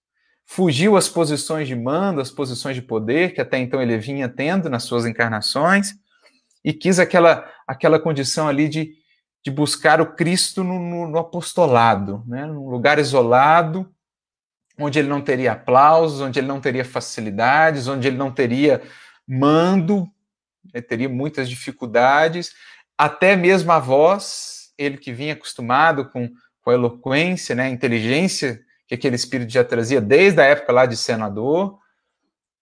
Fugiu 0.47 0.97
às 0.97 1.09
posições 1.09 1.67
de 1.67 1.75
mando, 1.75 2.21
às 2.21 2.31
posições 2.31 2.77
de 2.77 2.83
poder 2.83 3.33
que 3.33 3.41
até 3.41 3.59
então 3.59 3.81
ele 3.81 3.97
vinha 3.99 4.29
tendo 4.29 4.69
nas 4.69 4.85
suas 4.85 5.07
encarnações 5.07 5.95
e 6.65 6.73
quis 6.73 6.99
aquela, 6.99 7.51
aquela 7.67 7.99
condição 7.99 8.47
ali 8.47 8.69
de, 8.69 8.95
de 9.45 9.51
buscar 9.51 10.01
o 10.01 10.15
Cristo 10.15 10.63
no, 10.63 10.79
no, 10.79 11.09
no 11.09 11.19
apostolado, 11.19 12.23
né? 12.27 12.47
num 12.47 12.69
lugar 12.69 12.99
isolado, 12.99 13.91
onde 14.79 14.99
ele 14.99 15.09
não 15.09 15.21
teria 15.21 15.53
aplausos, 15.53 16.21
onde 16.21 16.39
ele 16.39 16.47
não 16.47 16.61
teria 16.61 16.85
facilidades, 16.85 17.87
onde 17.87 18.09
ele 18.09 18.17
não 18.17 18.31
teria 18.31 18.83
mando, 19.27 20.07
ele 20.73 20.83
teria 20.83 21.09
muitas 21.09 21.49
dificuldades, 21.49 22.53
até 22.97 23.37
mesmo 23.37 23.73
a 23.73 23.79
voz, 23.79 24.73
ele 24.79 24.99
que 24.99 25.13
vinha 25.13 25.33
acostumado 25.33 26.09
com, 26.11 26.31
com 26.63 26.71
a 26.71 26.75
eloquência, 26.75 27.55
né, 27.55 27.65
a 27.65 27.71
inteligência 27.71 28.61
que 28.87 28.95
aquele 28.95 29.17
espírito 29.17 29.53
já 29.53 29.65
trazia 29.65 30.01
desde 30.01 30.41
a 30.41 30.45
época 30.45 30.73
lá 30.73 30.87
de 30.87 30.97
senador, 30.97 31.79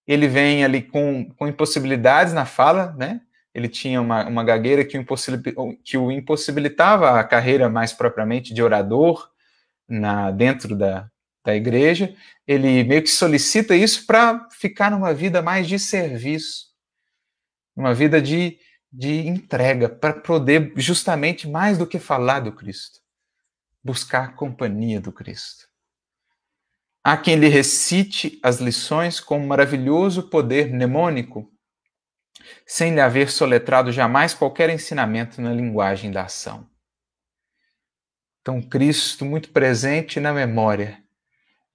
ele 0.07 0.27
vem 0.27 0.63
ali 0.63 0.81
com, 0.81 1.29
com 1.37 1.47
impossibilidades 1.47 2.33
na 2.33 2.45
fala, 2.45 2.93
né, 2.97 3.21
ele 3.53 3.69
tinha 3.69 4.01
uma, 4.01 4.27
uma 4.27 4.43
gagueira 4.43 4.83
que 4.83 4.97
o, 4.97 5.05
que 5.83 5.97
o 5.97 6.11
impossibilitava 6.11 7.19
a 7.19 7.23
carreira 7.23 7.69
mais 7.69 7.93
propriamente 7.93 8.53
de 8.53 8.63
orador 8.63 9.29
na 9.87 10.31
dentro 10.31 10.75
da, 10.75 11.09
da 11.45 11.55
igreja, 11.55 12.15
ele 12.47 12.83
meio 12.83 13.03
que 13.03 13.09
solicita 13.09 13.75
isso 13.75 14.05
para 14.05 14.47
ficar 14.49 14.89
numa 14.89 15.13
vida 15.13 15.41
mais 15.41 15.67
de 15.67 15.77
serviço, 15.77 16.67
uma 17.75 17.93
vida 17.93 18.21
de, 18.21 18.57
de 18.91 19.27
entrega, 19.27 19.87
para 19.87 20.13
poder 20.13 20.73
justamente 20.77 21.47
mais 21.47 21.77
do 21.77 21.85
que 21.85 21.99
falar 21.99 22.39
do 22.39 22.51
Cristo, 22.51 22.99
buscar 23.83 24.23
a 24.25 24.31
companhia 24.31 24.99
do 24.99 25.11
Cristo. 25.11 25.72
Há 27.05 27.17
quem 27.17 27.35
lhe 27.35 27.49
recite 27.49 28.39
as 28.41 28.61
lições 28.61 29.19
com 29.19 29.37
um 29.37 29.45
maravilhoso 29.45 30.29
poder 30.29 30.71
mnemônico, 30.71 31.51
sem 32.65 32.93
lhe 32.93 33.01
haver 33.01 33.29
soletrado 33.29 33.91
jamais 33.91 34.33
qualquer 34.33 34.69
ensinamento 34.69 35.41
na 35.41 35.53
linguagem 35.53 36.11
da 36.11 36.23
ação. 36.23 36.69
Então, 38.39 38.61
Cristo 38.61 39.25
muito 39.25 39.49
presente 39.49 40.21
na 40.21 40.31
memória, 40.31 41.03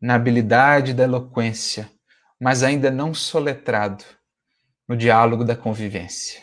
na 0.01 0.14
habilidade 0.14 0.95
da 0.95 1.05
eloquência, 1.05 1.91
mas 2.41 2.62
ainda 2.62 2.91
não 2.91 3.12
soletrado 3.12 4.05
no 4.89 4.97
diálogo 4.97 5.45
da 5.45 5.55
convivência. 5.55 6.43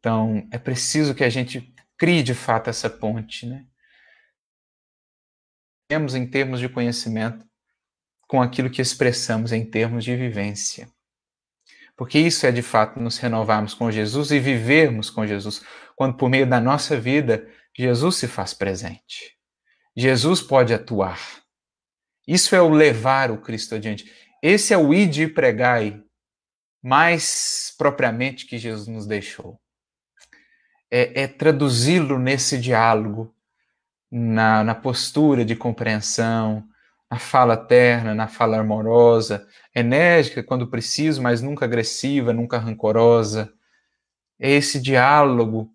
Então, 0.00 0.48
é 0.50 0.58
preciso 0.58 1.14
que 1.14 1.22
a 1.22 1.30
gente 1.30 1.72
crie 1.96 2.22
de 2.22 2.34
fato 2.34 2.68
essa 2.68 2.90
ponte, 2.90 3.46
né? 3.46 3.64
Temos 5.88 6.14
em 6.14 6.26
termos 6.26 6.60
de 6.60 6.68
conhecimento 6.68 7.48
com 8.28 8.42
aquilo 8.42 8.68
que 8.68 8.82
expressamos 8.82 9.52
em 9.52 9.64
termos 9.64 10.04
de 10.04 10.14
vivência. 10.14 10.88
Porque 11.96 12.18
isso 12.18 12.46
é 12.46 12.52
de 12.52 12.62
fato 12.62 13.00
nos 13.00 13.18
renovarmos 13.18 13.74
com 13.74 13.90
Jesus 13.90 14.30
e 14.30 14.38
vivermos 14.38 15.08
com 15.10 15.26
Jesus, 15.26 15.64
quando 15.96 16.16
por 16.16 16.28
meio 16.28 16.46
da 16.46 16.60
nossa 16.60 17.00
vida 17.00 17.48
Jesus 17.76 18.16
se 18.16 18.28
faz 18.28 18.52
presente. 18.52 19.36
Jesus 19.96 20.40
pode 20.42 20.72
atuar. 20.74 21.18
Isso 22.26 22.54
é 22.54 22.60
o 22.60 22.68
levar 22.68 23.30
o 23.30 23.40
Cristo 23.40 23.74
adiante. 23.74 24.12
Esse 24.42 24.74
é 24.74 24.78
o 24.78 24.92
id 24.92 25.16
e 25.16 25.26
pregai, 25.26 26.00
mais 26.82 27.74
propriamente 27.76 28.46
que 28.46 28.58
Jesus 28.58 28.86
nos 28.86 29.06
deixou. 29.06 29.58
É, 30.90 31.22
é 31.22 31.26
traduzi-lo 31.26 32.18
nesse 32.18 32.58
diálogo, 32.58 33.34
na, 34.10 34.64
na 34.64 34.74
postura 34.74 35.44
de 35.44 35.54
compreensão, 35.54 36.64
na 37.10 37.18
fala 37.18 37.56
terna, 37.56 38.14
na 38.14 38.28
fala 38.28 38.58
amorosa, 38.58 39.46
enérgica 39.74 40.42
quando 40.42 40.68
preciso, 40.68 41.22
mas 41.22 41.40
nunca 41.40 41.64
agressiva, 41.64 42.32
nunca 42.32 42.58
rancorosa. 42.58 43.52
É 44.38 44.50
esse 44.50 44.80
diálogo 44.80 45.70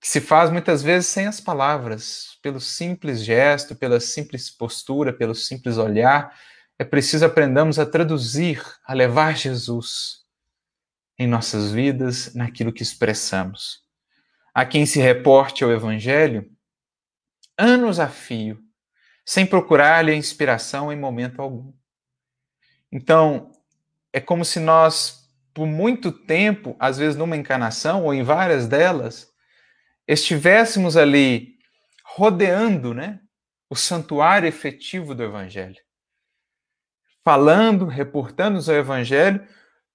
que 0.00 0.08
se 0.08 0.20
faz 0.20 0.50
muitas 0.50 0.82
vezes 0.82 1.08
sem 1.08 1.26
as 1.26 1.40
palavras, 1.40 2.38
pelo 2.42 2.60
simples 2.60 3.24
gesto, 3.24 3.74
pela 3.74 4.00
simples 4.00 4.50
postura, 4.50 5.12
pelo 5.12 5.34
simples 5.34 5.78
olhar. 5.78 6.34
É 6.78 6.84
preciso 6.84 7.24
aprendamos 7.24 7.78
a 7.78 7.86
traduzir, 7.86 8.62
a 8.86 8.92
levar 8.92 9.36
Jesus 9.36 10.24
em 11.18 11.26
nossas 11.26 11.70
vidas, 11.70 12.34
naquilo 12.34 12.72
que 12.72 12.82
expressamos. 12.82 13.80
A 14.52 14.66
quem 14.66 14.84
se 14.84 15.00
reporte 15.00 15.64
ao 15.64 15.70
Evangelho, 15.70 16.50
anos 17.58 18.00
a 18.00 18.08
fio, 18.08 18.58
sem 19.24 19.46
procurar-lhe 19.46 20.10
a 20.10 20.16
inspiração 20.16 20.92
em 20.92 20.98
momento 20.98 21.40
algum. 21.40 21.72
Então, 22.92 23.50
é 24.12 24.20
como 24.20 24.44
se 24.44 24.60
nós, 24.60 25.28
por 25.52 25.66
muito 25.66 26.12
tempo, 26.12 26.76
às 26.78 26.98
vezes 26.98 27.16
numa 27.16 27.36
encarnação 27.36 28.04
ou 28.04 28.14
em 28.14 28.22
várias 28.22 28.68
delas, 28.68 29.28
estivéssemos 30.06 30.96
ali 30.96 31.54
rodeando 32.04 32.94
né, 32.94 33.20
o 33.68 33.74
santuário 33.74 34.46
efetivo 34.46 35.14
do 35.14 35.24
Evangelho, 35.24 35.80
falando, 37.24 37.86
reportando 37.86 38.60
o 38.60 38.72
Evangelho, 38.72 39.44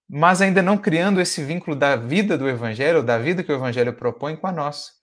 mas 0.10 0.42
ainda 0.42 0.62
não 0.62 0.78
criando 0.78 1.22
esse 1.22 1.44
vínculo 1.44 1.76
da 1.76 1.96
vida 1.96 2.38
do 2.38 2.50
Evangelho, 2.50 3.04
da 3.04 3.18
vida 3.18 3.44
que 3.44 3.52
o 3.52 3.56
Evangelho 3.56 3.94
propõe 3.94 4.36
com 4.36 4.48
a 4.48 4.52
nossa. 4.52 4.99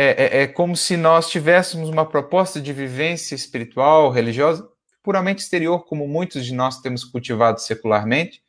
É, 0.00 0.38
é, 0.38 0.42
é 0.42 0.46
como 0.46 0.76
se 0.76 0.96
nós 0.96 1.28
tivéssemos 1.28 1.88
uma 1.88 2.06
proposta 2.06 2.60
de 2.60 2.72
vivência 2.72 3.34
espiritual, 3.34 4.12
religiosa, 4.12 4.64
puramente 5.02 5.42
exterior, 5.42 5.84
como 5.86 6.06
muitos 6.06 6.46
de 6.46 6.54
nós 6.54 6.80
temos 6.80 7.02
cultivado 7.02 7.60
secularmente, 7.60 8.40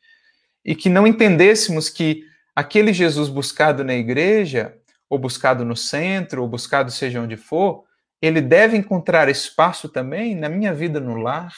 e 0.64 0.76
que 0.76 0.88
não 0.88 1.08
entendêssemos 1.08 1.88
que 1.88 2.22
aquele 2.54 2.92
Jesus 2.92 3.28
buscado 3.28 3.82
na 3.82 3.94
igreja 3.94 4.76
ou 5.08 5.18
buscado 5.18 5.64
no 5.64 5.74
centro, 5.74 6.42
ou 6.42 6.48
buscado 6.48 6.92
seja 6.92 7.20
onde 7.20 7.36
for, 7.36 7.82
ele 8.22 8.40
deve 8.40 8.76
encontrar 8.76 9.28
espaço 9.28 9.88
também 9.88 10.36
na 10.36 10.48
minha 10.48 10.72
vida 10.72 11.00
no 11.00 11.16
lar, 11.16 11.52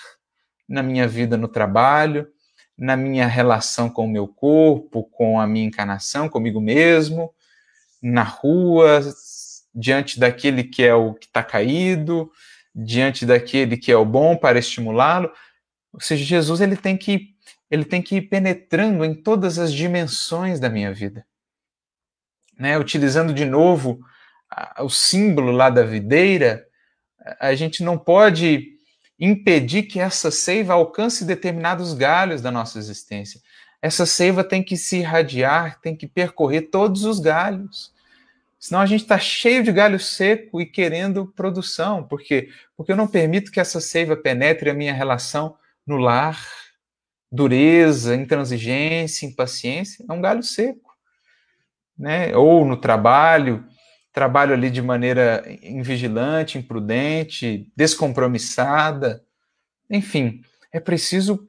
na 0.67 0.83
minha 0.83 1.07
vida 1.07 1.37
no 1.37 1.49
trabalho, 1.49 2.27
na 2.79 2.97
minha 2.97 3.27
relação 3.27 3.91
com 3.91 4.07
o 4.07 4.11
meu 4.11 4.27
corpo, 4.27 5.05
com 5.05 5.39
a 5.39 5.47
minha 5.47 5.67
encarnação, 5.67 6.31
comigo 6.31 6.63
mesmo, 6.63 7.31
na 8.03 8.23
rua, 8.23 9.03
diante 9.75 10.19
daquele 10.19 10.65
que 10.65 10.83
é 10.83 10.95
o 10.95 11.15
que 11.15 11.27
está 11.27 11.43
caído, 11.43 12.31
diante 12.75 13.27
daquele 13.27 13.77
que 13.77 13.93
é 13.93 13.97
o 13.97 14.05
bom 14.05 14.37
para 14.37 14.59
estimulá-lo. 14.59 15.31
Ou 15.93 16.01
seja, 16.01 16.25
Jesus 16.25 16.61
ele 16.61 16.77
tem 16.77 16.97
que 16.97 17.33
ele 17.71 17.85
tem 17.85 18.03
que 18.03 18.17
ir 18.17 18.23
penetrando 18.23 19.03
em 19.03 19.15
todas 19.15 19.59
as 19.59 19.73
dimensões 19.73 20.61
da 20.61 20.69
minha 20.69 20.93
vida 20.93 21.25
né, 22.59 22.79
utilizando 22.79 23.33
de 23.35 23.45
novo 23.45 24.01
o 24.79 24.89
símbolo 24.89 25.51
lá 25.51 25.71
da 25.71 25.83
videira, 25.83 26.65
a 27.41 27.55
gente 27.55 27.83
não 27.83 27.97
pode 27.97 28.69
impedir 29.19 29.85
que 29.85 29.99
essa 29.99 30.31
seiva 30.31 30.75
alcance 30.75 31.25
determinados 31.25 31.95
galhos 31.95 32.43
da 32.43 32.51
nossa 32.51 32.79
existência. 32.79 33.41
Essa 33.81 34.05
seiva 34.05 34.45
tem 34.45 34.63
que 34.63 34.77
se 34.77 34.99
irradiar, 34.99 35.81
tem 35.81 35.97
que 35.97 36.07
percorrer 36.07 36.71
todos 36.71 37.05
os 37.05 37.19
galhos. 37.19 37.93
Senão 38.63 38.81
a 38.81 38.87
gente 38.87 39.03
está 39.03 39.19
cheio 39.19 39.65
de 39.65 39.73
galho 39.73 39.99
seco 39.99 40.61
e 40.61 40.67
querendo 40.67 41.27
produção. 41.27 42.07
Por 42.07 42.23
quê? 42.23 42.49
Porque 42.77 42.93
eu 42.93 42.97
não 42.97 43.09
permito 43.09 43.51
que 43.51 43.59
essa 43.59 43.81
seiva 43.81 44.17
penetre 44.17 44.71
a 44.71 44.75
minha 44.75 44.95
relação 44.95 45.57
no 45.87 45.97
lar. 45.97 46.41
Dureza, 47.31 48.15
intransigência, 48.15 49.27
impaciência, 49.27 50.05
é 50.09 50.13
um 50.13 50.21
galho 50.21 50.43
seco 50.43 50.93
né? 52.03 52.37
Ou 52.37 52.65
no 52.65 52.77
trabalho, 52.77 53.65
trabalho 54.13 54.53
ali 54.53 54.71
de 54.71 54.83
maneira 54.83 55.45
invigilante, 55.63 56.59
imprudente, 56.59 57.71
descompromissada. 57.77 59.25
Enfim, 59.89 60.43
é 60.73 60.81
preciso 60.81 61.47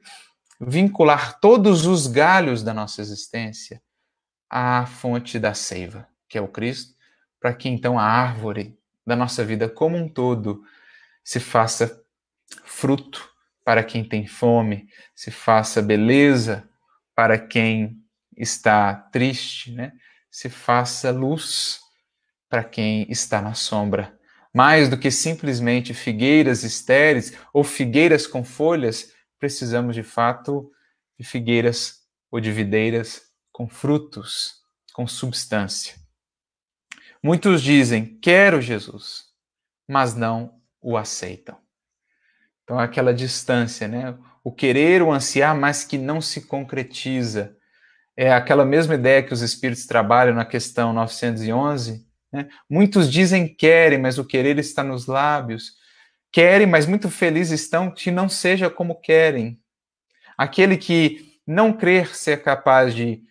vincular 0.60 1.40
todos 1.40 1.86
os 1.86 2.06
galhos 2.06 2.62
da 2.62 2.72
nossa 2.72 3.00
existência 3.00 3.82
à 4.48 4.86
fonte 4.86 5.38
da 5.38 5.54
seiva, 5.54 6.06
que 6.28 6.38
é 6.38 6.40
o 6.40 6.48
Cristo, 6.48 6.94
para 7.44 7.52
que 7.52 7.68
então 7.68 7.98
a 7.98 8.02
árvore 8.02 8.74
da 9.06 9.14
nossa 9.14 9.44
vida 9.44 9.68
como 9.68 9.98
um 9.98 10.08
todo 10.08 10.64
se 11.22 11.38
faça 11.38 12.02
fruto 12.64 13.30
para 13.62 13.84
quem 13.84 14.02
tem 14.02 14.26
fome, 14.26 14.88
se 15.14 15.30
faça 15.30 15.82
beleza 15.82 16.66
para 17.14 17.38
quem 17.38 18.02
está 18.34 18.94
triste, 18.94 19.72
né? 19.72 19.92
Se 20.30 20.48
faça 20.48 21.10
luz 21.10 21.80
para 22.48 22.64
quem 22.64 23.04
está 23.10 23.42
na 23.42 23.52
sombra. 23.52 24.18
Mais 24.50 24.88
do 24.88 24.96
que 24.96 25.10
simplesmente 25.10 25.92
figueiras 25.92 26.62
estéreis 26.62 27.36
ou 27.52 27.62
figueiras 27.62 28.26
com 28.26 28.42
folhas, 28.42 29.12
precisamos 29.38 29.94
de 29.94 30.02
fato 30.02 30.72
de 31.18 31.26
figueiras 31.26 32.04
ou 32.30 32.40
de 32.40 32.50
videiras 32.50 33.20
com 33.52 33.68
frutos, 33.68 34.62
com 34.94 35.06
substância. 35.06 36.03
Muitos 37.24 37.62
dizem: 37.62 38.18
Quero 38.20 38.60
Jesus, 38.60 39.24
mas 39.88 40.14
não 40.14 40.60
o 40.78 40.94
aceitam. 40.94 41.56
Então, 42.62 42.78
aquela 42.78 43.14
distância, 43.14 43.88
né? 43.88 44.14
O 44.44 44.52
querer, 44.52 45.00
o 45.00 45.10
ansiar, 45.10 45.56
mas 45.56 45.84
que 45.84 45.96
não 45.96 46.20
se 46.20 46.42
concretiza. 46.42 47.56
É 48.14 48.30
aquela 48.30 48.66
mesma 48.66 48.94
ideia 48.94 49.22
que 49.22 49.32
os 49.32 49.40
espíritos 49.40 49.86
trabalham 49.86 50.34
na 50.34 50.44
questão 50.44 50.92
911. 50.92 52.06
Né? 52.30 52.46
Muitos 52.68 53.10
dizem 53.10 53.48
querem, 53.48 53.98
mas 53.98 54.18
o 54.18 54.24
querer 54.24 54.58
está 54.58 54.84
nos 54.84 55.06
lábios. 55.06 55.72
Querem, 56.30 56.66
mas 56.66 56.84
muito 56.84 57.08
felizes 57.08 57.62
estão 57.62 57.90
que 57.90 58.10
não 58.10 58.28
seja 58.28 58.68
como 58.68 59.00
querem. 59.00 59.58
Aquele 60.36 60.76
que 60.76 61.40
não 61.46 61.72
crer 61.72 62.14
ser 62.14 62.42
capaz 62.42 62.94
de 62.94 63.22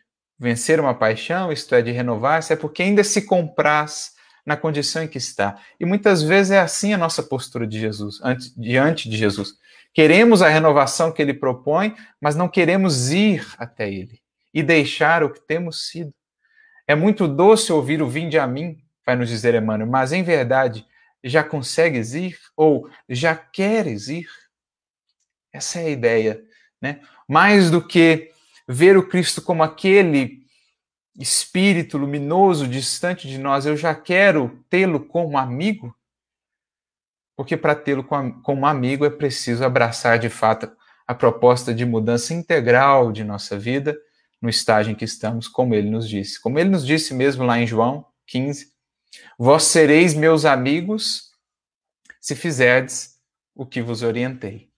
vencer 0.43 0.77
uma 0.77 0.93
paixão, 0.93 1.53
isto 1.53 1.73
é, 1.73 1.81
de 1.81 1.89
renovar-se, 1.89 2.51
é 2.51 2.55
porque 2.57 2.83
ainda 2.83 3.01
se 3.01 3.21
compraz 3.21 4.11
na 4.45 4.57
condição 4.57 5.01
em 5.01 5.07
que 5.07 5.17
está. 5.17 5.57
E 5.79 5.85
muitas 5.85 6.21
vezes 6.21 6.51
é 6.51 6.59
assim 6.59 6.91
a 6.91 6.97
nossa 6.97 7.23
postura 7.23 7.65
de 7.65 7.79
Jesus, 7.79 8.19
diante 8.57 9.09
de 9.09 9.15
Jesus. 9.15 9.53
Queremos 9.93 10.41
a 10.41 10.49
renovação 10.49 11.13
que 11.13 11.21
ele 11.21 11.33
propõe, 11.33 11.95
mas 12.19 12.35
não 12.35 12.49
queremos 12.49 13.09
ir 13.09 13.47
até 13.57 13.89
ele 13.89 14.19
e 14.53 14.61
deixar 14.61 15.23
o 15.23 15.31
que 15.31 15.39
temos 15.39 15.87
sido. 15.87 16.13
É 16.85 16.93
muito 16.93 17.25
doce 17.25 17.71
ouvir 17.71 18.01
o 18.01 18.09
vinde 18.09 18.37
a 18.37 18.45
mim, 18.45 18.83
vai 19.05 19.15
nos 19.15 19.29
dizer 19.29 19.55
Emmanuel, 19.55 19.89
mas 19.89 20.11
em 20.11 20.23
verdade 20.23 20.85
já 21.23 21.41
consegues 21.41 22.13
ir 22.13 22.37
ou 22.57 22.89
já 23.07 23.33
queres 23.33 24.09
ir? 24.09 24.27
Essa 25.53 25.79
é 25.79 25.85
a 25.85 25.89
ideia, 25.89 26.43
né? 26.81 26.99
Mais 27.29 27.71
do 27.71 27.81
que 27.81 28.32
ver 28.73 28.97
o 28.97 29.07
Cristo 29.07 29.41
como 29.41 29.61
aquele 29.61 30.41
espírito 31.19 31.97
luminoso 31.97 32.67
distante 32.67 33.27
de 33.27 33.37
nós, 33.37 33.65
eu 33.65 33.77
já 33.77 33.93
quero 33.93 34.65
tê-lo 34.69 34.99
como 34.99 35.37
amigo? 35.37 35.95
Porque 37.35 37.55
para 37.55 37.75
tê-lo 37.75 38.03
como 38.03 38.65
amigo 38.65 39.05
é 39.05 39.09
preciso 39.09 39.63
abraçar 39.63 40.17
de 40.17 40.29
fato 40.29 40.71
a 41.05 41.13
proposta 41.13 41.73
de 41.73 41.85
mudança 41.85 42.33
integral 42.33 43.11
de 43.11 43.23
nossa 43.23 43.57
vida 43.57 43.97
no 44.41 44.49
estágio 44.49 44.91
em 44.91 44.95
que 44.95 45.05
estamos, 45.05 45.47
como 45.47 45.75
ele 45.75 45.89
nos 45.89 46.09
disse. 46.09 46.41
Como 46.41 46.57
ele 46.57 46.69
nos 46.69 46.85
disse 46.85 47.13
mesmo 47.13 47.43
lá 47.43 47.59
em 47.59 47.67
João 47.67 48.05
15: 48.27 48.71
Vós 49.37 49.63
sereis 49.63 50.13
meus 50.13 50.45
amigos 50.45 51.31
se 52.19 52.35
fizerdes 52.35 53.19
o 53.55 53.65
que 53.65 53.81
vos 53.81 54.01
orientei. 54.01 54.72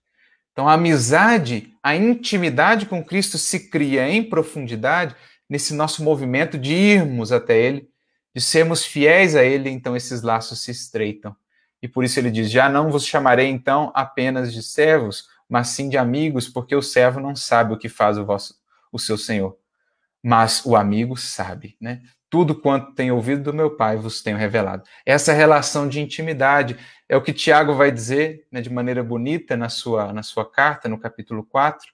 Então, 0.56 0.66
a 0.66 0.72
amizade, 0.72 1.74
a 1.82 1.94
intimidade 1.94 2.86
com 2.86 3.04
Cristo 3.04 3.36
se 3.36 3.68
cria 3.68 4.08
em 4.08 4.26
profundidade 4.26 5.14
nesse 5.46 5.74
nosso 5.74 6.02
movimento 6.02 6.56
de 6.56 6.72
irmos 6.72 7.30
até 7.30 7.58
Ele, 7.58 7.90
de 8.34 8.40
sermos 8.40 8.82
fiéis 8.82 9.36
a 9.36 9.44
Ele, 9.44 9.68
então 9.68 9.94
esses 9.94 10.22
laços 10.22 10.62
se 10.62 10.70
estreitam. 10.70 11.36
E 11.82 11.86
por 11.86 12.04
isso 12.04 12.18
ele 12.18 12.30
diz: 12.30 12.50
Já 12.50 12.70
não 12.70 12.90
vos 12.90 13.04
chamarei 13.04 13.48
então 13.48 13.92
apenas 13.94 14.50
de 14.50 14.62
servos, 14.62 15.26
mas 15.46 15.68
sim 15.68 15.90
de 15.90 15.98
amigos, 15.98 16.48
porque 16.48 16.74
o 16.74 16.80
servo 16.80 17.20
não 17.20 17.36
sabe 17.36 17.74
o 17.74 17.78
que 17.78 17.90
faz 17.90 18.16
o, 18.16 18.24
vosso, 18.24 18.54
o 18.90 18.98
seu 18.98 19.18
senhor, 19.18 19.58
mas 20.24 20.64
o 20.64 20.74
amigo 20.74 21.18
sabe, 21.18 21.76
né? 21.78 22.00
Tudo 22.30 22.54
quanto 22.54 22.94
tenho 22.94 23.14
ouvido 23.14 23.42
do 23.42 23.52
meu 23.52 23.76
Pai 23.76 23.98
vos 23.98 24.22
tenho 24.22 24.38
revelado. 24.38 24.84
Essa 25.04 25.34
relação 25.34 25.86
de 25.86 26.00
intimidade 26.00 26.78
é 27.08 27.16
o 27.16 27.22
que 27.22 27.32
Tiago 27.32 27.74
vai 27.74 27.90
dizer 27.90 28.46
né, 28.50 28.60
de 28.60 28.70
maneira 28.70 29.02
bonita 29.02 29.56
na 29.56 29.68
sua, 29.68 30.12
na 30.12 30.22
sua 30.22 30.50
carta, 30.50 30.88
no 30.88 30.98
capítulo 30.98 31.44
4. 31.44 31.86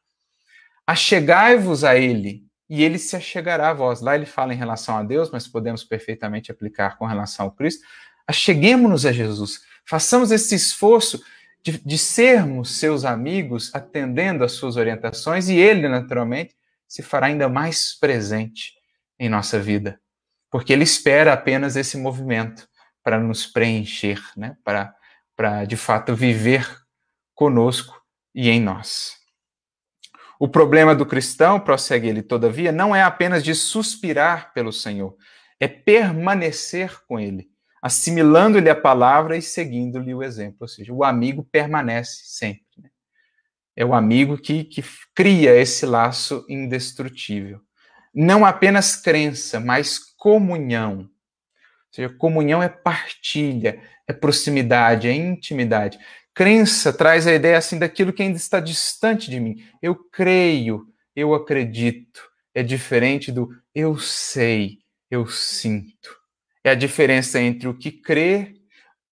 Achegai-vos 0.86 1.84
a 1.84 1.96
Ele, 1.96 2.46
e 2.68 2.82
ele 2.82 2.98
se 2.98 3.14
achegará 3.14 3.68
a 3.68 3.74
vós. 3.74 4.00
Lá 4.00 4.14
ele 4.14 4.24
fala 4.24 4.54
em 4.54 4.56
relação 4.56 4.96
a 4.96 5.02
Deus, 5.02 5.30
mas 5.30 5.46
podemos 5.46 5.84
perfeitamente 5.84 6.50
aplicar 6.50 6.96
com 6.96 7.04
relação 7.04 7.44
ao 7.44 7.52
Cristo. 7.52 7.84
Acheguemos-nos 8.26 9.04
a 9.04 9.12
Jesus, 9.12 9.60
façamos 9.84 10.30
esse 10.30 10.54
esforço 10.54 11.22
de, 11.62 11.78
de 11.78 11.98
sermos 11.98 12.78
seus 12.78 13.04
amigos, 13.04 13.70
atendendo 13.74 14.42
às 14.42 14.52
suas 14.52 14.76
orientações, 14.76 15.50
e 15.50 15.56
ele, 15.56 15.86
naturalmente, 15.86 16.56
se 16.88 17.02
fará 17.02 17.26
ainda 17.26 17.46
mais 17.46 17.92
presente 17.92 18.72
em 19.18 19.28
nossa 19.28 19.60
vida, 19.60 20.00
porque 20.50 20.72
ele 20.72 20.84
espera 20.84 21.34
apenas 21.34 21.76
esse 21.76 21.98
movimento 21.98 22.66
para 23.02 23.20
nos 23.20 23.46
preencher, 23.46 24.18
né? 24.34 24.56
para, 24.64 24.94
para 25.36 25.64
de 25.64 25.76
fato 25.76 26.14
viver 26.14 26.66
conosco 27.34 28.00
e 28.34 28.48
em 28.48 28.60
nós. 28.60 29.22
O 30.38 30.48
problema 30.48 30.94
do 30.94 31.06
cristão, 31.06 31.60
prossegue 31.60 32.08
ele, 32.08 32.22
todavia, 32.22 32.72
não 32.72 32.96
é 32.96 33.02
apenas 33.02 33.44
de 33.44 33.54
suspirar 33.54 34.52
pelo 34.52 34.72
Senhor, 34.72 35.16
é 35.60 35.68
permanecer 35.68 37.00
com 37.06 37.20
ele, 37.20 37.48
assimilando-lhe 37.80 38.68
a 38.68 38.74
palavra 38.74 39.36
e 39.36 39.42
seguindo-lhe 39.42 40.12
o 40.12 40.20
exemplo. 40.20 40.58
Ou 40.62 40.68
seja, 40.68 40.92
o 40.92 41.04
amigo 41.04 41.44
permanece 41.44 42.22
sempre. 42.24 42.64
Né? 42.76 42.90
É 43.76 43.84
o 43.84 43.94
amigo 43.94 44.36
que, 44.36 44.64
que 44.64 44.82
cria 45.14 45.54
esse 45.54 45.86
laço 45.86 46.44
indestrutível. 46.48 47.60
Não 48.12 48.44
apenas 48.44 48.96
crença, 48.96 49.60
mas 49.60 49.98
comunhão. 49.98 51.02
Ou 51.02 51.08
seja, 51.92 52.08
comunhão 52.08 52.60
é 52.60 52.68
partilha, 52.68 53.80
é 54.06 54.12
proximidade, 54.12 55.08
é 55.08 55.12
intimidade. 55.12 55.98
Crença 56.34 56.92
traz 56.92 57.26
a 57.26 57.34
ideia 57.34 57.58
assim 57.58 57.78
daquilo 57.78 58.12
que 58.12 58.22
ainda 58.22 58.36
está 58.36 58.58
distante 58.58 59.30
de 59.30 59.38
mim. 59.38 59.64
Eu 59.82 59.94
creio, 59.94 60.86
eu 61.14 61.34
acredito. 61.34 62.22
É 62.54 62.62
diferente 62.62 63.30
do 63.30 63.50
eu 63.74 63.98
sei, 63.98 64.78
eu 65.10 65.26
sinto. 65.26 66.16
É 66.64 66.70
a 66.70 66.74
diferença 66.74 67.40
entre 67.40 67.68
o 67.68 67.74
que 67.74 67.90
crê 67.90 68.54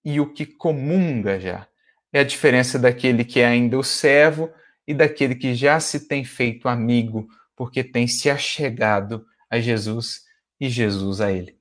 e 0.05 0.21
o 0.21 0.33
que 0.33 0.47
comunga 0.47 1.39
já. 1.39 1.67
É 2.13 2.21
a 2.21 2.25
diferença 2.25 2.79
daquele 2.79 3.25
que 3.25 3.41
é 3.41 3.47
ainda 3.47 3.79
o 3.79 3.85
servo 3.85 4.51
e 4.87 4.95
daquele 4.95 5.35
que 5.35 5.55
já 5.55 5.79
se 5.79 6.09
tem 6.09 6.25
feito 6.25 6.69
amigo, 6.69 7.29
porque 7.55 7.85
tem 7.85 8.07
se 8.07 8.31
achegado 8.31 9.25
a 9.49 9.61
Jesus 9.61 10.23
e 10.61 10.69
Jesus 10.69 11.21
a 11.21 11.31
ele. 11.31 11.57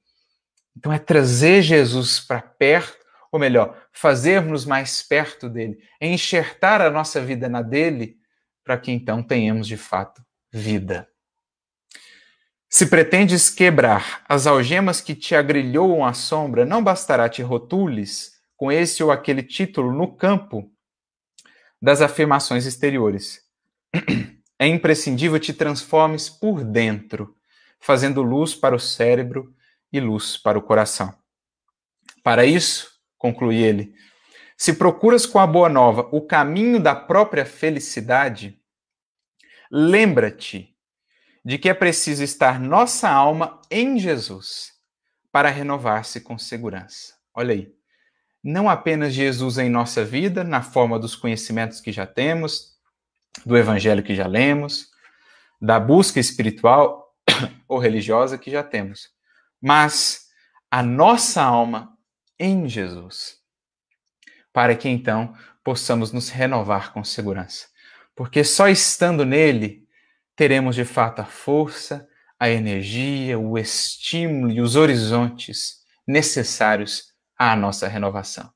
Então 0.75 0.91
é 0.91 0.99
trazer 0.99 1.61
Jesus 1.61 2.19
para 2.19 2.41
perto 2.41 2.98
ou 3.31 3.39
melhor, 3.39 3.87
fazermos 3.91 4.65
mais 4.65 5.03
perto 5.03 5.49
dele, 5.49 5.79
enxertar 6.01 6.81
a 6.81 6.89
nossa 6.89 7.21
vida 7.21 7.47
na 7.47 7.61
dele, 7.61 8.17
para 8.63 8.77
que 8.77 8.91
então 8.91 9.21
tenhamos 9.21 9.67
de 9.67 9.77
fato 9.77 10.23
vida. 10.51 11.07
Se 12.67 12.85
pretendes 12.85 13.49
quebrar 13.49 14.23
as 14.29 14.45
algemas 14.45 15.01
que 15.01 15.15
te 15.15 15.33
agrilhoam 15.35 16.05
à 16.05 16.13
sombra, 16.13 16.65
não 16.65 16.83
bastará 16.83 17.27
te 17.27 17.41
rotules 17.41 18.33
com 18.55 18.71
esse 18.71 19.03
ou 19.03 19.11
aquele 19.11 19.41
título 19.41 19.91
no 19.91 20.15
campo 20.15 20.71
das 21.81 22.01
afirmações 22.01 22.65
exteriores. 22.65 23.41
É 24.59 24.67
imprescindível 24.67 25.39
te 25.39 25.53
transformes 25.53 26.29
por 26.29 26.63
dentro, 26.63 27.33
fazendo 27.79 28.21
luz 28.21 28.53
para 28.53 28.75
o 28.75 28.79
cérebro 28.79 29.55
e 29.91 29.99
luz 29.99 30.37
para 30.37 30.59
o 30.59 30.61
coração. 30.61 31.15
Para 32.21 32.45
isso, 32.45 32.98
conclui 33.19 33.57
ele, 33.57 33.93
se 34.57 34.73
procuras 34.73 35.25
com 35.25 35.37
a 35.37 35.45
boa 35.45 35.69
nova 35.69 36.09
o 36.11 36.21
caminho 36.21 36.79
da 36.79 36.95
própria 36.95 37.45
felicidade, 37.45 38.59
lembra-te 39.71 40.75
de 41.45 41.57
que 41.57 41.69
é 41.69 41.73
preciso 41.73 42.23
estar 42.23 42.59
nossa 42.59 43.07
alma 43.09 43.61
em 43.69 43.99
Jesus 43.99 44.73
para 45.31 45.49
renovar-se 45.49 46.21
com 46.21 46.37
segurança. 46.37 47.13
Olha 47.33 47.53
aí. 47.53 47.71
Não 48.43 48.69
apenas 48.69 49.13
Jesus 49.13 49.57
em 49.57 49.69
nossa 49.69 50.03
vida, 50.03 50.43
na 50.43 50.61
forma 50.61 50.97
dos 50.97 51.15
conhecimentos 51.15 51.81
que 51.81 51.91
já 51.91 52.07
temos, 52.07 52.77
do 53.45 53.57
evangelho 53.57 54.03
que 54.03 54.15
já 54.15 54.27
lemos, 54.27 54.89
da 55.61 55.79
busca 55.79 56.19
espiritual 56.19 57.13
ou 57.67 57.77
religiosa 57.77 58.37
que 58.37 58.49
já 58.49 58.63
temos, 58.63 59.09
mas 59.61 60.27
a 60.71 60.81
nossa 60.81 61.43
alma 61.43 61.97
em 62.39 62.67
Jesus, 62.67 63.37
para 64.53 64.75
que 64.75 64.87
então 64.87 65.35
possamos 65.63 66.11
nos 66.11 66.29
renovar 66.29 66.93
com 66.93 67.03
segurança. 67.03 67.67
Porque 68.15 68.43
só 68.43 68.67
estando 68.67 69.25
nele 69.25 69.83
teremos 70.35 70.75
de 70.75 70.85
fato 70.85 71.21
a 71.21 71.25
força, 71.25 72.07
a 72.39 72.49
energia, 72.49 73.37
o 73.37 73.57
estímulo 73.57 74.51
e 74.51 74.61
os 74.61 74.75
horizontes 74.75 75.79
necessários 76.07 77.13
à 77.37 77.55
nossa 77.55 77.87
renovação. 77.87 78.49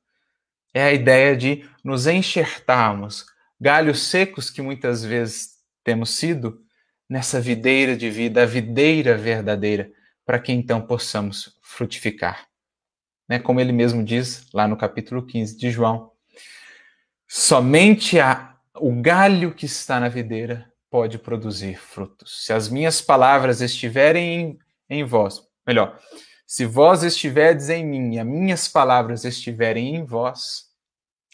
É 0.74 0.84
a 0.84 0.94
ideia 0.94 1.36
de 1.36 1.70
nos 1.84 2.08
enxertarmos 2.08 3.26
galhos 3.60 4.04
secos 4.08 4.50
que 4.50 4.62
muitas 4.62 5.04
vezes 5.04 5.50
temos 5.84 6.12
sido, 6.12 6.62
nessa 7.10 7.40
videira 7.40 7.96
de 7.96 8.10
vida, 8.10 8.44
a 8.44 8.46
videira 8.46 9.18
verdadeira, 9.18 9.92
para 10.26 10.40
que 10.40 10.52
então 10.52 10.82
possamos 10.82 11.60
frutificar. 11.62 12.53
Né? 13.28 13.40
Como 13.40 13.60
ele 13.60 13.72
mesmo 13.72 14.04
diz 14.04 14.48
lá 14.54 14.68
no 14.68 14.78
capítulo 14.78 15.26
15 15.26 15.58
de 15.58 15.70
João, 15.70 16.12
somente 17.28 18.20
a, 18.20 18.56
o 18.76 18.92
galho 19.02 19.54
que 19.54 19.66
está 19.66 20.00
na 20.00 20.10
videira 20.10 20.72
pode 20.90 21.18
produzir 21.18 21.80
frutos. 21.80 22.46
Se 22.46 22.54
as 22.54 22.70
minhas 22.70 23.02
palavras 23.02 23.62
estiverem 23.62 24.60
em, 24.90 25.00
em 25.00 25.04
vós, 25.04 25.42
melhor, 25.66 26.00
se 26.46 26.66
vós 26.66 27.02
estiverdes 27.04 27.70
em 27.70 27.84
mim 27.84 28.16
e 28.16 28.20
as 28.20 28.28
minhas 28.28 28.68
palavras 28.68 29.26
estiverem 29.26 29.96
em 29.96 30.06
vós, 30.06 30.68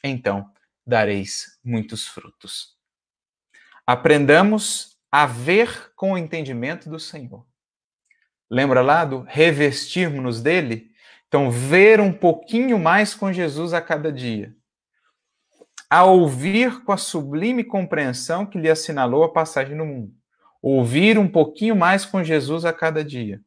então 0.03 0.49
dareis 0.85 1.59
muitos 1.63 2.07
frutos. 2.07 2.77
Aprendamos 3.85 4.97
a 5.11 5.25
ver 5.25 5.91
com 5.95 6.13
o 6.13 6.17
entendimento 6.17 6.89
do 6.89 6.99
Senhor. 6.99 7.45
Lembra 8.49 8.81
lá 8.81 9.03
do 9.03 9.21
revestirmos-nos 9.21 10.41
dele? 10.41 10.88
Então, 11.29 11.49
ver 11.49 12.01
um 12.01 12.11
pouquinho 12.11 12.77
mais 12.77 13.15
com 13.15 13.31
Jesus 13.31 13.73
a 13.73 13.79
cada 13.79 14.11
dia 14.11 14.53
a 15.89 16.03
ouvir 16.03 16.83
com 16.83 16.91
a 16.91 16.97
sublime 16.97 17.63
compreensão 17.63 18.45
que 18.45 18.59
lhe 18.59 18.69
assinalou 18.69 19.23
a 19.23 19.33
passagem 19.33 19.75
no 19.75 19.85
mundo. 19.85 20.13
Ouvir 20.61 21.17
um 21.17 21.27
pouquinho 21.27 21.75
mais 21.75 22.05
com 22.05 22.23
Jesus 22.23 22.63
a 22.63 22.71
cada 22.71 23.03
dia. 23.03 23.41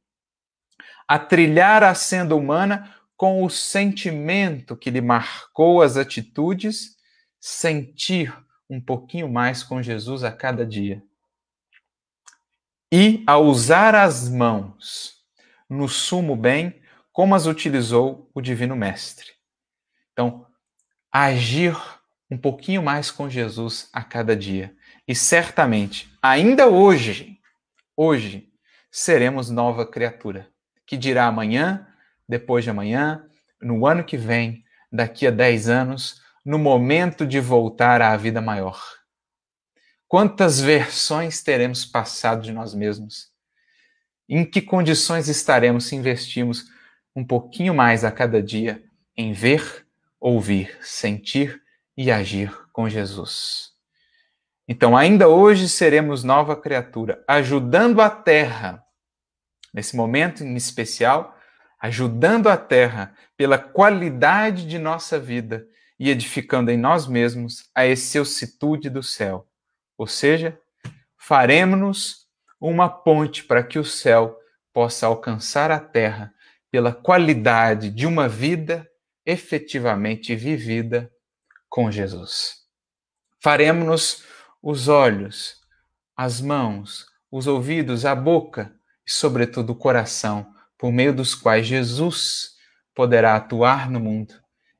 A 1.06 1.18
trilhar 1.18 1.84
a 1.84 1.94
senda 1.94 2.34
humana 2.34 2.96
com 3.16 3.44
o 3.44 3.50
sentimento 3.50 4.76
que 4.76 4.90
lhe 4.90 5.00
marcou 5.00 5.82
as 5.82 5.96
atitudes, 5.96 6.96
sentir 7.38 8.36
um 8.68 8.80
pouquinho 8.80 9.28
mais 9.28 9.62
com 9.62 9.80
Jesus 9.80 10.24
a 10.24 10.32
cada 10.32 10.66
dia. 10.66 11.02
E 12.90 13.22
a 13.26 13.38
usar 13.38 13.94
as 13.94 14.28
mãos 14.28 15.22
no 15.68 15.88
sumo 15.88 16.34
bem, 16.34 16.81
como 17.12 17.34
as 17.34 17.46
utilizou 17.46 18.30
o 18.34 18.40
Divino 18.40 18.74
Mestre. 18.74 19.32
Então, 20.12 20.46
agir 21.12 21.76
um 22.30 22.38
pouquinho 22.38 22.82
mais 22.82 23.10
com 23.10 23.28
Jesus 23.28 23.90
a 23.92 24.02
cada 24.02 24.34
dia. 24.34 24.74
E 25.06 25.14
certamente, 25.14 26.10
ainda 26.22 26.68
hoje, 26.68 27.38
hoje, 27.94 28.50
seremos 28.90 29.50
nova 29.50 29.86
criatura, 29.86 30.48
que 30.86 30.96
dirá 30.96 31.26
amanhã, 31.26 31.86
depois 32.26 32.64
de 32.64 32.70
amanhã, 32.70 33.28
no 33.60 33.86
ano 33.86 34.02
que 34.02 34.16
vem, 34.16 34.64
daqui 34.90 35.26
a 35.26 35.30
10 35.30 35.68
anos, 35.68 36.22
no 36.44 36.58
momento 36.58 37.26
de 37.26 37.38
voltar 37.38 38.00
à 38.00 38.16
vida 38.16 38.40
maior. 38.40 38.82
Quantas 40.08 40.60
versões 40.60 41.42
teremos 41.42 41.84
passado 41.84 42.42
de 42.42 42.52
nós 42.52 42.74
mesmos? 42.74 43.30
Em 44.28 44.44
que 44.44 44.60
condições 44.60 45.28
estaremos 45.28 45.86
se 45.86 45.96
investirmos 45.96 46.66
um 47.14 47.24
pouquinho 47.24 47.74
mais 47.74 48.04
a 48.04 48.10
cada 48.10 48.42
dia 48.42 48.82
em 49.16 49.32
ver, 49.32 49.86
ouvir, 50.18 50.76
sentir 50.80 51.62
e 51.96 52.10
agir 52.10 52.52
com 52.72 52.88
Jesus. 52.88 53.72
Então, 54.66 54.96
ainda 54.96 55.28
hoje 55.28 55.68
seremos 55.68 56.24
nova 56.24 56.56
criatura, 56.56 57.22
ajudando 57.28 58.00
a 58.00 58.08
terra, 58.08 58.82
nesse 59.74 59.96
momento 59.96 60.42
em 60.42 60.54
especial, 60.54 61.36
ajudando 61.80 62.48
a 62.48 62.56
terra 62.56 63.14
pela 63.36 63.58
qualidade 63.58 64.66
de 64.66 64.78
nossa 64.78 65.18
vida 65.18 65.66
e 65.98 66.08
edificando 66.08 66.70
em 66.70 66.76
nós 66.76 67.06
mesmos 67.06 67.68
a 67.74 67.86
excelsitude 67.86 68.88
do 68.88 69.02
céu. 69.02 69.46
Ou 69.98 70.06
seja, 70.06 70.58
faremos-nos 71.18 72.26
uma 72.60 72.88
ponte 72.88 73.44
para 73.44 73.62
que 73.62 73.78
o 73.78 73.84
céu 73.84 74.38
possa 74.72 75.06
alcançar 75.06 75.70
a 75.70 75.80
terra 75.80 76.32
pela 76.72 76.90
qualidade 76.90 77.90
de 77.90 78.06
uma 78.06 78.26
vida 78.26 78.88
efetivamente 79.26 80.34
vivida 80.34 81.12
com 81.68 81.90
Jesus. 81.90 82.62
Faremos-nos 83.42 84.24
os 84.62 84.88
olhos, 84.88 85.56
as 86.16 86.40
mãos, 86.40 87.06
os 87.30 87.46
ouvidos, 87.46 88.06
a 88.06 88.14
boca 88.14 88.74
e, 89.06 89.12
sobretudo, 89.12 89.70
o 89.70 89.76
coração, 89.76 90.50
por 90.78 90.90
meio 90.90 91.14
dos 91.14 91.34
quais 91.34 91.66
Jesus 91.66 92.52
poderá 92.94 93.36
atuar 93.36 93.90
no 93.90 94.00
mundo 94.00 94.34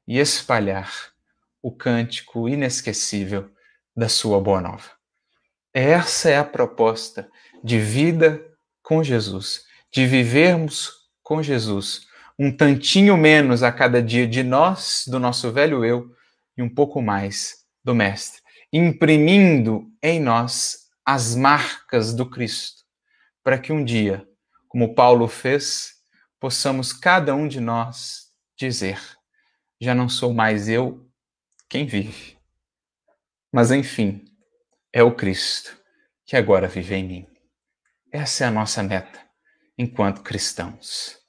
e 0.08 0.18
espalhar 0.18 0.90
o 1.60 1.70
cântico 1.70 2.48
inesquecível 2.48 3.50
da 3.94 4.08
sua 4.08 4.40
boa 4.40 4.62
nova. 4.62 4.90
Essa 5.74 6.30
é 6.30 6.38
a 6.38 6.44
proposta 6.44 7.30
de 7.62 7.78
vida 7.78 8.42
com 8.82 9.04
Jesus, 9.04 9.64
de 9.92 10.06
vivermos 10.06 11.01
com 11.32 11.42
Jesus, 11.42 12.06
um 12.38 12.54
tantinho 12.54 13.16
menos 13.16 13.62
a 13.62 13.72
cada 13.72 14.02
dia 14.02 14.26
de 14.26 14.42
nós, 14.42 15.04
do 15.08 15.18
nosso 15.18 15.50
velho 15.50 15.82
eu, 15.82 16.14
e 16.58 16.62
um 16.62 16.68
pouco 16.68 17.00
mais 17.00 17.64
do 17.82 17.94
Mestre, 17.94 18.42
imprimindo 18.70 19.90
em 20.02 20.20
nós 20.20 20.90
as 21.06 21.34
marcas 21.34 22.12
do 22.12 22.28
Cristo, 22.28 22.82
para 23.42 23.58
que 23.58 23.72
um 23.72 23.82
dia, 23.82 24.28
como 24.68 24.94
Paulo 24.94 25.26
fez, 25.26 25.94
possamos 26.38 26.92
cada 26.92 27.34
um 27.34 27.48
de 27.48 27.60
nós 27.60 28.26
dizer: 28.54 29.00
já 29.80 29.94
não 29.94 30.10
sou 30.10 30.34
mais 30.34 30.68
eu 30.68 31.10
quem 31.66 31.86
vive, 31.86 32.36
mas 33.50 33.70
enfim, 33.70 34.22
é 34.92 35.02
o 35.02 35.14
Cristo 35.14 35.78
que 36.26 36.36
agora 36.36 36.68
vive 36.68 36.94
em 36.94 37.04
mim. 37.04 37.26
Essa 38.12 38.44
é 38.44 38.48
a 38.48 38.50
nossa 38.50 38.82
meta 38.82 39.22
enquanto 39.78 40.22
cristãos. 40.22 41.21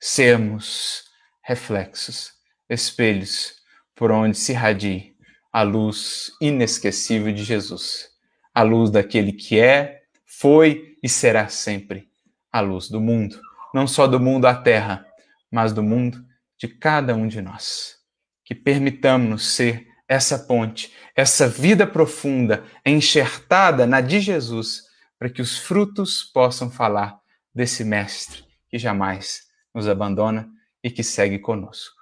Sermos 0.00 1.04
reflexos, 1.42 2.32
espelhos 2.68 3.54
por 3.96 4.12
onde 4.12 4.36
se 4.36 4.52
irradie 4.52 5.16
a 5.52 5.62
luz 5.62 6.30
inesquecível 6.40 7.32
de 7.32 7.42
Jesus, 7.42 8.08
a 8.54 8.62
luz 8.62 8.90
daquele 8.90 9.32
que 9.32 9.58
é, 9.58 10.02
foi 10.24 10.96
e 11.02 11.08
será 11.08 11.48
sempre 11.48 12.08
a 12.52 12.60
luz 12.60 12.88
do 12.88 13.00
mundo, 13.00 13.40
não 13.74 13.86
só 13.86 14.06
do 14.06 14.20
mundo 14.20 14.46
à 14.46 14.54
terra, 14.54 15.04
mas 15.50 15.72
do 15.72 15.82
mundo 15.82 16.24
de 16.56 16.68
cada 16.68 17.14
um 17.14 17.26
de 17.26 17.40
nós. 17.40 17.96
Que 18.44 18.54
permitamos 18.54 19.48
ser 19.54 19.86
essa 20.06 20.38
ponte, 20.38 20.92
essa 21.16 21.48
vida 21.48 21.86
profunda 21.86 22.64
enxertada 22.86 23.86
na 23.86 24.00
de 24.00 24.20
Jesus, 24.20 24.82
para 25.18 25.28
que 25.28 25.42
os 25.42 25.58
frutos 25.58 26.22
possam 26.22 26.70
falar 26.70 27.18
desse 27.52 27.84
Mestre 27.84 28.44
que 28.68 28.78
jamais 28.78 29.47
nos 29.78 29.88
abandona 29.88 30.50
e 30.82 30.90
que 30.90 31.04
segue 31.04 31.38
conosco. 31.38 31.96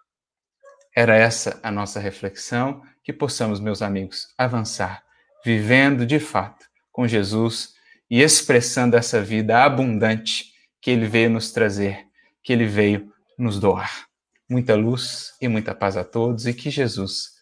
Era 0.96 1.14
essa 1.14 1.60
a 1.62 1.70
nossa 1.70 2.00
reflexão, 2.00 2.82
que 3.04 3.12
possamos, 3.12 3.60
meus 3.60 3.82
amigos, 3.82 4.26
avançar, 4.38 5.04
vivendo 5.44 6.06
de 6.06 6.18
fato 6.18 6.66
com 6.90 7.06
Jesus 7.06 7.74
e 8.10 8.22
expressando 8.22 8.96
essa 8.96 9.22
vida 9.22 9.62
abundante 9.62 10.52
que 10.80 10.90
ele 10.90 11.06
veio 11.06 11.28
nos 11.28 11.52
trazer, 11.52 12.06
que 12.42 12.52
ele 12.52 12.66
veio 12.66 13.12
nos 13.38 13.60
doar. 13.60 14.06
Muita 14.48 14.74
luz 14.74 15.34
e 15.40 15.48
muita 15.48 15.74
paz 15.74 15.96
a 15.96 16.04
todos 16.04 16.46
e 16.46 16.54
que 16.54 16.70
Jesus 16.70 17.32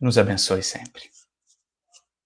nos 0.00 0.18
abençoe 0.18 0.62
sempre. 0.62 1.17